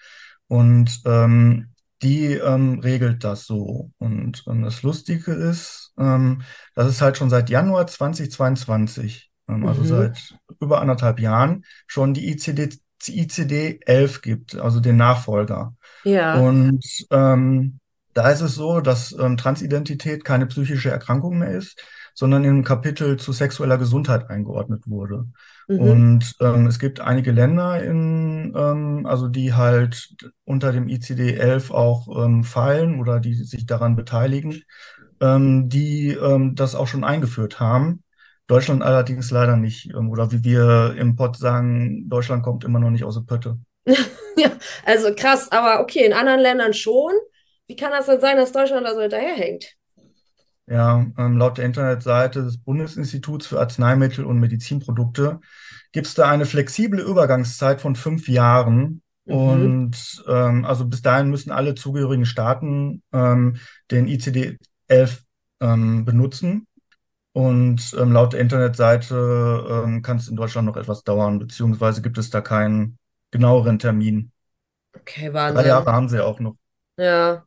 Und 0.49 1.01
ähm, 1.07 1.69
die 2.03 2.33
ähm, 2.35 2.81
regelt 2.81 3.25
das 3.25 3.47
so. 3.47 3.91
Und 3.99 4.45
ähm, 4.49 4.63
das 4.63 4.83
Lustige 4.83 5.33
ist, 5.33 5.93
ähm, 5.99 6.43
dass 6.75 6.87
es 6.89 7.01
halt 7.01 7.17
schon 7.17 7.31
seit 7.31 7.49
Januar 7.49 7.87
2022, 7.87 9.31
ähm, 9.49 9.67
also 9.67 9.83
mhm. 9.83 9.87
seit 9.87 10.35
über 10.61 10.81
anderthalb 10.81 11.21
Jahren, 11.21 11.65
schon 11.87 12.13
die 12.13 12.31
ICD, 12.31 12.77
ICD 13.07 13.81
11 13.87 14.23
gibt, 14.23 14.57
also 14.57 14.81
den 14.81 14.97
Nachfolger. 14.97 15.75
Ja. 16.05 16.39
Und 16.41 16.85
ähm, 17.11 17.79
da 18.13 18.31
ist 18.31 18.43
es 18.43 18.55
so, 18.55 18.81
dass 18.81 19.13
ähm, 19.13 19.37
Transidentität 19.37 20.25
keine 20.25 20.47
psychische 20.47 20.91
Erkrankung 20.91 21.39
mehr 21.39 21.51
ist, 21.51 21.83
sondern 22.15 22.45
im 22.45 22.63
Kapitel 22.63 23.19
zu 23.19 23.33
sexueller 23.33 23.77
Gesundheit 23.77 24.31
eingeordnet 24.31 24.85
wurde. 24.87 25.27
Mhm. 25.69 25.79
Und 25.79 26.35
ähm, 26.41 26.67
es 26.67 26.79
gibt 26.79 27.01
einige 27.01 27.33
Länder, 27.33 27.83
in, 27.83 28.55
ähm, 28.57 29.07
also 29.07 29.29
die 29.29 29.53
halt 29.53 30.15
unter 30.45 30.73
dem 30.73 30.87
ICD-11 30.87 31.73
auch 31.73 32.25
ähm, 32.25 32.45
fallen 32.45 33.01
oder 33.01 33.21
die 33.21 33.35
sich 33.35 33.67
daran 33.67 33.97
beteiligen, 33.97 34.63
ähm, 35.21 35.69
die 35.69 36.11
ähm, 36.11 36.55
das 36.55 36.75
auch 36.75 36.87
schon 36.87 37.05
eingeführt 37.05 37.61
haben. 37.61 38.03
Deutschland 38.47 38.83
allerdings 38.83 39.31
leider 39.31 39.57
nicht. 39.57 39.91
Ähm, 39.95 40.11
oder 40.11 40.31
wie 40.31 40.45
wir 40.45 40.95
im 40.97 41.17
Pott 41.17 41.37
sagen, 41.37 42.09
Deutschland 42.09 42.43
kommt 42.43 42.65
immer 42.65 42.79
noch 42.79 42.91
nicht 42.91 43.05
aus 43.05 43.15
der 43.15 43.23
Pötte. 43.23 43.59
ja, 44.37 44.51
also 44.85 45.15
krass, 45.15 45.51
aber 45.51 45.81
okay, 45.81 46.05
in 46.05 46.13
anderen 46.13 46.41
Ländern 46.41 46.75
schon. 46.75 47.13
Wie 47.67 47.77
kann 47.77 47.91
das 47.91 48.07
denn 48.07 48.21
sein, 48.21 48.37
dass 48.37 48.53
Deutschland 48.53 48.87
da 48.87 48.95
so 48.95 49.01
hinterherhängt? 49.01 49.75
Ja, 50.67 51.07
ähm, 51.19 51.37
laut 51.37 51.59
der 51.59 51.67
Internetseite 51.67 52.43
des 52.43 52.59
Bundesinstituts 52.59 53.47
für 53.47 53.61
Arzneimittel 53.61 54.25
und 54.25 54.41
Medizinprodukte 54.41 55.41
gibt 55.93 56.07
es 56.07 56.15
da 56.15 56.29
eine 56.29 56.47
flexible 56.47 57.01
Übergangszeit 57.01 57.81
von 57.81 57.97
fünf 57.97 58.29
Jahren. 58.29 59.03
Mhm. 59.27 59.35
Und 59.35 60.25
ähm, 60.27 60.65
also 60.65 60.87
bis 60.87 61.03
dahin 61.03 61.31
müssen 61.31 61.53
alle 61.53 61.75
zugehörigen 61.75 62.27
Staaten 62.27 63.03
ähm, 63.13 63.57
den 63.91 64.09
ICD-11 64.09 65.21
ähm, 65.61 66.05
benutzen. 66.05 66.67
Und 67.33 67.95
ähm, 67.99 68.13
laut 68.13 68.33
der 68.33 68.41
Internetseite 68.41 69.85
ähm, 69.85 70.03
kann 70.03 70.19
es 70.19 70.29
in 70.29 70.37
Deutschland 70.37 70.67
noch 70.67 70.77
etwas 70.77 71.03
dauern, 71.03 71.41
beziehungsweise 71.41 72.01
gibt 72.01 72.17
es 72.17 72.31
da 72.31 72.41
keinen 72.41 72.97
genaueren 73.33 73.79
Termin. 73.79 74.31
Okay, 74.97 75.33
Wahnsinn. 75.33 75.57
Drei 75.57 75.69
Jahre 75.69 75.93
haben 75.93 76.09
sie 76.09 76.25
auch 76.25 76.39
noch. 76.39 76.55
Ja, 76.97 77.45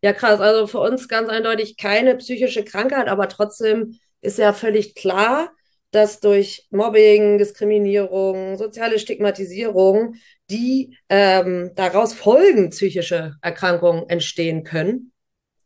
ja, 0.00 0.12
krass. 0.12 0.40
Also 0.40 0.66
für 0.66 0.78
uns 0.78 1.08
ganz 1.08 1.28
eindeutig 1.28 1.76
keine 1.76 2.16
psychische 2.16 2.64
Krankheit, 2.64 3.08
aber 3.08 3.28
trotzdem 3.28 3.98
ist 4.20 4.38
ja 4.38 4.52
völlig 4.52 4.94
klar, 4.94 5.50
dass 5.90 6.20
durch 6.20 6.66
Mobbing, 6.70 7.38
Diskriminierung, 7.38 8.56
soziale 8.56 8.98
Stigmatisierung, 8.98 10.14
die 10.50 10.96
ähm, 11.08 11.72
daraus 11.74 12.12
folgen 12.12 12.70
psychische 12.70 13.36
Erkrankungen 13.40 14.08
entstehen 14.08 14.64
können. 14.64 15.12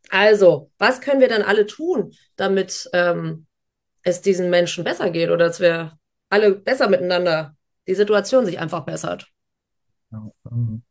Also, 0.09 0.71
was 0.77 1.01
können 1.01 1.21
wir 1.21 1.27
dann 1.27 1.41
alle 1.41 1.65
tun, 1.65 2.13
damit 2.35 2.89
ähm, 2.93 3.45
es 4.03 4.21
diesen 4.21 4.49
Menschen 4.49 4.83
besser 4.83 5.09
geht 5.09 5.29
oder 5.29 5.47
dass 5.47 5.59
wir 5.59 5.97
alle 6.29 6.55
besser 6.55 6.89
miteinander, 6.89 7.55
die 7.87 7.95
Situation 7.95 8.45
sich 8.45 8.59
einfach 8.59 8.85
bessert? 8.85 9.27
Ja, 10.11 10.31
ähm, 10.49 10.83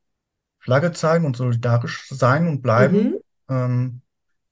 Flagge 0.58 0.92
zeigen 0.92 1.24
und 1.24 1.36
solidarisch 1.36 2.06
sein 2.08 2.46
und 2.46 2.62
bleiben. 2.62 2.96
Mhm 2.96 3.18
ähm, 3.52 4.00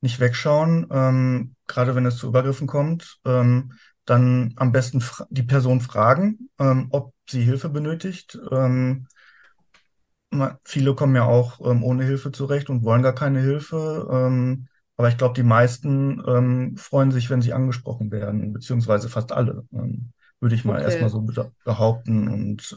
nicht 0.01 0.21
wegschauen, 0.21 0.87
ähm, 0.91 1.55
gerade 1.67 1.95
wenn 1.95 2.07
es 2.07 2.17
zu 2.17 2.29
Übergriffen 2.29 2.67
kommt, 2.67 3.19
ähm, 3.25 3.73
dann 4.05 4.53
am 4.57 4.73
besten 4.73 5.05
die 5.31 5.43
Person 5.43 5.81
fragen, 5.81 6.51
ähm, 6.59 6.89
ob 6.91 7.15
sie 7.29 7.43
Hilfe 7.43 7.69
benötigt. 7.69 8.39
Ähm, 8.51 9.07
viele 10.65 10.95
kommen 10.95 11.17
ja 11.17 11.25
auch 11.25 11.61
ähm, 11.69 11.83
ohne 11.83 12.05
Hilfe 12.05 12.33
zurecht 12.33 12.71
und 12.71 12.85
wollen 12.85 13.03
gar 13.03 13.15
keine 13.15 13.41
Hilfe. 13.41 14.57
aber 14.97 15.09
ich 15.09 15.17
glaube, 15.17 15.35
die 15.35 15.43
meisten 15.43 16.77
freuen 16.77 17.11
sich, 17.11 17.31
wenn 17.31 17.43
sie 17.43 17.53
angesprochen 17.53 18.13
werden, 18.13 18.53
beziehungsweise 18.53 19.09
fast 19.09 19.33
alle, 19.33 19.65
würde 19.71 20.55
ich 20.55 20.65
mal 20.65 20.75
okay. 20.75 20.85
erstmal 20.85 21.11
so 21.11 21.27
behaupten. 21.65 22.29
Und 22.29 22.77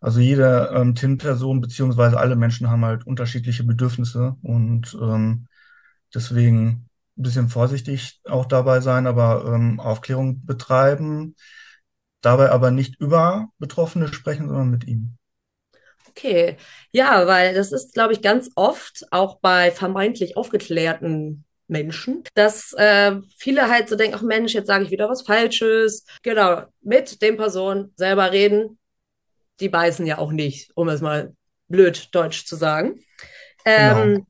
also 0.00 0.20
jede 0.20 0.70
ähm, 0.74 0.94
TIN-Person 0.94 1.60
beziehungsweise 1.60 2.18
alle 2.18 2.36
Menschen 2.36 2.70
haben 2.70 2.84
halt 2.84 3.06
unterschiedliche 3.06 3.64
Bedürfnisse 3.64 4.36
und 4.42 4.96
ähm, 5.00 5.46
deswegen 6.14 6.88
ein 7.18 7.22
bisschen 7.22 7.48
vorsichtig 7.48 8.20
auch 8.24 8.46
dabei 8.46 8.80
sein, 8.80 9.06
aber 9.06 9.44
ähm, 9.54 9.80
Aufklärung 9.80 10.44
betreiben, 10.44 11.34
dabei 12.20 12.50
aber 12.50 12.70
nicht 12.70 13.00
über 13.00 13.48
Betroffene 13.58 14.12
sprechen, 14.12 14.48
sondern 14.48 14.70
mit 14.70 14.86
ihnen. 14.86 15.18
Okay, 16.08 16.56
ja, 16.92 17.26
weil 17.26 17.54
das 17.54 17.72
ist, 17.72 17.92
glaube 17.92 18.14
ich, 18.14 18.22
ganz 18.22 18.50
oft 18.54 19.04
auch 19.10 19.38
bei 19.40 19.70
vermeintlich 19.70 20.36
aufgeklärten 20.36 21.44
Menschen, 21.68 22.22
dass 22.34 22.72
äh, 22.74 23.16
viele 23.36 23.68
halt 23.68 23.88
so 23.88 23.96
denken, 23.96 24.16
ach 24.16 24.22
Mensch, 24.22 24.54
jetzt 24.54 24.66
sage 24.68 24.84
ich 24.84 24.90
wieder 24.90 25.08
was 25.08 25.22
Falsches. 25.22 26.04
Genau, 26.22 26.62
mit 26.80 27.20
den 27.22 27.36
Personen 27.36 27.92
selber 27.96 28.32
reden, 28.32 28.78
die 29.60 29.68
beißen 29.68 30.06
ja 30.06 30.18
auch 30.18 30.32
nicht, 30.32 30.70
um 30.74 30.88
es 30.88 31.00
mal 31.00 31.34
blöd 31.68 32.14
deutsch 32.14 32.46
zu 32.46 32.56
sagen. 32.56 33.00
Ähm, 33.64 34.26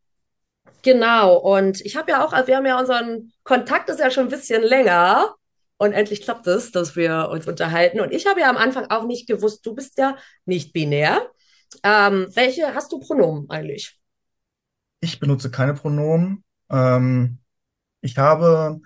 genau. 0.82 1.36
genau. 1.36 1.36
Und 1.36 1.80
ich 1.82 1.96
habe 1.96 2.12
ja 2.12 2.24
auch, 2.24 2.32
wir 2.46 2.56
haben 2.56 2.66
ja 2.66 2.78
unseren 2.78 3.32
Kontakt 3.44 3.88
ist 3.90 4.00
ja 4.00 4.10
schon 4.10 4.24
ein 4.24 4.30
bisschen 4.30 4.62
länger. 4.62 5.34
Und 5.78 5.92
endlich 5.92 6.22
klappt 6.22 6.46
es, 6.46 6.72
dass 6.72 6.96
wir 6.96 7.28
uns 7.30 7.46
unterhalten. 7.46 8.00
Und 8.00 8.12
ich 8.12 8.26
habe 8.26 8.40
ja 8.40 8.48
am 8.48 8.56
Anfang 8.56 8.86
auch 8.86 9.04
nicht 9.04 9.28
gewusst, 9.28 9.64
du 9.66 9.74
bist 9.74 9.98
ja 9.98 10.16
nicht 10.46 10.72
binär. 10.72 11.30
Ähm, 11.82 12.28
welche 12.34 12.74
hast 12.74 12.92
du 12.92 12.98
Pronomen 12.98 13.50
eigentlich? 13.50 13.98
Ich 15.00 15.20
benutze 15.20 15.50
keine 15.50 15.74
Pronomen. 15.74 16.44
Ähm, 16.70 17.38
ich 18.00 18.16
habe, 18.16 18.80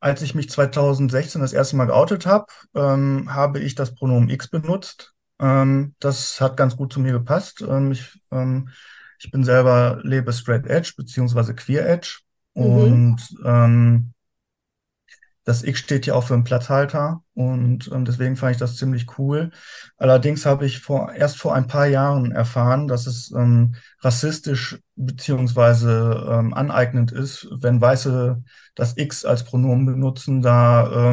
als 0.00 0.22
ich 0.22 0.34
mich 0.34 0.50
2016 0.50 1.40
das 1.40 1.52
erste 1.52 1.76
Mal 1.76 1.86
geoutet 1.86 2.26
habe, 2.26 2.46
ähm, 2.74 3.32
habe 3.32 3.60
ich 3.60 3.76
das 3.76 3.94
Pronomen 3.94 4.28
X 4.28 4.48
benutzt. 4.48 5.14
Ähm, 5.38 5.94
das 6.00 6.40
hat 6.40 6.56
ganz 6.56 6.76
gut 6.76 6.92
zu 6.92 7.00
mir 7.00 7.12
gepasst. 7.12 7.62
Ähm, 7.62 7.92
ich, 7.92 8.20
ähm, 8.30 8.70
ich 9.18 9.30
bin 9.30 9.44
selber 9.44 10.00
lebe 10.02 10.32
Straight 10.32 10.66
Edge 10.66 10.94
beziehungsweise 10.96 11.54
Queer 11.54 11.88
Edge 11.88 12.20
mhm. 12.54 12.64
und 12.64 13.16
ähm, 13.44 14.12
das 15.44 15.62
X 15.62 15.78
steht 15.78 16.06
ja 16.06 16.14
auch 16.14 16.24
für 16.24 16.34
einen 16.34 16.42
Platzhalter 16.42 17.22
und 17.34 17.88
ähm, 17.92 18.04
deswegen 18.04 18.34
fand 18.34 18.52
ich 18.52 18.58
das 18.58 18.76
ziemlich 18.76 19.16
cool. 19.16 19.52
Allerdings 19.96 20.44
habe 20.44 20.66
ich 20.66 20.80
vor, 20.80 21.12
erst 21.12 21.38
vor 21.38 21.54
ein 21.54 21.68
paar 21.68 21.86
Jahren 21.86 22.32
erfahren, 22.32 22.88
dass 22.88 23.06
es 23.06 23.30
ähm, 23.30 23.76
rassistisch 24.00 24.80
beziehungsweise 24.96 26.50
aneignend 26.52 27.12
ist, 27.12 27.46
wenn 27.52 27.80
Weiße 27.80 28.42
das 28.74 28.96
X 28.96 29.24
als 29.24 29.44
Pronomen 29.44 29.86
benutzen, 29.86 30.42
da 30.42 31.12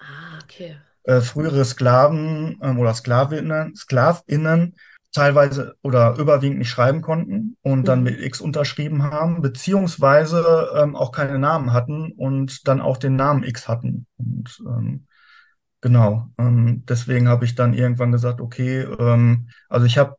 ah, 0.00 0.38
okay 0.42 0.76
äh, 1.04 1.20
frühere 1.20 1.64
Sklaven 1.64 2.58
ähm, 2.62 2.78
oder 2.78 2.94
Sklavinnen, 2.94 3.74
Sklavinnen 3.74 4.74
teilweise 5.12 5.76
oder 5.82 6.16
überwiegend 6.18 6.58
nicht 6.58 6.68
schreiben 6.70 7.02
konnten 7.02 7.56
und 7.62 7.88
dann 7.88 8.00
mhm. 8.00 8.04
mit 8.04 8.20
X 8.20 8.40
unterschrieben 8.40 9.02
haben, 9.02 9.42
beziehungsweise 9.42 10.70
ähm, 10.76 10.94
auch 10.94 11.12
keine 11.12 11.38
Namen 11.38 11.72
hatten 11.72 12.12
und 12.12 12.68
dann 12.68 12.80
auch 12.80 12.96
den 12.96 13.16
Namen 13.16 13.42
X 13.42 13.66
hatten. 13.68 14.06
Und 14.18 14.62
ähm, 14.66 15.06
genau, 15.80 16.28
ähm, 16.38 16.84
deswegen 16.86 17.28
habe 17.28 17.44
ich 17.44 17.54
dann 17.54 17.74
irgendwann 17.74 18.12
gesagt, 18.12 18.40
okay, 18.40 18.82
ähm, 18.82 19.48
also 19.68 19.86
ich 19.86 19.98
habe 19.98 20.16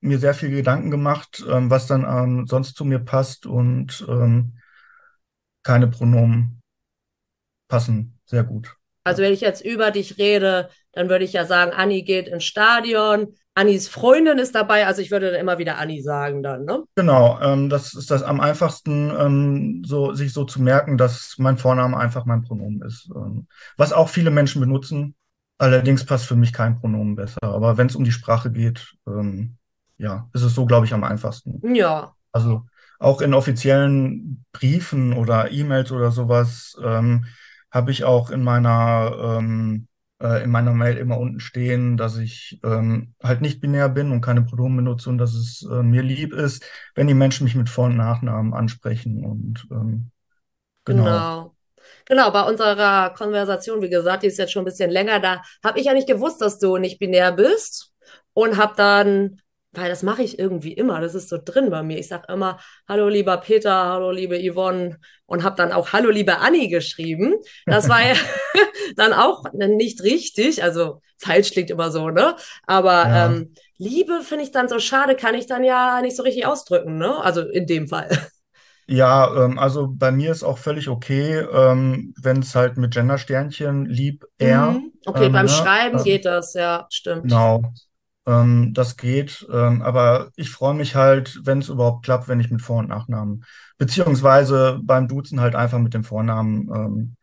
mir 0.00 0.18
sehr 0.18 0.34
viel 0.34 0.50
Gedanken 0.50 0.90
gemacht, 0.90 1.44
ähm, 1.48 1.70
was 1.70 1.86
dann 1.86 2.04
ähm, 2.04 2.46
sonst 2.46 2.76
zu 2.76 2.84
mir 2.84 3.00
passt 3.00 3.46
und 3.46 4.04
ähm, 4.08 4.58
keine 5.62 5.88
Pronomen 5.88 6.60
passen 7.68 8.18
sehr 8.28 8.44
gut. 8.44 8.77
Also 9.08 9.22
wenn 9.22 9.32
ich 9.32 9.40
jetzt 9.40 9.64
über 9.64 9.90
dich 9.90 10.18
rede, 10.18 10.68
dann 10.92 11.08
würde 11.08 11.24
ich 11.24 11.32
ja 11.32 11.44
sagen, 11.44 11.72
Anni 11.72 12.02
geht 12.02 12.28
ins 12.28 12.44
Stadion, 12.44 13.34
Annis 13.58 13.88
Freundin 13.88 14.38
ist 14.38 14.54
dabei, 14.54 14.86
also 14.86 15.02
ich 15.02 15.10
würde 15.10 15.32
dann 15.32 15.40
immer 15.40 15.58
wieder 15.58 15.78
Anni 15.78 16.00
sagen 16.00 16.44
dann, 16.44 16.64
ne? 16.64 16.84
Genau, 16.94 17.40
ähm, 17.42 17.68
das 17.68 17.92
ist 17.92 18.08
das 18.08 18.22
am 18.22 18.38
einfachsten, 18.38 19.10
ähm, 19.18 19.82
so, 19.84 20.14
sich 20.14 20.32
so 20.32 20.44
zu 20.44 20.62
merken, 20.62 20.96
dass 20.96 21.34
mein 21.38 21.58
Vorname 21.58 21.96
einfach 21.96 22.24
mein 22.24 22.42
Pronomen 22.42 22.82
ist. 22.82 23.10
Ähm, 23.16 23.48
was 23.76 23.92
auch 23.92 24.10
viele 24.10 24.30
Menschen 24.30 24.60
benutzen. 24.60 25.16
Allerdings 25.58 26.06
passt 26.06 26.26
für 26.26 26.36
mich 26.36 26.52
kein 26.52 26.78
Pronomen 26.78 27.16
besser. 27.16 27.42
Aber 27.42 27.76
wenn 27.76 27.88
es 27.88 27.96
um 27.96 28.04
die 28.04 28.12
Sprache 28.12 28.52
geht, 28.52 28.94
ähm, 29.08 29.56
ja, 29.96 30.28
ist 30.32 30.42
es 30.42 30.54
so, 30.54 30.64
glaube 30.64 30.86
ich, 30.86 30.94
am 30.94 31.02
einfachsten. 31.02 31.74
Ja. 31.74 32.12
Also 32.30 32.62
auch 33.00 33.20
in 33.20 33.34
offiziellen 33.34 34.44
Briefen 34.52 35.12
oder 35.12 35.50
E-Mails 35.50 35.90
oder 35.90 36.12
sowas 36.12 36.76
ähm, 36.80 37.24
habe 37.70 37.90
ich 37.90 38.04
auch 38.04 38.30
in 38.30 38.42
meiner 38.42 39.38
ähm, 39.38 39.88
äh, 40.20 40.42
in 40.44 40.50
meiner 40.50 40.72
Mail 40.72 40.96
immer 40.96 41.18
unten 41.18 41.40
stehen, 41.40 41.96
dass 41.96 42.16
ich 42.16 42.60
ähm, 42.64 43.14
halt 43.22 43.40
nicht 43.40 43.60
binär 43.60 43.88
bin 43.88 44.10
und 44.10 44.20
keine 44.20 44.42
Pronomen 44.42 44.78
benutze 44.78 45.08
und 45.10 45.18
dass 45.18 45.34
es 45.34 45.66
äh, 45.70 45.82
mir 45.82 46.02
lieb 46.02 46.32
ist, 46.32 46.64
wenn 46.94 47.06
die 47.06 47.14
Menschen 47.14 47.44
mich 47.44 47.54
mit 47.54 47.68
Vor- 47.68 47.86
und 47.86 47.96
Nachnamen 47.96 48.54
ansprechen 48.54 49.24
und 49.24 49.66
ähm, 49.70 50.10
genau. 50.84 51.04
genau. 51.04 51.54
Genau, 52.04 52.30
bei 52.30 52.42
unserer 52.42 53.10
Konversation, 53.10 53.80
wie 53.80 53.88
gesagt, 53.88 54.22
die 54.22 54.26
ist 54.26 54.38
jetzt 54.38 54.52
schon 54.52 54.62
ein 54.62 54.66
bisschen 54.66 54.90
länger, 54.90 55.20
da 55.20 55.42
habe 55.64 55.78
ich 55.78 55.86
ja 55.86 55.94
nicht 55.94 56.08
gewusst, 56.08 56.40
dass 56.40 56.58
du 56.58 56.76
nicht 56.76 56.98
binär 56.98 57.32
bist 57.32 57.92
und 58.34 58.56
habe 58.56 58.74
dann 58.76 59.40
weil 59.72 59.88
das 59.88 60.02
mache 60.02 60.22
ich 60.22 60.38
irgendwie 60.38 60.72
immer, 60.72 61.00
das 61.00 61.14
ist 61.14 61.28
so 61.28 61.38
drin 61.42 61.70
bei 61.70 61.82
mir. 61.82 61.98
Ich 61.98 62.08
sage 62.08 62.32
immer, 62.32 62.58
hallo 62.88 63.08
lieber 63.08 63.36
Peter, 63.36 63.86
hallo 63.86 64.10
liebe 64.10 64.38
Yvonne 64.38 64.98
und 65.26 65.42
habe 65.42 65.56
dann 65.56 65.72
auch 65.72 65.92
hallo 65.92 66.10
liebe 66.10 66.38
Anni 66.38 66.68
geschrieben. 66.68 67.34
Das 67.66 67.88
war 67.88 68.00
ja 68.00 68.14
dann 68.96 69.12
auch 69.12 69.44
nicht 69.52 70.02
richtig, 70.02 70.62
also 70.62 71.00
falsch 71.18 71.50
klingt 71.50 71.70
immer 71.70 71.90
so, 71.90 72.10
ne? 72.10 72.36
Aber 72.66 72.92
ja. 72.92 73.26
ähm, 73.26 73.54
Liebe 73.76 74.22
finde 74.22 74.44
ich 74.44 74.50
dann 74.50 74.68
so 74.68 74.80
schade, 74.80 75.14
kann 75.14 75.34
ich 75.34 75.46
dann 75.46 75.62
ja 75.62 76.00
nicht 76.02 76.16
so 76.16 76.22
richtig 76.24 76.46
ausdrücken, 76.46 76.98
ne? 76.98 77.22
Also 77.22 77.42
in 77.42 77.66
dem 77.66 77.88
Fall. 77.88 78.08
Ja, 78.86 79.44
ähm, 79.44 79.58
also 79.58 79.86
bei 79.88 80.10
mir 80.10 80.32
ist 80.32 80.42
auch 80.42 80.58
völlig 80.58 80.88
okay, 80.88 81.40
ähm, 81.40 82.14
wenn 82.20 82.38
es 82.38 82.54
halt 82.54 82.78
mit 82.78 82.94
Gendersternchen 82.94 83.84
lieb, 83.84 84.24
er. 84.38 84.70
Mhm. 84.70 84.92
Okay, 85.04 85.26
ähm, 85.26 85.32
beim 85.32 85.46
ne? 85.46 85.52
Schreiben 85.52 86.02
geht 86.02 86.24
das, 86.24 86.54
ja, 86.54 86.86
stimmt. 86.90 87.24
Genau. 87.24 87.62
Ähm, 88.28 88.74
das 88.74 88.96
geht, 88.98 89.46
ähm, 89.50 89.80
aber 89.82 90.30
ich 90.36 90.50
freue 90.50 90.74
mich 90.74 90.94
halt, 90.94 91.40
wenn 91.44 91.60
es 91.60 91.70
überhaupt 91.70 92.04
klappt, 92.04 92.28
wenn 92.28 92.40
ich 92.40 92.50
mit 92.50 92.60
Vor- 92.62 92.80
und 92.80 92.88
Nachnamen, 92.90 93.44
beziehungsweise 93.78 94.80
beim 94.82 95.08
Duzen 95.08 95.40
halt 95.40 95.54
einfach 95.54 95.78
mit 95.78 95.94
dem 95.94 96.04
Vornamen 96.04 96.68
ähm, 96.74 97.16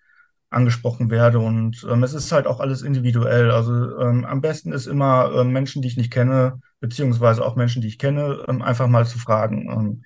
angesprochen 0.49 1.11
werde. 1.11 1.39
Und 1.39 1.85
ähm, 1.89 2.03
es 2.03 2.13
ist 2.13 2.31
halt 2.31 2.47
auch 2.47 2.59
alles 2.59 2.81
individuell. 2.81 3.51
Also 3.51 3.99
ähm, 3.99 4.25
am 4.25 4.41
besten 4.41 4.71
ist 4.71 4.87
immer 4.87 5.31
ähm, 5.35 5.51
Menschen, 5.51 5.83
die 5.83 5.89
ich 5.89 5.97
nicht 5.97 6.11
kenne, 6.11 6.59
beziehungsweise 6.79 7.45
auch 7.45 7.55
Menschen, 7.55 7.81
die 7.83 7.87
ich 7.89 7.99
kenne, 7.99 8.45
einfach 8.47 8.87
mal 8.87 9.05
zu 9.05 9.19
fragen, 9.19 10.03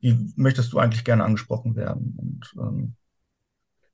wie 0.00 0.32
möchtest 0.36 0.72
du 0.72 0.78
eigentlich 0.78 1.04
gerne 1.04 1.24
angesprochen 1.24 1.76
werden? 1.76 2.16
Und, 2.56 2.99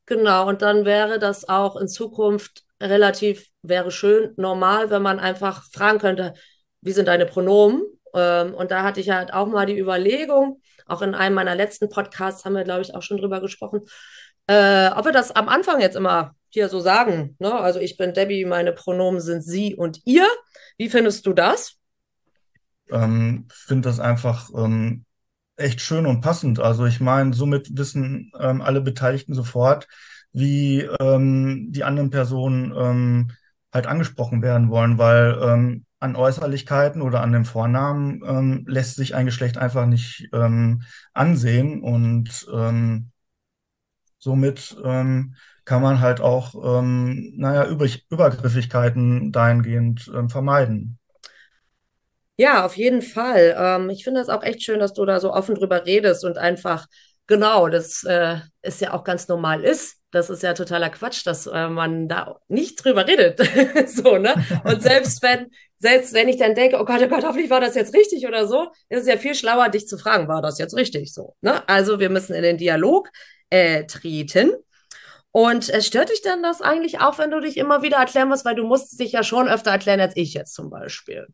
genau, 0.06 0.48
und 0.48 0.62
dann 0.62 0.84
wäre 0.84 1.18
das 1.18 1.48
auch 1.48 1.76
in 1.76 1.88
Zukunft 1.88 2.64
relativ, 2.80 3.48
wäre 3.62 3.90
schön, 3.90 4.32
normal, 4.36 4.90
wenn 4.90 5.02
man 5.02 5.18
einfach 5.18 5.64
fragen 5.72 5.98
könnte, 5.98 6.34
wie 6.80 6.92
sind 6.92 7.08
deine 7.08 7.26
Pronomen? 7.26 7.82
Ähm, 8.14 8.54
und 8.54 8.70
da 8.70 8.82
hatte 8.82 9.00
ich 9.00 9.10
halt 9.10 9.32
auch 9.32 9.46
mal 9.46 9.66
die 9.66 9.78
Überlegung, 9.78 10.60
auch 10.86 11.02
in 11.02 11.14
einem 11.14 11.34
meiner 11.34 11.54
letzten 11.54 11.88
Podcasts 11.88 12.44
haben 12.44 12.54
wir, 12.54 12.64
glaube 12.64 12.82
ich, 12.82 12.94
auch 12.94 13.02
schon 13.02 13.18
drüber 13.18 13.40
gesprochen, 13.40 13.82
äh, 14.46 14.88
ob 14.90 15.04
wir 15.04 15.12
das 15.12 15.32
am 15.32 15.48
Anfang 15.48 15.80
jetzt 15.80 15.96
immer 15.96 16.34
hier 16.50 16.68
so 16.68 16.80
sagen. 16.80 17.34
Ne? 17.38 17.52
Also 17.52 17.80
ich 17.80 17.96
bin 17.96 18.14
Debbie, 18.14 18.44
meine 18.44 18.72
Pronomen 18.72 19.20
sind 19.20 19.42
sie 19.42 19.74
und 19.74 20.00
ihr. 20.04 20.26
Wie 20.78 20.88
findest 20.88 21.26
du 21.26 21.32
das? 21.32 21.76
Ähm, 22.90 23.48
finde 23.50 23.88
das 23.88 23.98
einfach 23.98 24.50
ähm, 24.54 25.05
echt 25.56 25.80
schön 25.80 26.06
und 26.06 26.20
passend. 26.20 26.60
Also 26.60 26.86
ich 26.86 27.00
meine, 27.00 27.32
somit 27.34 27.76
wissen 27.76 28.30
ähm, 28.38 28.60
alle 28.62 28.80
Beteiligten 28.80 29.34
sofort, 29.34 29.88
wie 30.32 30.80
ähm, 31.00 31.68
die 31.72 31.84
anderen 31.84 32.10
Personen 32.10 32.72
ähm, 32.76 33.30
halt 33.72 33.86
angesprochen 33.86 34.42
werden 34.42 34.70
wollen, 34.70 34.98
weil 34.98 35.38
ähm, 35.42 35.84
an 35.98 36.16
Äußerlichkeiten 36.16 37.02
oder 37.02 37.20
an 37.22 37.32
dem 37.32 37.44
Vornamen 37.44 38.22
ähm, 38.26 38.64
lässt 38.66 38.96
sich 38.96 39.14
ein 39.14 39.26
Geschlecht 39.26 39.56
einfach 39.58 39.86
nicht 39.86 40.28
ähm, 40.32 40.82
ansehen 41.14 41.82
und 41.82 42.46
ähm, 42.52 43.10
somit 44.18 44.76
ähm, 44.84 45.34
kann 45.64 45.82
man 45.82 46.00
halt 46.00 46.20
auch, 46.20 46.54
ähm, 46.80 47.32
naja, 47.36 47.66
Über 47.68 47.86
Übergriffigkeiten 48.10 49.32
dahingehend 49.32 50.10
ähm, 50.14 50.28
vermeiden. 50.30 50.98
Ja, 52.38 52.66
auf 52.66 52.76
jeden 52.76 53.00
Fall. 53.02 53.56
Ähm, 53.58 53.90
ich 53.90 54.04
finde 54.04 54.20
es 54.20 54.28
auch 54.28 54.42
echt 54.42 54.62
schön, 54.62 54.78
dass 54.78 54.92
du 54.92 55.04
da 55.06 55.20
so 55.20 55.32
offen 55.32 55.54
drüber 55.54 55.86
redest 55.86 56.24
und 56.24 56.36
einfach, 56.36 56.86
genau, 57.26 57.68
das 57.68 58.04
äh, 58.04 58.36
ist 58.62 58.80
ja 58.80 58.92
auch 58.92 59.04
ganz 59.04 59.28
normal 59.28 59.64
ist. 59.64 59.96
Das 60.10 60.30
ist 60.30 60.42
ja 60.42 60.52
totaler 60.54 60.90
Quatsch, 60.90 61.26
dass 61.26 61.46
äh, 61.46 61.68
man 61.68 62.08
da 62.08 62.38
nicht 62.48 62.82
drüber 62.82 63.06
redet. 63.06 63.40
so, 63.88 64.18
ne? 64.18 64.34
Und 64.64 64.82
selbst 64.82 65.22
wenn, 65.22 65.50
selbst 65.78 66.12
wenn 66.12 66.28
ich 66.28 66.36
dann 66.36 66.54
denke, 66.54 66.78
oh 66.78 66.84
Gott, 66.84 67.00
oh 67.02 67.08
Gott, 67.08 67.24
hoffentlich 67.24 67.50
war 67.50 67.60
das 67.60 67.74
jetzt 67.74 67.94
richtig 67.94 68.26
oder 68.26 68.46
so, 68.46 68.68
ist 68.88 69.02
es 69.02 69.06
ja 69.06 69.16
viel 69.16 69.34
schlauer, 69.34 69.70
dich 69.70 69.88
zu 69.88 69.96
fragen, 69.98 70.28
war 70.28 70.42
das 70.42 70.58
jetzt 70.58 70.76
richtig 70.76 71.12
so? 71.14 71.34
Ne? 71.40 71.66
Also 71.68 72.00
wir 72.00 72.10
müssen 72.10 72.34
in 72.34 72.42
den 72.42 72.58
Dialog 72.58 73.10
äh, 73.50 73.84
treten. 73.84 74.52
Und 75.32 75.68
äh, 75.70 75.82
stört 75.82 76.10
dich 76.10 76.22
denn 76.22 76.42
das 76.42 76.62
eigentlich 76.62 77.00
auch, 77.00 77.18
wenn 77.18 77.30
du 77.30 77.40
dich 77.40 77.56
immer 77.56 77.82
wieder 77.82 77.98
erklären 77.98 78.28
musst, 78.28 78.44
weil 78.44 78.54
du 78.54 78.66
musst 78.66 78.98
dich 79.00 79.12
ja 79.12 79.22
schon 79.22 79.48
öfter 79.48 79.70
erklären 79.70 80.00
als 80.00 80.16
ich 80.16 80.34
jetzt 80.34 80.54
zum 80.54 80.70
Beispiel? 80.70 81.26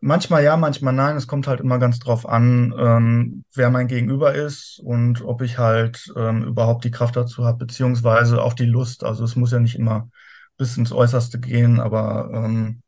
Manchmal 0.00 0.44
ja, 0.44 0.56
manchmal 0.56 0.92
nein. 0.92 1.16
Es 1.16 1.26
kommt 1.26 1.46
halt 1.46 1.60
immer 1.60 1.78
ganz 1.78 1.98
drauf 1.98 2.28
an, 2.28 2.74
ähm, 2.78 3.44
wer 3.54 3.70
mein 3.70 3.88
Gegenüber 3.88 4.34
ist 4.34 4.80
und 4.84 5.22
ob 5.22 5.40
ich 5.42 5.58
halt 5.58 6.12
ähm, 6.16 6.44
überhaupt 6.44 6.84
die 6.84 6.90
Kraft 6.90 7.16
dazu 7.16 7.44
habe, 7.44 7.58
beziehungsweise 7.58 8.42
auch 8.42 8.52
die 8.52 8.66
Lust. 8.66 9.04
Also 9.04 9.24
es 9.24 9.36
muss 9.36 9.52
ja 9.52 9.58
nicht 9.58 9.76
immer 9.76 10.10
bis 10.58 10.76
ins 10.76 10.92
Äußerste 10.92 11.40
gehen, 11.40 11.80
aber 11.80 12.30
ähm, 12.32 12.82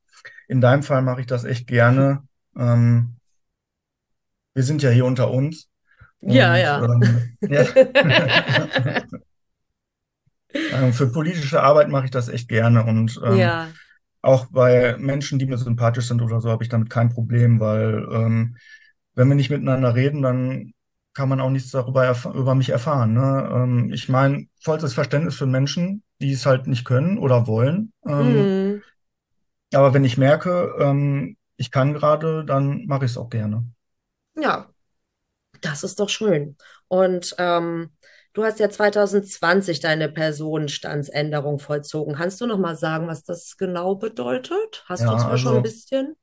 in 0.49 0.61
deinem 0.61 0.83
Fall 0.83 1.03
mache 1.03 1.21
ich 1.21 1.27
das 1.27 1.45
echt 1.45 1.67
gerne. 1.67 2.23
Ähm, 2.57 3.17
wir 4.55 4.63
sind 4.63 4.83
ja 4.83 4.91
hier 4.91 5.07
unter 5.07 5.31
uns. 5.31 5.69
Und, 6.21 6.33
ja, 6.33 6.57
ja. 6.59 6.85
Ähm, 6.85 7.37
ja. 7.49 7.65
Ähm, 10.73 10.93
für 10.93 11.11
politische 11.11 11.63
Arbeit 11.63 11.89
mache 11.89 12.07
ich 12.07 12.11
das 12.11 12.29
echt 12.29 12.49
gerne 12.49 12.85
und 12.85 13.17
ja 13.17 13.69
auch 14.23 14.47
bei 14.47 14.97
Menschen, 14.99 15.39
die 15.39 15.47
mir 15.47 15.59
sympathisch 15.59 16.09
sind 16.09 16.23
oder 16.23 16.41
so, 16.41 16.51
habe 16.51 16.63
ich 16.63 16.69
damit 16.69 16.91
kein 16.91 17.09
Problem, 17.09 17.61
weil 17.61 18.07
ähm, 18.11 18.57
wenn 19.15 19.29
wir 19.29 19.35
nicht 19.35 19.51
miteinander 19.51 19.95
reden, 19.95 20.23
dann 20.23 20.73
kann 21.15 21.29
man 21.29 21.41
auch 21.41 21.51
nichts 21.51 21.73
darüber 21.73 22.15
über 22.35 22.55
mich 22.55 22.69
erfahren. 22.69 23.13
Ne? 23.13 23.51
Ähm, 23.53 23.93
ich 23.93 24.09
meine, 24.09 24.47
vollstes 24.61 24.95
Verständnis 24.95 25.35
für 25.35 25.47
Menschen, 25.47 26.03
die 26.21 26.33
es 26.33 26.47
halt 26.47 26.67
nicht 26.67 26.85
können 26.85 27.19
oder 27.19 27.47
wollen. 27.47 27.93
Ähm, 28.07 28.77
mm. 28.77 28.83
Aber 29.75 29.95
wenn 29.95 30.05
ich 30.05 30.17
merke, 30.17 30.75
ähm, 30.79 31.37
ich 31.57 31.71
kann 31.71 31.93
gerade, 31.93 32.45
dann 32.45 32.87
mache 32.87 33.05
ich 33.05 33.11
es 33.11 33.19
auch 33.19 33.31
gerne. 33.31 33.65
Ja, 34.37 34.69
das 35.61 35.83
ist 35.83 35.99
doch 35.99 36.09
schön. 36.09 36.57
Und 36.87 37.35
ähm, 37.39 37.91
Du 38.35 38.45
hast 38.45 38.61
ja 38.61 38.71
2020 38.71 39.81
deine 39.81 40.09
Personenstandsänderung 40.09 41.59
vollzogen. 41.59 42.15
Kannst 42.15 42.41
du 42.41 42.47
noch 42.47 42.59
mal 42.59 42.77
sagen, 42.77 43.09
was 43.09 43.25
das 43.25 43.57
genau 43.57 43.97
bedeutet? 43.97 44.85
Hast 44.87 45.03
ja, 45.03 45.13
du 45.13 45.17
zwar 45.17 45.33
also, 45.33 45.49
schon 45.49 45.57
ein 45.57 45.63
bisschen? 45.63 46.17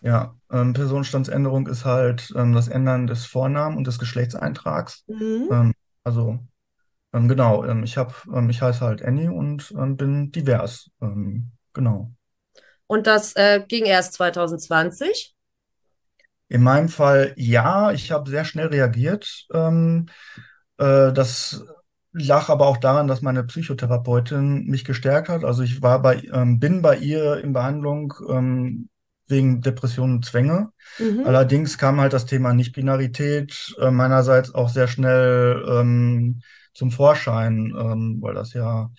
Ja, 0.00 0.34
ähm, 0.50 0.72
Personenstandsänderung 0.72 1.66
ist 1.68 1.84
halt 1.84 2.32
ähm, 2.36 2.52
das 2.54 2.68
Ändern 2.68 3.06
des 3.06 3.26
Vornamen 3.26 3.76
und 3.76 3.86
des 3.86 3.98
Geschlechtseintrags. 3.98 5.04
Mhm. 5.06 5.48
Ähm, 5.50 5.72
also 6.04 6.38
ähm, 7.12 7.28
genau, 7.28 7.64
ähm, 7.64 7.84
ich 7.84 7.96
habe, 7.96 8.14
ähm, 8.34 8.50
ich 8.50 8.62
heiße 8.62 8.80
halt 8.80 9.02
Annie 9.02 9.30
und 9.32 9.72
bin 9.96 10.32
divers. 10.32 10.90
genau. 11.72 12.12
Und 12.86 13.06
das 13.06 13.34
äh, 13.36 13.60
ging 13.66 13.84
erst 13.86 14.14
2020? 14.14 15.34
In 16.48 16.62
meinem 16.62 16.88
Fall 16.88 17.32
ja, 17.36 17.92
ich 17.92 18.10
habe 18.12 18.28
sehr 18.28 18.44
schnell 18.44 18.66
reagiert. 18.66 19.46
Ähm, 19.54 20.06
äh, 20.82 21.12
das 21.12 21.64
lag 22.12 22.48
aber 22.48 22.66
auch 22.66 22.76
daran, 22.76 23.06
dass 23.06 23.22
meine 23.22 23.44
Psychotherapeutin 23.44 24.66
mich 24.66 24.84
gestärkt 24.84 25.28
hat. 25.28 25.44
Also 25.44 25.62
ich 25.62 25.80
war 25.80 26.02
bei, 26.02 26.22
ähm, 26.32 26.58
bin 26.58 26.82
bei 26.82 26.96
ihr 26.96 27.42
in 27.42 27.52
Behandlung 27.52 28.12
ähm, 28.28 28.88
wegen 29.28 29.62
Depressionen 29.62 30.16
und 30.16 30.24
Zwänge. 30.24 30.70
Mhm. 30.98 31.24
Allerdings 31.24 31.78
kam 31.78 32.00
halt 32.00 32.12
das 32.12 32.26
Thema 32.26 32.52
Nichtbinarität 32.52 33.74
äh, 33.80 33.90
meinerseits 33.90 34.54
auch 34.54 34.68
sehr 34.68 34.88
schnell 34.88 35.64
ähm, 35.66 36.42
zum 36.74 36.90
Vorschein, 36.90 37.72
ähm, 37.78 38.18
weil 38.20 38.34
das 38.34 38.52
ja 38.52 38.90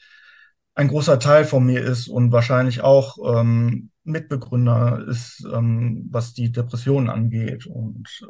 ein 0.76 0.88
großer 0.88 1.20
Teil 1.20 1.46
von 1.46 1.66
mir 1.66 1.84
ist 1.84 2.08
und 2.08 2.32
wahrscheinlich 2.32 2.82
auch 2.82 3.18
ähm, 3.24 3.92
Mitbegründer 4.04 5.06
ist, 5.08 5.46
ähm, 5.54 6.08
was 6.10 6.34
die 6.34 6.52
Depressionen 6.52 7.10
angeht. 7.10 7.68
Und 7.68 8.26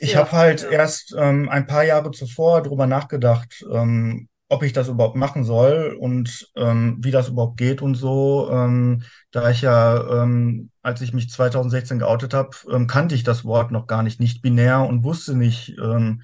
ich 0.00 0.14
ja, 0.14 0.20
habe 0.20 0.32
halt 0.32 0.62
ja. 0.62 0.70
erst 0.70 1.14
ähm, 1.16 1.48
ein 1.48 1.66
paar 1.66 1.84
Jahre 1.84 2.10
zuvor 2.10 2.62
darüber 2.62 2.86
nachgedacht, 2.86 3.64
ähm, 3.70 4.28
ob 4.48 4.62
ich 4.62 4.72
das 4.72 4.88
überhaupt 4.88 5.14
machen 5.14 5.44
soll 5.44 5.96
und 6.00 6.50
ähm, 6.56 6.96
wie 7.00 7.10
das 7.10 7.28
überhaupt 7.28 7.58
geht 7.58 7.82
und 7.82 7.94
so. 7.94 8.48
Ähm, 8.50 9.02
da 9.30 9.50
ich 9.50 9.60
ja, 9.60 10.22
ähm, 10.22 10.70
als 10.82 11.02
ich 11.02 11.12
mich 11.12 11.30
2016 11.30 11.98
geoutet 11.98 12.32
habe, 12.32 12.50
ähm, 12.72 12.86
kannte 12.86 13.14
ich 13.14 13.22
das 13.24 13.44
Wort 13.44 13.70
noch 13.70 13.86
gar 13.86 14.02
nicht, 14.02 14.20
nicht 14.20 14.40
binär 14.40 14.80
und 14.80 15.04
wusste 15.04 15.36
nicht, 15.36 15.76
ähm, 15.78 16.22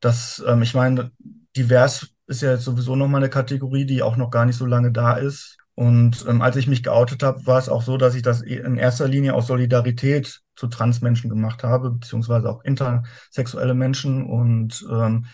dass, 0.00 0.42
ähm, 0.46 0.60
ich 0.62 0.74
meine, 0.74 1.12
divers 1.56 2.08
ist 2.26 2.42
ja 2.42 2.52
jetzt 2.52 2.64
sowieso 2.64 2.96
nochmal 2.96 3.20
eine 3.20 3.30
Kategorie, 3.30 3.86
die 3.86 4.02
auch 4.02 4.16
noch 4.16 4.30
gar 4.30 4.46
nicht 4.46 4.56
so 4.56 4.66
lange 4.66 4.90
da 4.90 5.14
ist. 5.14 5.58
Und 5.74 6.24
ähm, 6.28 6.42
als 6.42 6.56
ich 6.56 6.66
mich 6.66 6.82
geoutet 6.82 7.22
habe, 7.22 7.46
war 7.46 7.58
es 7.58 7.68
auch 7.68 7.82
so, 7.82 7.96
dass 7.96 8.14
ich 8.14 8.22
das 8.22 8.42
in 8.42 8.76
erster 8.76 9.08
Linie 9.08 9.34
aus 9.34 9.46
Solidarität 9.46 10.40
zu 10.54 10.66
Transmenschen 10.66 11.30
gemacht 11.30 11.62
habe, 11.62 11.90
beziehungsweise 11.90 12.50
auch 12.50 12.62
intersexuelle 12.62 13.74
Menschen 13.74 14.26
und 14.26 14.84
ähm, 14.90 15.26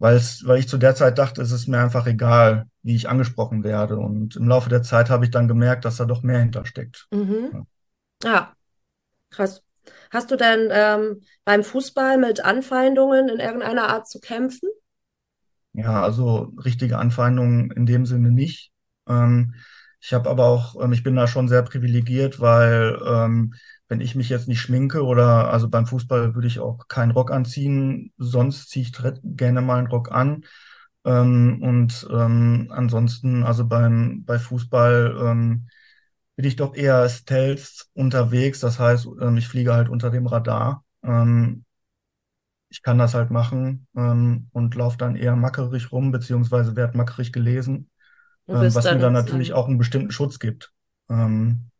weil 0.00 0.16
ich 0.58 0.68
zu 0.68 0.78
der 0.78 0.94
Zeit 0.94 1.18
dachte, 1.18 1.42
es 1.42 1.52
ist 1.52 1.68
mir 1.68 1.78
einfach 1.78 2.06
egal, 2.06 2.66
wie 2.82 2.96
ich 2.96 3.10
angesprochen 3.10 3.64
werde. 3.64 3.98
Und 3.98 4.34
im 4.34 4.48
Laufe 4.48 4.70
der 4.70 4.82
Zeit 4.82 5.10
habe 5.10 5.26
ich 5.26 5.30
dann 5.30 5.46
gemerkt, 5.46 5.84
dass 5.84 5.98
da 5.98 6.06
doch 6.06 6.22
mehr 6.22 6.38
hintersteckt. 6.38 7.06
Mhm. 7.10 7.66
Ja. 8.22 8.30
ja, 8.30 8.52
krass. 9.28 9.62
Hast 10.10 10.30
du 10.30 10.36
denn 10.36 10.70
ähm, 10.72 11.20
beim 11.44 11.62
Fußball 11.62 12.16
mit 12.16 12.42
Anfeindungen 12.42 13.28
in 13.28 13.40
irgendeiner 13.40 13.88
Art 13.88 14.08
zu 14.08 14.20
kämpfen? 14.20 14.70
Ja, 15.74 16.02
also 16.02 16.52
richtige 16.64 16.96
Anfeindungen 16.96 17.70
in 17.70 17.84
dem 17.84 18.06
Sinne 18.06 18.30
nicht. 18.30 18.69
Ähm, 19.10 19.54
ich 20.00 20.14
habe 20.14 20.30
aber 20.30 20.46
auch, 20.46 20.82
ähm, 20.82 20.92
ich 20.92 21.02
bin 21.02 21.16
da 21.16 21.26
schon 21.26 21.48
sehr 21.48 21.62
privilegiert, 21.62 22.40
weil 22.40 22.98
ähm, 23.06 23.54
wenn 23.88 24.00
ich 24.00 24.14
mich 24.14 24.28
jetzt 24.28 24.48
nicht 24.48 24.60
schminke 24.60 25.04
oder 25.04 25.50
also 25.52 25.68
beim 25.68 25.86
Fußball 25.86 26.34
würde 26.34 26.46
ich 26.48 26.60
auch 26.60 26.88
keinen 26.88 27.10
Rock 27.10 27.32
anziehen, 27.32 28.12
sonst 28.18 28.70
ziehe 28.70 28.84
ich 28.86 28.92
gerne 29.24 29.60
mal 29.62 29.78
einen 29.78 29.88
Rock 29.88 30.12
an. 30.12 30.44
Ähm, 31.04 31.60
und 31.62 32.06
ähm, 32.10 32.68
ansonsten, 32.70 33.42
also 33.42 33.66
beim 33.66 34.24
bei 34.24 34.38
Fußball 34.38 35.16
ähm, 35.22 35.68
bin 36.36 36.46
ich 36.46 36.56
doch 36.56 36.74
eher 36.74 37.08
stealth 37.08 37.86
unterwegs. 37.94 38.60
Das 38.60 38.78
heißt, 38.78 39.08
ähm, 39.20 39.36
ich 39.36 39.48
fliege 39.48 39.74
halt 39.74 39.88
unter 39.88 40.10
dem 40.10 40.26
Radar. 40.26 40.84
Ähm, 41.02 41.64
ich 42.68 42.82
kann 42.82 42.98
das 42.98 43.14
halt 43.14 43.30
machen 43.30 43.86
ähm, 43.96 44.48
und 44.52 44.74
laufe 44.74 44.96
dann 44.96 45.16
eher 45.16 45.36
mackerig 45.36 45.92
rum, 45.92 46.12
beziehungsweise 46.12 46.76
werde 46.76 46.96
mackerig 46.96 47.32
gelesen, 47.32 47.89
was 48.52 48.90
mir 48.90 48.98
dann 49.00 49.12
natürlich 49.12 49.52
auch 49.52 49.68
einen 49.68 49.78
bestimmten 49.78 50.10
Schutz 50.12 50.38
gibt. 50.38 50.72
Ähm, 51.08 51.70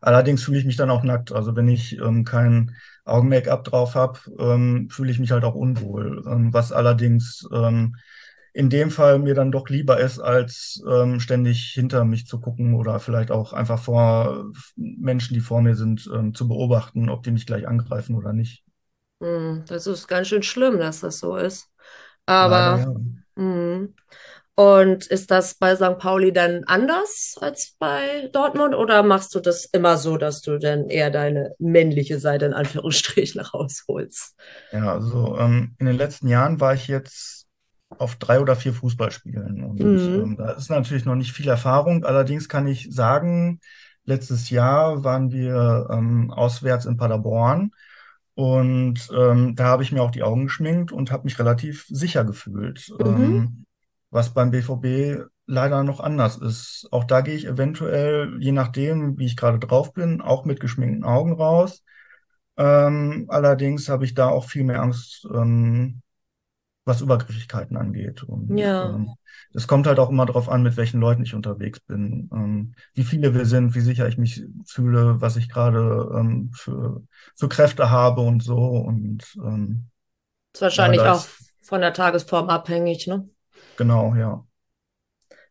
Allerdings 0.00 0.42
fühle 0.44 0.58
ich 0.58 0.64
mich 0.64 0.76
dann 0.76 0.90
auch 0.90 1.02
nackt. 1.02 1.32
Also 1.32 1.56
wenn 1.56 1.68
ich 1.68 1.98
ähm, 1.98 2.24
kein 2.24 2.74
Augen-Make-up 3.04 3.64
drauf 3.64 3.94
habe, 3.94 4.18
ähm, 4.38 4.88
fühle 4.90 5.10
ich 5.10 5.18
mich 5.18 5.30
halt 5.32 5.44
auch 5.44 5.54
unwohl. 5.54 6.24
Ähm, 6.26 6.52
was 6.52 6.72
allerdings 6.72 7.46
ähm, 7.52 7.96
in 8.52 8.70
dem 8.70 8.90
Fall 8.90 9.18
mir 9.18 9.34
dann 9.34 9.52
doch 9.52 9.68
lieber 9.68 10.00
ist, 10.00 10.18
als 10.18 10.82
ähm, 10.88 11.20
ständig 11.20 11.70
hinter 11.74 12.04
mich 12.04 12.26
zu 12.26 12.40
gucken 12.40 12.74
oder 12.74 12.98
vielleicht 13.00 13.30
auch 13.30 13.52
einfach 13.52 13.78
vor 13.80 14.46
Menschen, 14.76 15.34
die 15.34 15.40
vor 15.40 15.62
mir 15.62 15.76
sind, 15.76 16.08
ähm, 16.12 16.34
zu 16.34 16.48
beobachten, 16.48 17.08
ob 17.08 17.22
die 17.22 17.30
mich 17.30 17.46
gleich 17.46 17.68
angreifen 17.68 18.14
oder 18.16 18.32
nicht. 18.32 18.64
Hm, 19.20 19.64
das 19.66 19.86
ist 19.86 20.06
ganz 20.06 20.28
schön 20.28 20.42
schlimm, 20.42 20.78
dass 20.78 21.00
das 21.00 21.18
so 21.18 21.36
ist. 21.36 21.70
Aber 22.26 22.50
Leider, 22.50 22.74
ja. 22.76 22.94
Und 24.58 25.06
ist 25.06 25.30
das 25.30 25.54
bei 25.54 25.76
St. 25.76 25.98
Pauli 26.00 26.32
dann 26.32 26.64
anders 26.66 27.36
als 27.40 27.76
bei 27.78 28.28
Dortmund 28.32 28.74
oder 28.74 29.04
machst 29.04 29.32
du 29.36 29.38
das 29.38 29.66
immer 29.66 29.96
so, 29.96 30.16
dass 30.16 30.42
du 30.42 30.58
dann 30.58 30.88
eher 30.88 31.10
deine 31.12 31.54
männliche 31.60 32.18
Seite 32.18 32.46
in 32.46 32.54
Anführungsstrichen 32.54 33.40
rausholst? 33.54 34.34
Ja, 34.72 34.94
also 34.94 35.38
ähm, 35.38 35.76
in 35.78 35.86
den 35.86 35.96
letzten 35.96 36.26
Jahren 36.26 36.58
war 36.58 36.74
ich 36.74 36.88
jetzt 36.88 37.46
auf 37.98 38.16
drei 38.16 38.40
oder 38.40 38.56
vier 38.56 38.72
Fußballspielen 38.72 39.62
und 39.62 39.78
mhm. 39.78 40.22
ähm, 40.24 40.36
da 40.36 40.50
ist 40.50 40.70
natürlich 40.70 41.04
noch 41.04 41.14
nicht 41.14 41.30
viel 41.30 41.46
Erfahrung. 41.46 42.04
Allerdings 42.04 42.48
kann 42.48 42.66
ich 42.66 42.88
sagen, 42.90 43.60
letztes 44.06 44.50
Jahr 44.50 45.04
waren 45.04 45.30
wir 45.30 45.86
ähm, 45.92 46.32
auswärts 46.32 46.84
in 46.84 46.96
Paderborn 46.96 47.70
und 48.34 49.08
ähm, 49.16 49.54
da 49.54 49.66
habe 49.66 49.84
ich 49.84 49.92
mir 49.92 50.02
auch 50.02 50.10
die 50.10 50.24
Augen 50.24 50.46
geschminkt 50.46 50.90
und 50.90 51.12
habe 51.12 51.26
mich 51.26 51.38
relativ 51.38 51.86
sicher 51.88 52.24
gefühlt. 52.24 52.88
Mhm. 52.98 53.66
Ähm, 54.10 54.16
was 54.16 54.34
beim 54.34 54.50
BVB 54.50 55.28
leider 55.46 55.82
noch 55.82 56.00
anders 56.00 56.36
ist. 56.36 56.88
Auch 56.90 57.04
da 57.04 57.20
gehe 57.22 57.34
ich 57.34 57.46
eventuell, 57.46 58.36
je 58.40 58.52
nachdem, 58.52 59.18
wie 59.18 59.26
ich 59.26 59.36
gerade 59.36 59.58
drauf 59.58 59.92
bin, 59.92 60.20
auch 60.20 60.44
mit 60.44 60.60
geschminkten 60.60 61.04
Augen 61.04 61.32
raus. 61.32 61.82
Ähm, 62.56 63.26
allerdings 63.28 63.88
habe 63.88 64.04
ich 64.04 64.14
da 64.14 64.28
auch 64.28 64.44
viel 64.44 64.64
mehr 64.64 64.82
Angst, 64.82 65.26
ähm, 65.32 66.02
was 66.84 67.00
Übergriffigkeiten 67.00 67.76
angeht. 67.76 68.22
Und 68.24 68.58
ja. 68.58 68.90
ähm, 68.90 69.14
es 69.54 69.68
kommt 69.68 69.86
halt 69.86 69.98
auch 69.98 70.10
immer 70.10 70.26
darauf 70.26 70.48
an, 70.48 70.62
mit 70.62 70.76
welchen 70.76 71.00
Leuten 71.00 71.22
ich 71.22 71.34
unterwegs 71.34 71.80
bin, 71.80 72.28
ähm, 72.32 72.74
wie 72.94 73.04
viele 73.04 73.34
wir 73.34 73.46
sind, 73.46 73.74
wie 73.74 73.80
sicher 73.80 74.08
ich 74.08 74.18
mich 74.18 74.42
fühle, 74.66 75.20
was 75.20 75.36
ich 75.36 75.48
gerade 75.48 76.10
ähm, 76.14 76.50
für, 76.54 77.02
für 77.36 77.48
Kräfte 77.48 77.90
habe 77.90 78.22
und 78.22 78.42
so. 78.42 78.58
Und 78.58 79.24
ähm, 79.36 79.86
ist 80.52 80.62
wahrscheinlich 80.62 81.00
ja, 81.00 81.12
auch 81.12 81.26
von 81.62 81.80
der 81.80 81.92
Tagesform 81.92 82.48
abhängig, 82.48 83.06
ne? 83.06 83.28
Genau, 83.78 84.14
ja. 84.14 84.44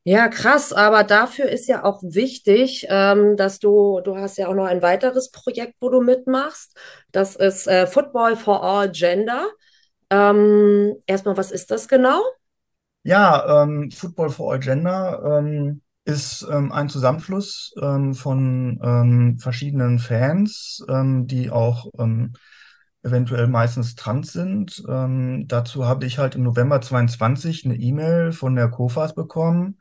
Ja, 0.03 0.30
krass, 0.30 0.71
aber 0.71 1.03
dafür 1.03 1.49
ist 1.49 1.67
ja 1.67 1.84
auch 1.84 2.01
wichtig, 2.01 2.86
ähm, 2.89 3.36
dass 3.36 3.59
du, 3.59 3.99
du 4.01 4.15
hast 4.17 4.38
ja 4.38 4.47
auch 4.47 4.53
noch 4.55 4.65
ein 4.65 4.82
weiteres 4.82 5.32
Projekt, 5.32 5.75
wo 5.82 5.89
du 5.89 6.01
mitmachst. 6.01 6.78
Das 7.11 7.36
ist 7.36 7.67
äh, 7.67 7.88
Football 7.88 8.38
for 8.38 8.63
All 8.63 8.89
Gender. 8.89 9.49
Ähm, 10.09 10.95
erstmal, 11.07 11.36
was 11.38 11.51
ist 11.51 11.71
das 11.71 11.89
genau? 11.89 12.21
Ja, 13.03 13.63
ähm, 13.63 13.91
Football 13.91 14.30
for 14.30 14.53
All 14.53 14.59
Gender 14.59 15.39
ähm, 15.39 15.82
ist 16.05 16.47
ähm, 16.49 16.71
ein 16.71 16.88
Zusammenfluss 16.89 17.73
ähm, 17.82 18.13
von 18.13 19.38
verschiedenen 19.39 19.99
Fans, 19.99 20.82
die 20.89 21.49
auch 21.51 21.88
eventuell 23.08 23.47
meistens 23.47 23.95
trans 23.95 24.34
sind. 24.34 24.84
Ähm, 24.88 25.47
dazu 25.47 25.86
habe 25.86 26.05
ich 26.05 26.18
halt 26.20 26.36
im 26.36 26.43
November 26.43 26.82
22 26.82 27.66
eine 27.66 27.76
E-Mail 27.76 28.32
von 28.32 28.55
der 28.55 28.70
COFAS 28.70 29.16
bekommen. 29.16 29.80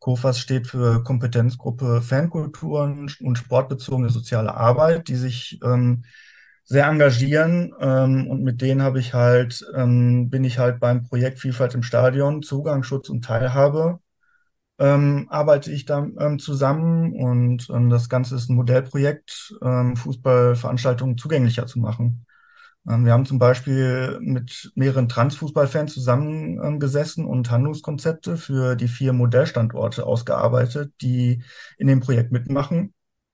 COFAS 0.00 0.38
steht 0.38 0.66
für 0.66 1.02
Kompetenzgruppe 1.02 2.02
Fankulturen 2.02 3.10
und 3.20 3.38
sportbezogene 3.38 4.10
soziale 4.10 4.54
Arbeit, 4.54 5.08
die 5.08 5.16
sich 5.16 5.58
ähm, 5.64 6.04
sehr 6.64 6.86
engagieren 6.88 7.72
ähm, 7.80 8.26
und 8.28 8.42
mit 8.42 8.60
denen 8.60 8.82
habe 8.82 8.98
ich 8.98 9.14
halt, 9.14 9.64
ähm, 9.74 10.30
bin 10.30 10.44
ich 10.44 10.58
halt 10.58 10.80
beim 10.80 11.04
Projekt 11.04 11.38
Vielfalt 11.38 11.74
im 11.74 11.82
Stadion, 11.82 12.42
Zugang, 12.42 12.82
Schutz 12.82 13.08
und 13.08 13.24
Teilhabe, 13.24 14.00
ähm, 14.78 15.26
arbeite 15.30 15.72
ich 15.72 15.84
da 15.86 16.06
ähm, 16.18 16.38
zusammen 16.38 17.12
und 17.12 17.68
ähm, 17.70 17.88
das 17.88 18.08
Ganze 18.08 18.34
ist 18.36 18.50
ein 18.50 18.56
Modellprojekt, 18.56 19.54
ähm, 19.62 19.96
Fußballveranstaltungen 19.96 21.16
zugänglicher 21.18 21.66
zu 21.66 21.78
machen. 21.78 22.26
Ähm, 22.88 23.04
wir 23.04 23.12
haben 23.12 23.26
zum 23.26 23.38
Beispiel 23.38 24.18
mit 24.20 24.70
mehreren 24.74 25.08
Transfußballfans 25.08 25.92
zusammengesessen 25.92 27.24
und 27.24 27.50
Handlungskonzepte 27.50 28.36
für 28.36 28.76
die 28.76 28.88
vier 28.88 29.12
Modellstandorte 29.12 30.06
ausgearbeitet, 30.06 30.92
die 31.00 31.42
in 31.78 31.86
dem 31.86 32.00
Projekt 32.00 32.32
mitmachen. 32.32 32.92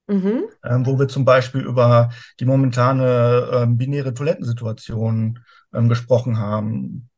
Mhm. 0.08 0.44
Ähm, 0.64 0.84
wo 0.84 0.98
wir 0.98 1.06
zum 1.06 1.24
Beispiel 1.24 1.60
über 1.60 2.10
die 2.40 2.44
momentane 2.44 3.48
ähm, 3.52 3.78
binäre 3.78 4.12
Toilettensituation 4.12 5.38
ähm, 5.72 5.88
gesprochen 5.88 6.38
haben. 6.38 7.08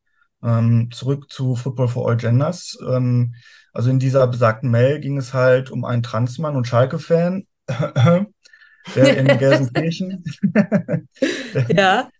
Ähm, 0.42 0.90
zurück 0.92 1.30
zu 1.30 1.56
Football 1.56 1.88
for 1.88 2.08
All 2.08 2.18
Genders. 2.18 2.78
Ähm, 2.86 3.34
also 3.72 3.88
in 3.90 3.98
dieser 3.98 4.26
besagten 4.26 4.70
Mail 4.70 5.00
ging 5.00 5.16
es 5.16 5.32
halt 5.32 5.70
um 5.70 5.84
einen 5.86 6.02
Transmann 6.02 6.56
und 6.56 6.66
Schalke-Fan, 6.66 7.46
der 8.94 9.16
in 9.16 9.26
Gelsenkirchen, 9.38 10.22
ja 11.68 12.10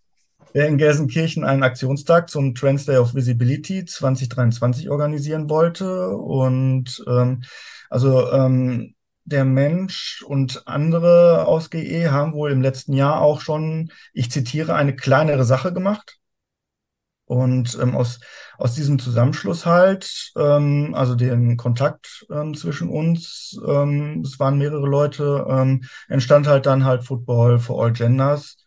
der 0.55 0.67
in 0.69 0.77
Gelsenkirchen 0.77 1.43
einen 1.43 1.63
Aktionstag 1.63 2.29
zum 2.29 2.55
Trans 2.55 2.85
Day 2.85 2.95
of 2.95 3.13
Visibility 3.13 3.83
2023 3.83 4.89
organisieren 4.89 5.49
wollte. 5.49 6.15
Und 6.15 7.03
ähm, 7.07 7.43
also 7.89 8.31
ähm, 8.31 8.95
der 9.25 9.43
Mensch 9.43 10.23
und 10.25 10.65
andere 10.65 11.45
aus 11.45 11.69
GE 11.69 12.09
haben 12.09 12.33
wohl 12.33 12.51
im 12.51 12.61
letzten 12.61 12.93
Jahr 12.93 13.19
auch 13.21 13.41
schon, 13.41 13.91
ich 14.13 14.31
zitiere, 14.31 14.75
eine 14.75 14.95
kleinere 14.95 15.43
Sache 15.43 15.73
gemacht. 15.73 16.19
Und 17.25 17.77
ähm, 17.81 17.95
aus, 17.95 18.19
aus 18.57 18.75
diesem 18.75 18.99
Zusammenschluss 18.99 19.65
halt, 19.65 20.31
ähm, 20.37 20.93
also 20.95 21.15
den 21.15 21.57
Kontakt 21.57 22.25
ähm, 22.29 22.53
zwischen 22.53 22.87
uns, 22.87 23.59
ähm, 23.67 24.21
es 24.23 24.39
waren 24.39 24.59
mehrere 24.59 24.87
Leute, 24.87 25.45
ähm, 25.49 25.83
entstand 26.07 26.47
halt 26.47 26.67
dann 26.67 26.85
halt 26.85 27.03
Football 27.03 27.57
for 27.59 27.83
All 27.83 27.91
Genders, 27.91 28.57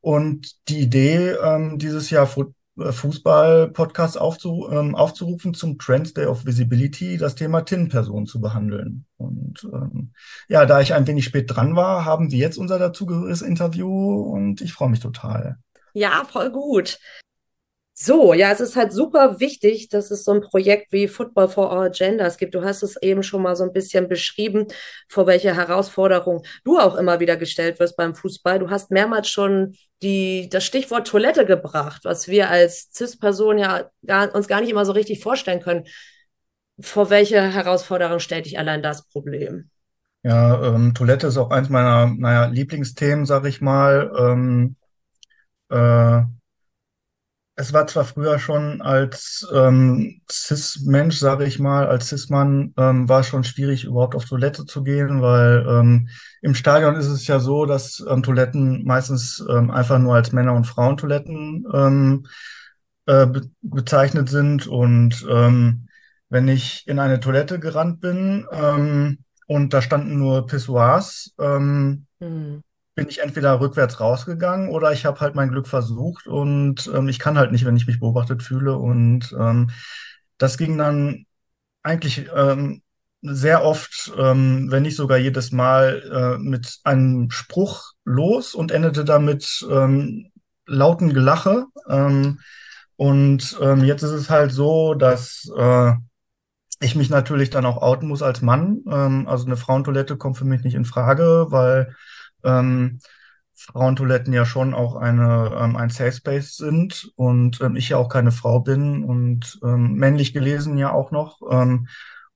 und 0.00 0.68
die 0.68 0.80
Idee, 0.80 1.30
ähm, 1.42 1.78
dieses 1.78 2.10
Jahr 2.10 2.28
äh, 2.78 2.92
Fußball-Podcast 2.92 4.18
aufzu, 4.18 4.68
ähm, 4.72 4.94
aufzurufen 4.94 5.54
zum 5.54 5.78
Trends 5.78 6.14
Day 6.14 6.26
of 6.26 6.46
Visibility, 6.46 7.16
das 7.18 7.34
Thema 7.34 7.62
TIN-Personen 7.62 8.26
zu 8.26 8.40
behandeln. 8.40 9.04
Und 9.18 9.68
ähm, 9.72 10.12
ja, 10.48 10.64
da 10.66 10.80
ich 10.80 10.94
ein 10.94 11.06
wenig 11.06 11.24
spät 11.24 11.50
dran 11.54 11.76
war, 11.76 12.04
haben 12.04 12.30
wir 12.30 12.38
jetzt 12.38 12.56
unser 12.56 12.78
dazugehöriges 12.78 13.42
Interview 13.42 14.22
und 14.22 14.60
ich 14.60 14.72
freue 14.72 14.90
mich 14.90 15.00
total. 15.00 15.58
Ja, 15.92 16.24
voll 16.24 16.50
gut. 16.50 16.98
So, 18.02 18.32
ja, 18.32 18.50
es 18.50 18.60
ist 18.60 18.76
halt 18.76 18.94
super 18.94 19.40
wichtig, 19.40 19.90
dass 19.90 20.10
es 20.10 20.24
so 20.24 20.32
ein 20.32 20.40
Projekt 20.40 20.90
wie 20.90 21.06
Football 21.06 21.50
for 21.50 21.70
All 21.70 21.90
Genders 21.90 22.38
gibt. 22.38 22.54
Du 22.54 22.64
hast 22.64 22.82
es 22.82 22.96
eben 23.02 23.22
schon 23.22 23.42
mal 23.42 23.56
so 23.56 23.64
ein 23.64 23.74
bisschen 23.74 24.08
beschrieben, 24.08 24.68
vor 25.06 25.26
welche 25.26 25.54
Herausforderung 25.54 26.42
du 26.64 26.78
auch 26.78 26.94
immer 26.96 27.20
wieder 27.20 27.36
gestellt 27.36 27.78
wirst 27.78 27.98
beim 27.98 28.14
Fußball. 28.14 28.58
Du 28.58 28.70
hast 28.70 28.90
mehrmals 28.90 29.28
schon 29.28 29.76
die, 30.02 30.48
das 30.48 30.64
Stichwort 30.64 31.06
Toilette 31.06 31.44
gebracht, 31.44 32.04
was 32.04 32.28
wir 32.28 32.50
als 32.50 32.90
CIS-Person 32.92 33.58
ja 33.58 33.90
gar, 34.06 34.34
uns 34.34 34.48
gar 34.48 34.60
nicht 34.60 34.70
immer 34.70 34.84
so 34.84 34.92
richtig 34.92 35.20
vorstellen 35.20 35.60
können. 35.60 35.86
Vor 36.80 37.10
welche 37.10 37.40
Herausforderung 37.40 38.20
stellt 38.20 38.46
dich 38.46 38.58
allein 38.58 38.82
das 38.82 39.06
Problem? 39.06 39.70
Ja, 40.22 40.74
ähm, 40.74 40.94
Toilette 40.94 41.26
ist 41.26 41.36
auch 41.36 41.50
eins 41.50 41.68
meiner, 41.68 42.06
naja, 42.06 42.46
Lieblingsthemen, 42.46 43.26
sag 43.26 43.44
ich 43.46 43.60
mal. 43.60 44.10
Ähm, 44.18 44.76
äh, 45.70 46.22
es 47.60 47.74
war 47.74 47.86
zwar 47.86 48.06
früher 48.06 48.38
schon 48.38 48.80
als 48.80 49.46
ähm, 49.52 50.22
Cis-Mensch, 50.30 51.18
sage 51.18 51.44
ich 51.44 51.58
mal, 51.58 51.86
als 51.86 52.08
Cis-Mann, 52.08 52.72
ähm, 52.78 53.06
war 53.06 53.20
es 53.20 53.26
schon 53.26 53.44
schwierig, 53.44 53.84
überhaupt 53.84 54.14
auf 54.14 54.24
Toilette 54.24 54.64
zu 54.64 54.82
gehen, 54.82 55.20
weil 55.20 55.66
ähm, 55.68 56.08
im 56.40 56.54
Stadion 56.54 56.96
ist 56.96 57.08
es 57.08 57.26
ja 57.26 57.38
so, 57.38 57.66
dass 57.66 58.02
ähm, 58.08 58.22
Toiletten 58.22 58.82
meistens 58.84 59.44
ähm, 59.50 59.70
einfach 59.70 59.98
nur 59.98 60.14
als 60.14 60.32
Männer- 60.32 60.54
und 60.54 60.66
Frauentoiletten 60.66 61.66
ähm, 61.74 62.26
äh, 63.04 63.26
be 63.26 63.42
bezeichnet 63.60 64.30
sind. 64.30 64.66
Und 64.66 65.26
ähm, 65.30 65.86
wenn 66.30 66.48
ich 66.48 66.86
in 66.86 66.98
eine 66.98 67.20
Toilette 67.20 67.60
gerannt 67.60 68.00
bin 68.00 68.46
ähm, 68.52 69.18
und 69.46 69.74
da 69.74 69.82
standen 69.82 70.18
nur 70.18 70.46
Pissoirs, 70.46 71.34
ähm, 71.38 72.06
mhm 72.20 72.62
bin 72.94 73.08
ich 73.08 73.20
entweder 73.20 73.60
rückwärts 73.60 74.00
rausgegangen 74.00 74.70
oder 74.70 74.92
ich 74.92 75.06
habe 75.06 75.20
halt 75.20 75.34
mein 75.34 75.50
Glück 75.50 75.66
versucht 75.68 76.26
und 76.26 76.90
ähm, 76.94 77.08
ich 77.08 77.18
kann 77.18 77.38
halt 77.38 77.52
nicht, 77.52 77.64
wenn 77.64 77.76
ich 77.76 77.86
mich 77.86 78.00
beobachtet 78.00 78.42
fühle. 78.42 78.76
Und 78.76 79.34
ähm, 79.38 79.70
das 80.38 80.58
ging 80.58 80.76
dann 80.76 81.26
eigentlich 81.82 82.26
ähm, 82.34 82.82
sehr 83.22 83.64
oft, 83.64 84.12
ähm, 84.18 84.70
wenn 84.70 84.82
nicht 84.82 84.96
sogar 84.96 85.18
jedes 85.18 85.52
Mal, 85.52 86.02
äh, 86.12 86.38
mit 86.38 86.80
einem 86.84 87.30
Spruch 87.30 87.92
los 88.04 88.54
und 88.54 88.72
endete 88.72 89.04
damit 89.04 89.66
ähm, 89.70 90.30
lauten 90.66 91.12
Gelache. 91.12 91.66
Ähm, 91.88 92.40
und 92.96 93.58
ähm, 93.62 93.84
jetzt 93.84 94.02
ist 94.02 94.10
es 94.10 94.30
halt 94.30 94.52
so, 94.52 94.94
dass 94.94 95.50
äh, 95.56 95.92
ich 96.80 96.94
mich 96.94 97.10
natürlich 97.10 97.50
dann 97.50 97.66
auch 97.66 97.78
outen 97.78 98.08
muss 98.08 98.22
als 98.22 98.42
Mann. 98.42 98.82
Ähm, 98.90 99.28
also 99.28 99.46
eine 99.46 99.56
Frauentoilette 99.56 100.16
kommt 100.16 100.38
für 100.38 100.44
mich 100.44 100.64
nicht 100.64 100.74
in 100.74 100.84
Frage, 100.84 101.46
weil 101.50 101.94
ähm, 102.44 103.00
Frauentoiletten 103.54 104.32
ja 104.32 104.46
schon 104.46 104.72
auch 104.72 104.96
eine, 104.96 105.52
ähm, 105.58 105.76
ein 105.76 105.90
Safe 105.90 106.12
Space 106.12 106.56
sind 106.56 107.12
und 107.16 107.60
ähm, 107.60 107.76
ich 107.76 107.90
ja 107.90 107.98
auch 107.98 108.08
keine 108.08 108.32
Frau 108.32 108.60
bin 108.60 109.04
und 109.04 109.58
ähm, 109.62 109.94
männlich 109.94 110.32
gelesen 110.32 110.78
ja 110.78 110.92
auch 110.92 111.10
noch. 111.10 111.40
Ähm, 111.50 111.86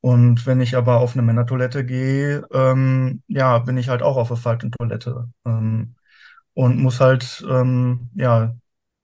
und 0.01 0.47
wenn 0.47 0.61
ich 0.61 0.77
aber 0.77 0.99
auf 0.99 1.15
eine 1.15 1.23
Männertoilette 1.23 1.87
gehe, 1.87 2.47
ähm, 2.53 3.23
ja, 3.27 3.59
bin 3.61 3.79
ich 3.79 3.89
halt 3.89 4.03
auch 4.03 4.19
auf 4.19 4.29
der 4.29 4.37
falschen 4.37 4.71
Toilette 4.71 5.31
ähm, 5.47 5.95
und 6.53 6.79
muss 6.79 7.01
halt, 7.01 7.43
ähm, 7.49 8.11
ja, 8.15 8.55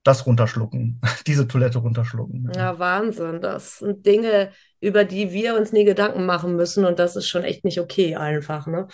das 0.03 0.25
runterschlucken, 0.25 0.99
diese 1.27 1.47
Toilette 1.47 1.79
runterschlucken. 1.79 2.51
Ja, 2.55 2.77
Wahnsinn. 2.79 3.41
Das 3.41 3.79
sind 3.79 4.05
Dinge, 4.05 4.51
über 4.79 5.03
die 5.03 5.31
wir 5.31 5.55
uns 5.55 5.71
nie 5.71 5.85
Gedanken 5.85 6.25
machen 6.25 6.55
müssen 6.55 6.85
und 6.85 6.99
das 6.99 7.15
ist 7.15 7.27
schon 7.27 7.43
echt 7.43 7.63
nicht 7.63 7.79
okay 7.79 8.15
einfach, 8.15 8.67
ne? 8.67 8.87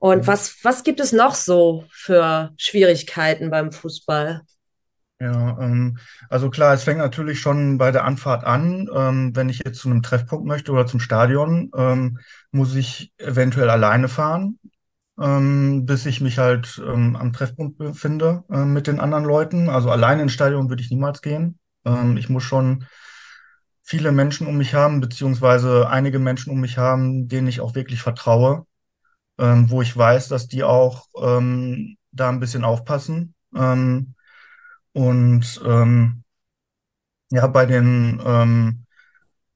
Und 0.00 0.26
was, 0.26 0.56
was 0.62 0.84
gibt 0.84 1.00
es 1.00 1.12
noch 1.12 1.34
so 1.34 1.84
für 1.90 2.52
Schwierigkeiten 2.56 3.50
beim 3.50 3.72
Fußball? 3.72 4.42
Ja, 5.20 5.58
ähm, 5.60 5.98
also 6.28 6.48
klar, 6.48 6.74
es 6.74 6.84
fängt 6.84 6.98
natürlich 6.98 7.40
schon 7.40 7.76
bei 7.76 7.90
der 7.90 8.04
Anfahrt 8.04 8.44
an. 8.44 8.88
Ähm, 8.94 9.34
wenn 9.34 9.48
ich 9.48 9.60
jetzt 9.64 9.80
zu 9.80 9.88
einem 9.90 10.02
Treffpunkt 10.02 10.46
möchte 10.46 10.70
oder 10.70 10.86
zum 10.86 11.00
Stadion, 11.00 11.72
ähm, 11.76 12.20
muss 12.52 12.76
ich 12.76 13.12
eventuell 13.18 13.68
alleine 13.68 14.08
fahren, 14.08 14.60
ähm, 15.20 15.86
bis 15.86 16.06
ich 16.06 16.20
mich 16.20 16.38
halt 16.38 16.80
ähm, 16.86 17.16
am 17.16 17.32
Treffpunkt 17.32 17.78
befinde 17.78 18.44
äh, 18.48 18.64
mit 18.64 18.86
den 18.86 19.00
anderen 19.00 19.24
Leuten. 19.24 19.68
Also 19.68 19.90
alleine 19.90 20.22
ins 20.22 20.32
Stadion 20.32 20.68
würde 20.68 20.82
ich 20.82 20.90
niemals 20.90 21.20
gehen. 21.20 21.58
Ähm, 21.84 22.16
ich 22.16 22.28
muss 22.28 22.44
schon 22.44 22.86
viele 23.82 24.12
Menschen 24.12 24.46
um 24.46 24.56
mich 24.56 24.74
haben, 24.74 25.00
beziehungsweise 25.00 25.88
einige 25.88 26.20
Menschen 26.20 26.52
um 26.52 26.60
mich 26.60 26.78
haben, 26.78 27.26
denen 27.26 27.48
ich 27.48 27.60
auch 27.60 27.74
wirklich 27.74 28.02
vertraue 28.02 28.67
ähm, 29.38 29.70
wo 29.70 29.82
ich 29.82 29.96
weiß, 29.96 30.28
dass 30.28 30.48
die 30.48 30.64
auch 30.64 31.06
ähm, 31.20 31.96
da 32.12 32.28
ein 32.28 32.40
bisschen 32.40 32.64
aufpassen. 32.64 33.34
Ähm, 33.54 34.14
und 34.92 35.60
ähm, 35.64 36.24
ja, 37.30 37.46
bei 37.46 37.66
den 37.66 38.20
ähm, 38.24 38.84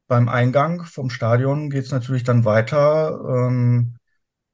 beim 0.09 0.29
Eingang 0.29 0.85
vom 0.85 1.11
Stadion 1.11 1.71
geht 1.71 1.85
es 1.87 1.91
natürlich 1.91 2.25
dann 2.25 2.45
weiter. 2.45 3.19
Ähm, 3.49 3.97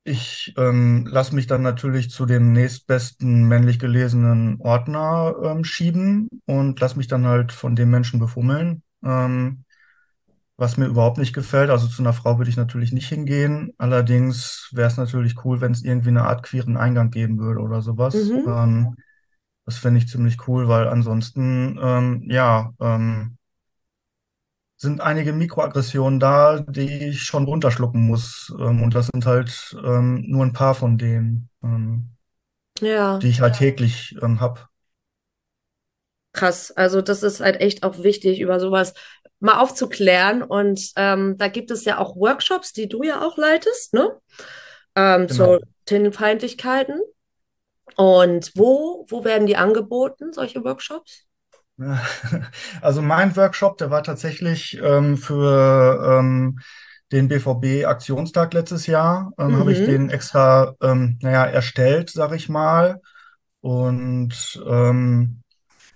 ich 0.05 0.55
ähm, 0.57 1.07
lasse 1.07 1.35
mich 1.35 1.47
dann 1.47 1.63
natürlich 1.63 2.11
zu 2.11 2.27
dem 2.27 2.53
nächstbesten 2.53 3.45
männlich 3.47 3.79
gelesenen 3.79 4.61
Ordner 4.61 5.35
ähm, 5.45 5.65
schieben 5.65 6.29
und 6.47 6.81
lasse 6.81 6.97
mich 6.97 7.09
dann 7.09 7.27
halt 7.27 7.53
von 7.53 7.77
dem 7.77 7.91
Menschen 7.91 8.21
befummeln. 8.21 8.83
Ähm, 9.05 9.65
was 10.59 10.77
mir 10.77 10.87
überhaupt 10.87 11.19
nicht 11.19 11.33
gefällt. 11.33 11.71
Also 11.71 11.87
zu 11.87 12.03
einer 12.03 12.13
Frau 12.13 12.37
würde 12.37 12.51
ich 12.51 12.57
natürlich 12.57 12.93
nicht 12.93 13.09
hingehen. 13.09 13.73
Allerdings 13.79 14.69
wäre 14.73 14.89
es 14.89 14.97
natürlich 14.97 15.45
cool, 15.45 15.61
wenn 15.61 15.73
es 15.73 15.85
irgendwie 15.85 16.09
eine 16.09 16.25
Art 16.25 16.43
queeren 16.43 16.77
Eingang 16.77 17.11
geben 17.11 17.39
würde 17.39 17.61
oder 17.61 17.81
sowas. 17.81 18.15
Mhm. 18.15 18.45
Ähm, 18.47 18.97
das 19.65 19.79
fände 19.79 19.99
ich 19.99 20.09
ziemlich 20.09 20.49
cool, 20.49 20.67
weil 20.69 20.89
ansonsten, 20.89 21.79
ähm, 21.81 22.25
ja, 22.29 22.73
ähm, 22.81 23.39
sind 24.77 25.01
einige 25.01 25.33
Mikroaggressionen 25.33 26.19
da, 26.19 26.61
die 26.61 27.09
ich 27.09 27.23
schon 27.23 27.45
runterschlucken 27.45 28.03
muss. 28.03 28.53
Ähm, 28.59 28.83
und 28.83 28.97
das 28.97 29.07
sind 29.07 29.27
halt 29.27 29.77
ähm, 29.85 30.25
nur 30.27 30.45
ein 30.45 30.53
paar 30.53 30.75
von 30.75 30.99
denen, 30.99 31.49
ähm, 31.63 32.11
ja. 32.81 33.19
die 33.19 33.29
ich 33.29 33.41
halt 33.41 33.57
täglich 33.57 34.17
ähm, 34.23 34.41
habe 34.41 34.69
krass. 36.39 36.71
Also 36.71 37.03
das 37.03 37.23
ist 37.23 37.41
halt 37.41 37.61
echt 37.61 37.83
auch 37.83 38.03
wichtig, 38.03 38.41
über 38.41 38.61
sowas 38.61 38.95
mal 39.41 39.59
aufzuklären. 39.61 40.43
Und 40.43 40.93
ähm, 40.97 41.37
da 41.39 41.49
gibt 41.49 41.71
es 41.71 41.85
ja 41.85 41.99
auch 41.99 42.17
Workshops, 42.17 42.73
die 42.73 42.89
du 42.89 43.03
ja 43.03 43.21
auch 43.23 43.37
leitest, 43.37 43.95
ne? 43.95 44.17
Ähm, 44.95 45.27
genau. 45.27 45.59
Zu 45.59 45.61
Tintenfeindlichkeiten. 45.87 47.01
Und 47.97 48.53
wo, 48.55 49.07
wo 49.09 49.25
werden 49.25 49.47
die 49.47 49.57
angeboten, 49.57 50.33
solche 50.33 50.63
Workshops? 50.65 51.25
Also 52.83 53.03
mein 53.03 53.37
Workshop, 53.37 53.79
der 53.79 53.91
war 53.91 54.03
tatsächlich 54.03 54.79
ähm, 54.83 55.17
für 55.17 56.19
ähm, 56.19 56.59
den 57.13 57.29
BVB-Aktionstag 57.29 58.53
letztes 58.53 58.87
Jahr, 58.87 59.33
ähm, 59.39 59.53
mhm. 59.53 59.57
habe 59.59 59.73
ich 59.73 59.79
den 59.79 60.11
extra, 60.11 60.75
ähm, 60.83 61.19
naja, 61.23 61.45
erstellt, 61.45 62.11
sag 62.11 62.35
ich 62.35 62.49
mal. 62.49 63.01
Und 63.61 64.63
ähm, 64.67 65.43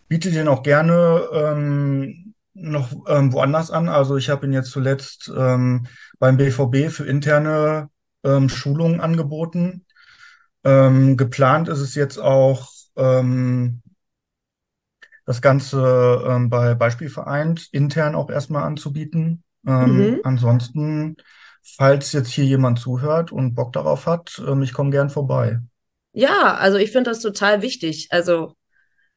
biete 0.09 0.31
den 0.31 0.49
auch 0.49 0.63
gerne 0.63 1.29
ähm, 1.33 2.32
noch 2.55 2.93
ähm, 3.09 3.33
woanders 3.33 3.71
an. 3.71 3.89
Also 3.89 4.17
ich 4.17 4.31
habe 4.31 4.47
ihn 4.47 4.53
jetzt 4.53 4.71
zuletzt 4.71 5.33
ähm, 5.35 5.87
beim 6.19 6.37
BVB 6.37 6.91
für 6.91 7.07
interne 7.07 7.89
ähm, 8.25 8.49
Schulungen 8.49 9.01
angeboten. 9.01 9.87
Ähm, 10.65 11.17
geplant 11.17 11.69
ist 11.69 11.81
es 11.81 11.95
jetzt 11.95 12.19
auch 12.19 12.69
ähm, 12.97 13.83
das 15.25 15.41
Ganze 15.41 16.23
ähm, 16.27 16.51
bei 16.51 16.75
Beispielvereint 16.75 17.69
intern 17.73 18.15
auch 18.15 18.31
erstmal 18.31 18.65
anzubieten. 18.65 19.45
Ähm, 19.67 19.97
mhm. 19.97 20.21
Ansonsten, 20.25 21.17
falls 21.63 22.13
jetzt 22.13 22.31
hier 22.31 22.45
jemand 22.45 22.81
zuhört 22.81 23.33
und 23.33 23.55
Bock 23.55 23.73
darauf 23.73 24.07
hat, 24.07 24.43
ähm, 24.47 24.63
ich 24.63 24.73
komme 24.73 24.91
gern 24.91 25.11
vorbei. 25.11 25.61
Ja, 26.13 26.55
also 26.57 26.77
ich 26.79 26.93
finde 26.93 27.11
das 27.11 27.21
total 27.21 27.63
wichtig. 27.63 28.09
Also 28.11 28.57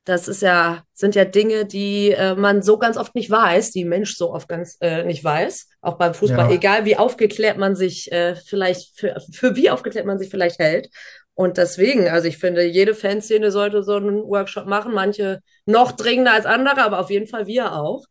das 0.06 0.28
ist 0.28 0.44
ja, 0.44 0.84
sind 0.94 1.16
ja 1.16 1.26
Dinge, 1.26 1.66
die 1.66 2.12
äh, 2.12 2.36
man 2.36 2.62
so 2.62 2.78
ganz 2.78 2.96
oft 2.96 3.16
nicht 3.16 3.30
weiß, 3.30 3.72
die 3.72 3.86
Mensch 3.86 4.16
so 4.16 4.32
oft 4.32 4.48
ganz 4.48 4.78
äh, 4.80 5.04
nicht 5.04 5.24
weiß, 5.24 5.68
auch 5.82 5.98
beim 5.98 6.14
Fußball, 6.14 6.50
ja. 6.50 6.56
egal 6.56 6.86
wie 6.86 6.96
aufgeklärt 6.96 7.58
man 7.58 7.76
sich 7.76 8.12
äh, 8.12 8.36
vielleicht, 8.36 8.98
für, 9.00 9.20
für 9.34 9.56
wie 9.56 9.72
aufgeklärt 9.72 10.06
man 10.06 10.20
sich 10.20 10.30
vielleicht 10.30 10.60
hält. 10.60 10.90
Und 11.34 11.58
deswegen, 11.58 12.08
also 12.08 12.28
ich 12.28 12.38
finde, 12.38 12.64
jede 12.64 12.96
Fanszene 12.96 13.52
sollte 13.52 13.84
so 13.84 13.96
einen 13.96 14.24
Workshop 14.24 14.68
machen, 14.68 14.94
manche 14.94 15.42
noch 15.66 15.92
dringender 15.92 16.34
als 16.34 16.46
andere, 16.46 16.84
aber 16.84 17.00
auf 17.00 17.10
jeden 17.10 17.28
Fall 17.28 17.48
wir 17.48 17.74
auch. 17.74 18.06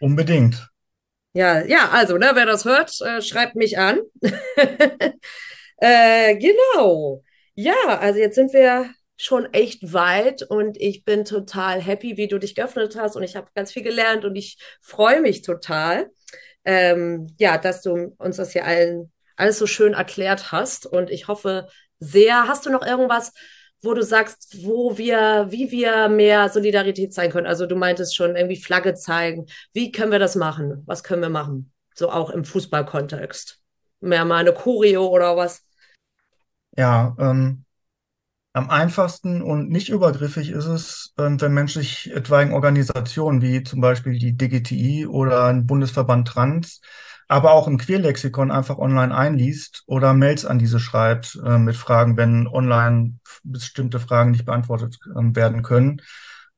Unbedingt. 0.00 0.68
Ja, 1.34 1.64
ja, 1.64 1.90
also, 1.92 2.16
ne, 2.16 2.30
wer 2.34 2.46
das 2.46 2.64
hört, 2.64 2.92
äh, 3.02 3.20
schreibt 3.20 3.54
mich 3.54 3.78
an. 3.78 4.00
äh, 5.76 6.36
genau. 6.36 7.22
Ja, 7.54 7.98
also 8.00 8.18
jetzt 8.18 8.34
sind 8.34 8.52
wir 8.52 8.90
schon 9.16 9.52
echt 9.52 9.92
weit 9.92 10.42
und 10.42 10.76
ich 10.80 11.04
bin 11.04 11.24
total 11.24 11.80
happy, 11.80 12.16
wie 12.16 12.28
du 12.28 12.38
dich 12.38 12.54
geöffnet 12.54 12.96
hast 12.96 13.16
und 13.16 13.22
ich 13.22 13.36
habe 13.36 13.48
ganz 13.54 13.72
viel 13.72 13.82
gelernt 13.82 14.24
und 14.24 14.34
ich 14.36 14.58
freue 14.80 15.20
mich 15.20 15.42
total, 15.42 16.10
ähm, 16.64 17.28
ja, 17.38 17.58
dass 17.58 17.82
du 17.82 18.14
uns 18.18 18.36
das 18.36 18.52
hier 18.52 18.64
allen 18.64 19.12
alles 19.36 19.58
so 19.58 19.66
schön 19.66 19.94
erklärt 19.94 20.52
hast 20.52 20.86
und 20.86 21.10
ich 21.10 21.28
hoffe 21.28 21.68
sehr, 21.98 22.48
hast 22.48 22.66
du 22.66 22.70
noch 22.70 22.84
irgendwas, 22.84 23.32
wo 23.82 23.94
du 23.94 24.02
sagst, 24.02 24.64
wo 24.64 24.96
wir, 24.96 25.46
wie 25.50 25.70
wir 25.70 26.08
mehr 26.08 26.48
Solidarität 26.48 27.12
zeigen 27.12 27.32
können? 27.32 27.46
Also 27.46 27.66
du 27.66 27.76
meintest 27.76 28.16
schon 28.16 28.34
irgendwie 28.34 28.60
Flagge 28.60 28.94
zeigen. 28.94 29.46
Wie 29.72 29.92
können 29.92 30.12
wir 30.12 30.18
das 30.18 30.36
machen? 30.36 30.82
Was 30.86 31.04
können 31.04 31.22
wir 31.22 31.28
machen? 31.28 31.72
So 31.94 32.10
auch 32.10 32.30
im 32.30 32.44
Fußballkontext. 32.44 33.60
Mehr 34.00 34.24
mal 34.24 34.38
eine 34.38 34.52
Choreo 34.52 35.06
oder 35.08 35.36
was? 35.36 35.66
Ja, 36.76 37.14
ähm, 37.18 37.63
am 38.54 38.70
einfachsten 38.70 39.42
und 39.42 39.68
nicht 39.68 39.90
übergriffig 39.90 40.50
ist 40.50 40.66
es, 40.66 41.12
ähm, 41.18 41.40
wenn 41.40 41.52
Menschen 41.52 41.82
sich 41.82 42.10
etwaigen 42.12 42.54
Organisationen 42.54 43.42
wie 43.42 43.62
zum 43.62 43.82
Beispiel 43.82 44.18
die 44.18 44.36
DGTI 44.36 45.06
oder 45.06 45.44
ein 45.44 45.66
Bundesverband 45.66 46.28
Trans 46.28 46.80
aber 47.28 47.52
auch 47.52 47.66
im 47.68 47.78
Queerlexikon 47.78 48.50
einfach 48.50 48.78
online 48.78 49.14
einliest 49.14 49.82
oder 49.86 50.14
Mails 50.14 50.44
an 50.44 50.58
diese 50.58 50.78
schreibt 50.80 51.38
äh, 51.44 51.58
mit 51.58 51.76
Fragen, 51.76 52.16
wenn 52.16 52.46
online 52.46 53.14
bestimmte 53.42 53.98
Fragen 53.98 54.30
nicht 54.32 54.44
beantwortet 54.44 54.98
äh, 55.06 55.34
werden 55.34 55.62
können. 55.62 56.02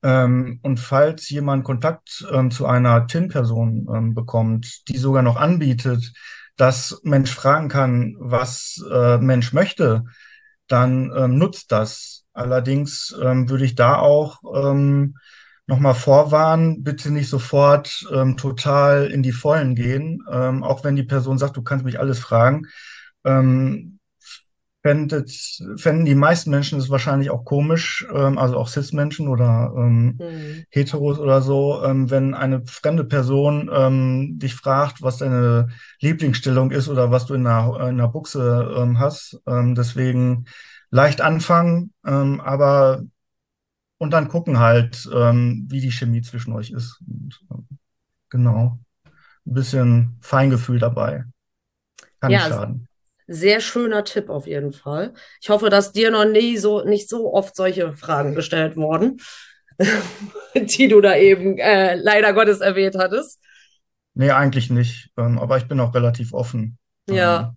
Ähm, 0.02 0.58
und 0.62 0.80
falls 0.80 1.28
jemand 1.30 1.64
Kontakt 1.64 2.26
ähm, 2.32 2.50
zu 2.50 2.66
einer 2.66 3.06
TIN-Person 3.06 3.86
ähm, 3.94 4.14
bekommt, 4.14 4.88
die 4.88 4.98
sogar 4.98 5.22
noch 5.22 5.36
anbietet, 5.36 6.12
dass 6.56 7.00
Mensch 7.04 7.32
fragen 7.32 7.68
kann, 7.68 8.16
was 8.18 8.82
äh, 8.90 9.18
Mensch 9.18 9.52
möchte, 9.52 10.04
dann 10.68 11.12
ähm, 11.16 11.38
nutzt 11.38 11.72
das. 11.72 12.24
Allerdings 12.32 13.14
ähm, 13.22 13.48
würde 13.48 13.64
ich 13.64 13.74
da 13.74 13.98
auch 13.98 14.40
ähm, 14.54 15.16
nochmal 15.66 15.94
vorwarnen, 15.94 16.82
bitte 16.84 17.10
nicht 17.10 17.28
sofort 17.28 18.06
ähm, 18.12 18.36
total 18.36 19.06
in 19.10 19.22
die 19.22 19.32
Vollen 19.32 19.74
gehen, 19.74 20.22
ähm, 20.30 20.62
auch 20.62 20.84
wenn 20.84 20.96
die 20.96 21.02
Person 21.02 21.38
sagt, 21.38 21.56
du 21.56 21.62
kannst 21.62 21.84
mich 21.84 21.98
alles 21.98 22.18
fragen. 22.18 22.66
Ähm, 23.24 23.95
fändet, 24.86 25.32
fänden 25.78 26.04
die 26.04 26.14
meisten 26.14 26.50
Menschen 26.50 26.78
es 26.78 26.90
wahrscheinlich 26.90 27.30
auch 27.30 27.44
komisch, 27.44 28.06
ähm, 28.14 28.38
also 28.38 28.56
auch 28.56 28.68
Cis-Menschen 28.68 29.26
oder 29.26 29.72
ähm, 29.76 30.16
mhm. 30.16 30.64
Heteros 30.70 31.18
oder 31.18 31.42
so, 31.42 31.82
ähm, 31.82 32.08
wenn 32.08 32.34
eine 32.34 32.64
fremde 32.66 33.02
Person 33.02 33.68
ähm, 33.72 34.38
dich 34.38 34.54
fragt, 34.54 35.02
was 35.02 35.18
deine 35.18 35.70
Lieblingsstellung 35.98 36.70
ist 36.70 36.88
oder 36.88 37.10
was 37.10 37.26
du 37.26 37.34
in 37.34 37.42
der, 37.42 37.88
in 37.88 37.98
der 37.98 38.06
Buchse 38.06 38.76
ähm, 38.76 39.00
hast. 39.00 39.40
Ähm, 39.48 39.74
deswegen 39.74 40.44
leicht 40.90 41.20
anfangen, 41.20 41.92
ähm, 42.06 42.40
aber 42.40 43.02
und 43.98 44.12
dann 44.12 44.28
gucken 44.28 44.60
halt, 44.60 45.08
ähm, 45.12 45.66
wie 45.68 45.80
die 45.80 45.90
Chemie 45.90 46.22
zwischen 46.22 46.52
euch 46.52 46.70
ist. 46.70 47.00
Und, 47.08 47.40
ähm, 47.50 47.66
genau. 48.30 48.78
Ein 49.46 49.52
bisschen 49.52 50.18
Feingefühl 50.20 50.78
dabei. 50.78 51.24
Kann 52.20 52.30
ja, 52.30 52.38
nicht 52.38 52.48
schaden. 52.48 52.88
Sehr 53.26 53.60
schöner 53.60 54.04
Tipp 54.04 54.28
auf 54.28 54.46
jeden 54.46 54.72
Fall. 54.72 55.12
Ich 55.40 55.48
hoffe, 55.48 55.68
dass 55.68 55.92
dir 55.92 56.10
noch 56.10 56.24
nie 56.24 56.56
so, 56.56 56.84
nicht 56.84 57.08
so 57.08 57.32
oft 57.34 57.56
solche 57.56 57.92
Fragen 57.94 58.34
gestellt 58.34 58.76
wurden, 58.76 59.20
die 60.54 60.88
du 60.88 61.00
da 61.00 61.16
eben 61.16 61.58
äh, 61.58 61.96
leider 61.96 62.32
Gottes 62.32 62.60
erwähnt 62.60 62.96
hattest. 62.96 63.42
Nee, 64.14 64.30
eigentlich 64.30 64.70
nicht. 64.70 65.10
Ähm, 65.18 65.38
aber 65.38 65.58
ich 65.58 65.68
bin 65.68 65.80
auch 65.80 65.94
relativ 65.94 66.32
offen. 66.32 66.78
Ja. 67.08 67.40
Ähm, 67.40 67.56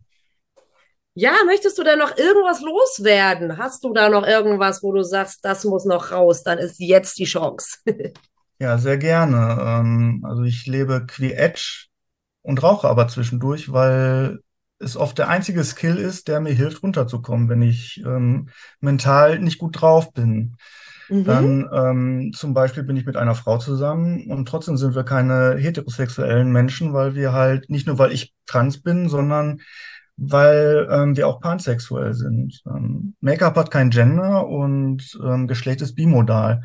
ja, 1.15 1.33
möchtest 1.45 1.77
du 1.77 1.83
denn 1.83 1.99
noch 1.99 2.17
irgendwas 2.17 2.61
loswerden? 2.61 3.57
Hast 3.57 3.83
du 3.83 3.93
da 3.93 4.09
noch 4.09 4.25
irgendwas, 4.25 4.81
wo 4.83 4.91
du 4.93 5.03
sagst, 5.03 5.43
das 5.43 5.65
muss 5.65 5.85
noch 5.85 6.11
raus? 6.11 6.43
Dann 6.43 6.59
ist 6.59 6.79
jetzt 6.79 7.17
die 7.17 7.25
Chance. 7.25 7.77
ja, 8.59 8.77
sehr 8.77 8.97
gerne. 8.97 9.57
Ähm, 9.61 10.23
also 10.25 10.43
ich 10.43 10.65
lebe 10.65 11.05
queer 11.05 11.37
edge 11.37 11.87
und 12.41 12.63
rauche 12.63 12.87
aber 12.87 13.07
zwischendurch, 13.07 13.71
weil 13.71 14.39
es 14.79 14.97
oft 14.97 15.17
der 15.17 15.29
einzige 15.29 15.63
Skill 15.63 15.97
ist, 15.97 16.27
der 16.27 16.39
mir 16.39 16.53
hilft, 16.53 16.83
runterzukommen, 16.83 17.49
wenn 17.49 17.61
ich 17.61 18.01
ähm, 18.05 18.49
mental 18.79 19.39
nicht 19.39 19.59
gut 19.59 19.81
drauf 19.81 20.13
bin. 20.13 20.55
Mhm. 21.09 21.23
Dann 21.25 21.69
ähm, 21.73 22.31
zum 22.33 22.53
Beispiel 22.53 22.83
bin 22.83 22.95
ich 22.95 23.05
mit 23.05 23.17
einer 23.17 23.35
Frau 23.35 23.57
zusammen 23.57 24.29
und 24.29 24.47
trotzdem 24.47 24.77
sind 24.77 24.95
wir 24.95 25.03
keine 25.03 25.57
heterosexuellen 25.57 26.51
Menschen, 26.51 26.93
weil 26.93 27.15
wir 27.15 27.33
halt, 27.33 27.69
nicht 27.69 27.87
nur 27.87 27.97
weil 27.97 28.11
ich 28.11 28.33
trans 28.45 28.81
bin, 28.81 29.09
sondern 29.09 29.59
weil 30.17 30.87
ähm, 30.91 31.17
wir 31.17 31.27
auch 31.27 31.39
pansexuell 31.39 32.13
sind. 32.13 32.61
Ähm, 32.67 33.15
Make-up 33.21 33.55
hat 33.55 33.71
kein 33.71 33.89
Gender 33.89 34.47
und 34.47 35.17
ähm, 35.23 35.47
Geschlecht 35.47 35.81
ist 35.81 35.95
bimodal. 35.95 36.63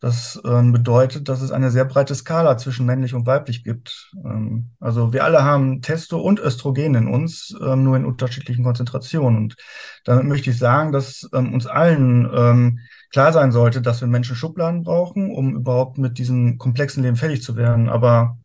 Das 0.00 0.38
ähm, 0.44 0.72
bedeutet, 0.72 1.28
dass 1.28 1.40
es 1.40 1.50
eine 1.50 1.70
sehr 1.70 1.86
breite 1.86 2.14
Skala 2.14 2.58
zwischen 2.58 2.84
männlich 2.84 3.14
und 3.14 3.26
weiblich 3.26 3.64
gibt. 3.64 4.12
Ähm, 4.24 4.70
also 4.78 5.14
wir 5.14 5.24
alle 5.24 5.42
haben 5.42 5.80
Testo 5.80 6.20
und 6.20 6.38
Östrogen 6.38 6.94
in 6.94 7.08
uns, 7.08 7.56
ähm, 7.62 7.82
nur 7.82 7.96
in 7.96 8.04
unterschiedlichen 8.04 8.62
Konzentrationen. 8.62 9.38
Und 9.38 9.56
damit 10.04 10.24
möchte 10.26 10.50
ich 10.50 10.58
sagen, 10.58 10.92
dass 10.92 11.26
ähm, 11.32 11.54
uns 11.54 11.66
allen 11.66 12.30
ähm, 12.34 12.80
klar 13.10 13.32
sein 13.32 13.52
sollte, 13.52 13.80
dass 13.80 14.02
wir 14.02 14.08
Menschen 14.08 14.36
Schubladen 14.36 14.82
brauchen, 14.82 15.30
um 15.30 15.56
überhaupt 15.56 15.96
mit 15.96 16.18
diesem 16.18 16.58
komplexen 16.58 17.02
Leben 17.02 17.16
fertig 17.16 17.42
zu 17.42 17.56
werden. 17.56 17.88
Aber 17.88 18.38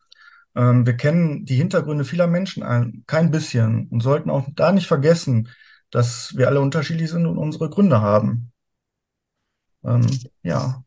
ähm, 0.56 0.86
wir 0.86 0.95
kennen 0.95 1.43
die 1.45 1.56
Hintergründe 1.56 2.06
vieler 2.06 2.28
Menschen 2.28 2.64
ein, 2.64 3.04
kein 3.08 3.30
bisschen 3.30 3.88
und 3.89 4.02
sollten 4.02 4.30
auch 4.30 4.47
da 4.56 4.72
nicht 4.72 4.88
vergessen, 4.88 5.49
dass 5.89 6.36
wir 6.38 6.47
alle 6.47 6.62
unterschiedlich 6.62 7.10
sind 7.10 7.26
und 7.26 7.38
unsere 7.38 7.70
Gründe 7.70 8.02
haben. 8.02 8.52
Ähm, 9.84 10.08
ja, 10.43 10.84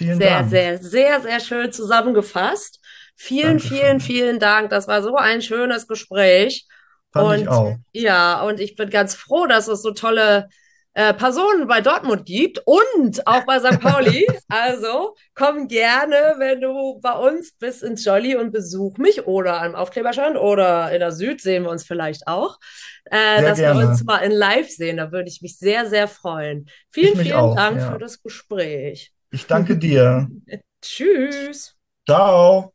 vielen 0.00 0.18
sehr, 0.18 0.38
Dank. 0.38 0.50
Sehr, 0.50 0.78
sehr, 0.78 0.90
sehr, 0.90 1.20
sehr 1.20 1.40
schön 1.40 1.72
zusammengefasst. 1.72 2.80
Vielen, 3.14 3.58
Dankeschön. 3.58 3.78
vielen, 3.78 4.00
vielen 4.00 4.38
Dank. 4.38 4.70
Das 4.70 4.88
war 4.88 5.02
so 5.02 5.16
ein 5.16 5.42
schönes 5.42 5.86
Gespräch. 5.86 6.66
Fand 7.12 7.26
und 7.26 7.42
ich 7.42 7.48
auch. 7.48 7.76
ja, 7.92 8.42
und 8.42 8.60
ich 8.60 8.76
bin 8.76 8.88
ganz 8.88 9.14
froh, 9.14 9.46
dass 9.46 9.68
es 9.68 9.82
so 9.82 9.90
tolle 9.90 10.48
äh, 10.94 11.12
Personen 11.14 11.66
bei 11.66 11.80
Dortmund 11.80 12.24
gibt 12.24 12.62
und 12.64 13.26
auch 13.26 13.44
bei 13.44 13.58
St. 13.58 13.80
Pauli. 13.80 14.26
also 14.48 15.14
komm 15.34 15.68
gerne, 15.68 16.34
wenn 16.38 16.60
du 16.60 16.98
bei 17.00 17.12
uns 17.12 17.52
bist 17.52 17.82
ins 17.82 18.04
Jolly 18.04 18.36
und 18.36 18.52
besuch 18.52 18.96
mich 18.96 19.26
oder 19.26 19.60
am 19.62 19.74
Aufkleberstand 19.74 20.36
oder 20.36 20.90
in 20.92 21.00
der 21.00 21.12
Süd 21.12 21.40
sehen 21.40 21.64
wir 21.64 21.70
uns 21.70 21.84
vielleicht 21.84 22.26
auch, 22.26 22.58
äh, 23.04 23.42
dass 23.42 23.58
gerne. 23.58 23.80
wir 23.80 23.88
uns 23.88 24.02
mal 24.04 24.18
in 24.18 24.32
Live 24.32 24.70
sehen. 24.70 24.96
Da 24.96 25.12
würde 25.12 25.28
ich 25.28 25.42
mich 25.42 25.58
sehr, 25.58 25.86
sehr 25.86 26.08
freuen. 26.08 26.68
Vielen, 26.90 27.16
vielen 27.16 27.36
auch, 27.36 27.54
Dank 27.54 27.78
ja. 27.78 27.92
für 27.92 27.98
das 27.98 28.22
Gespräch. 28.22 29.12
Ich 29.30 29.46
danke 29.46 29.76
dir. 29.76 30.28
Tschüss. 30.82 31.76
Ciao. 32.06 32.74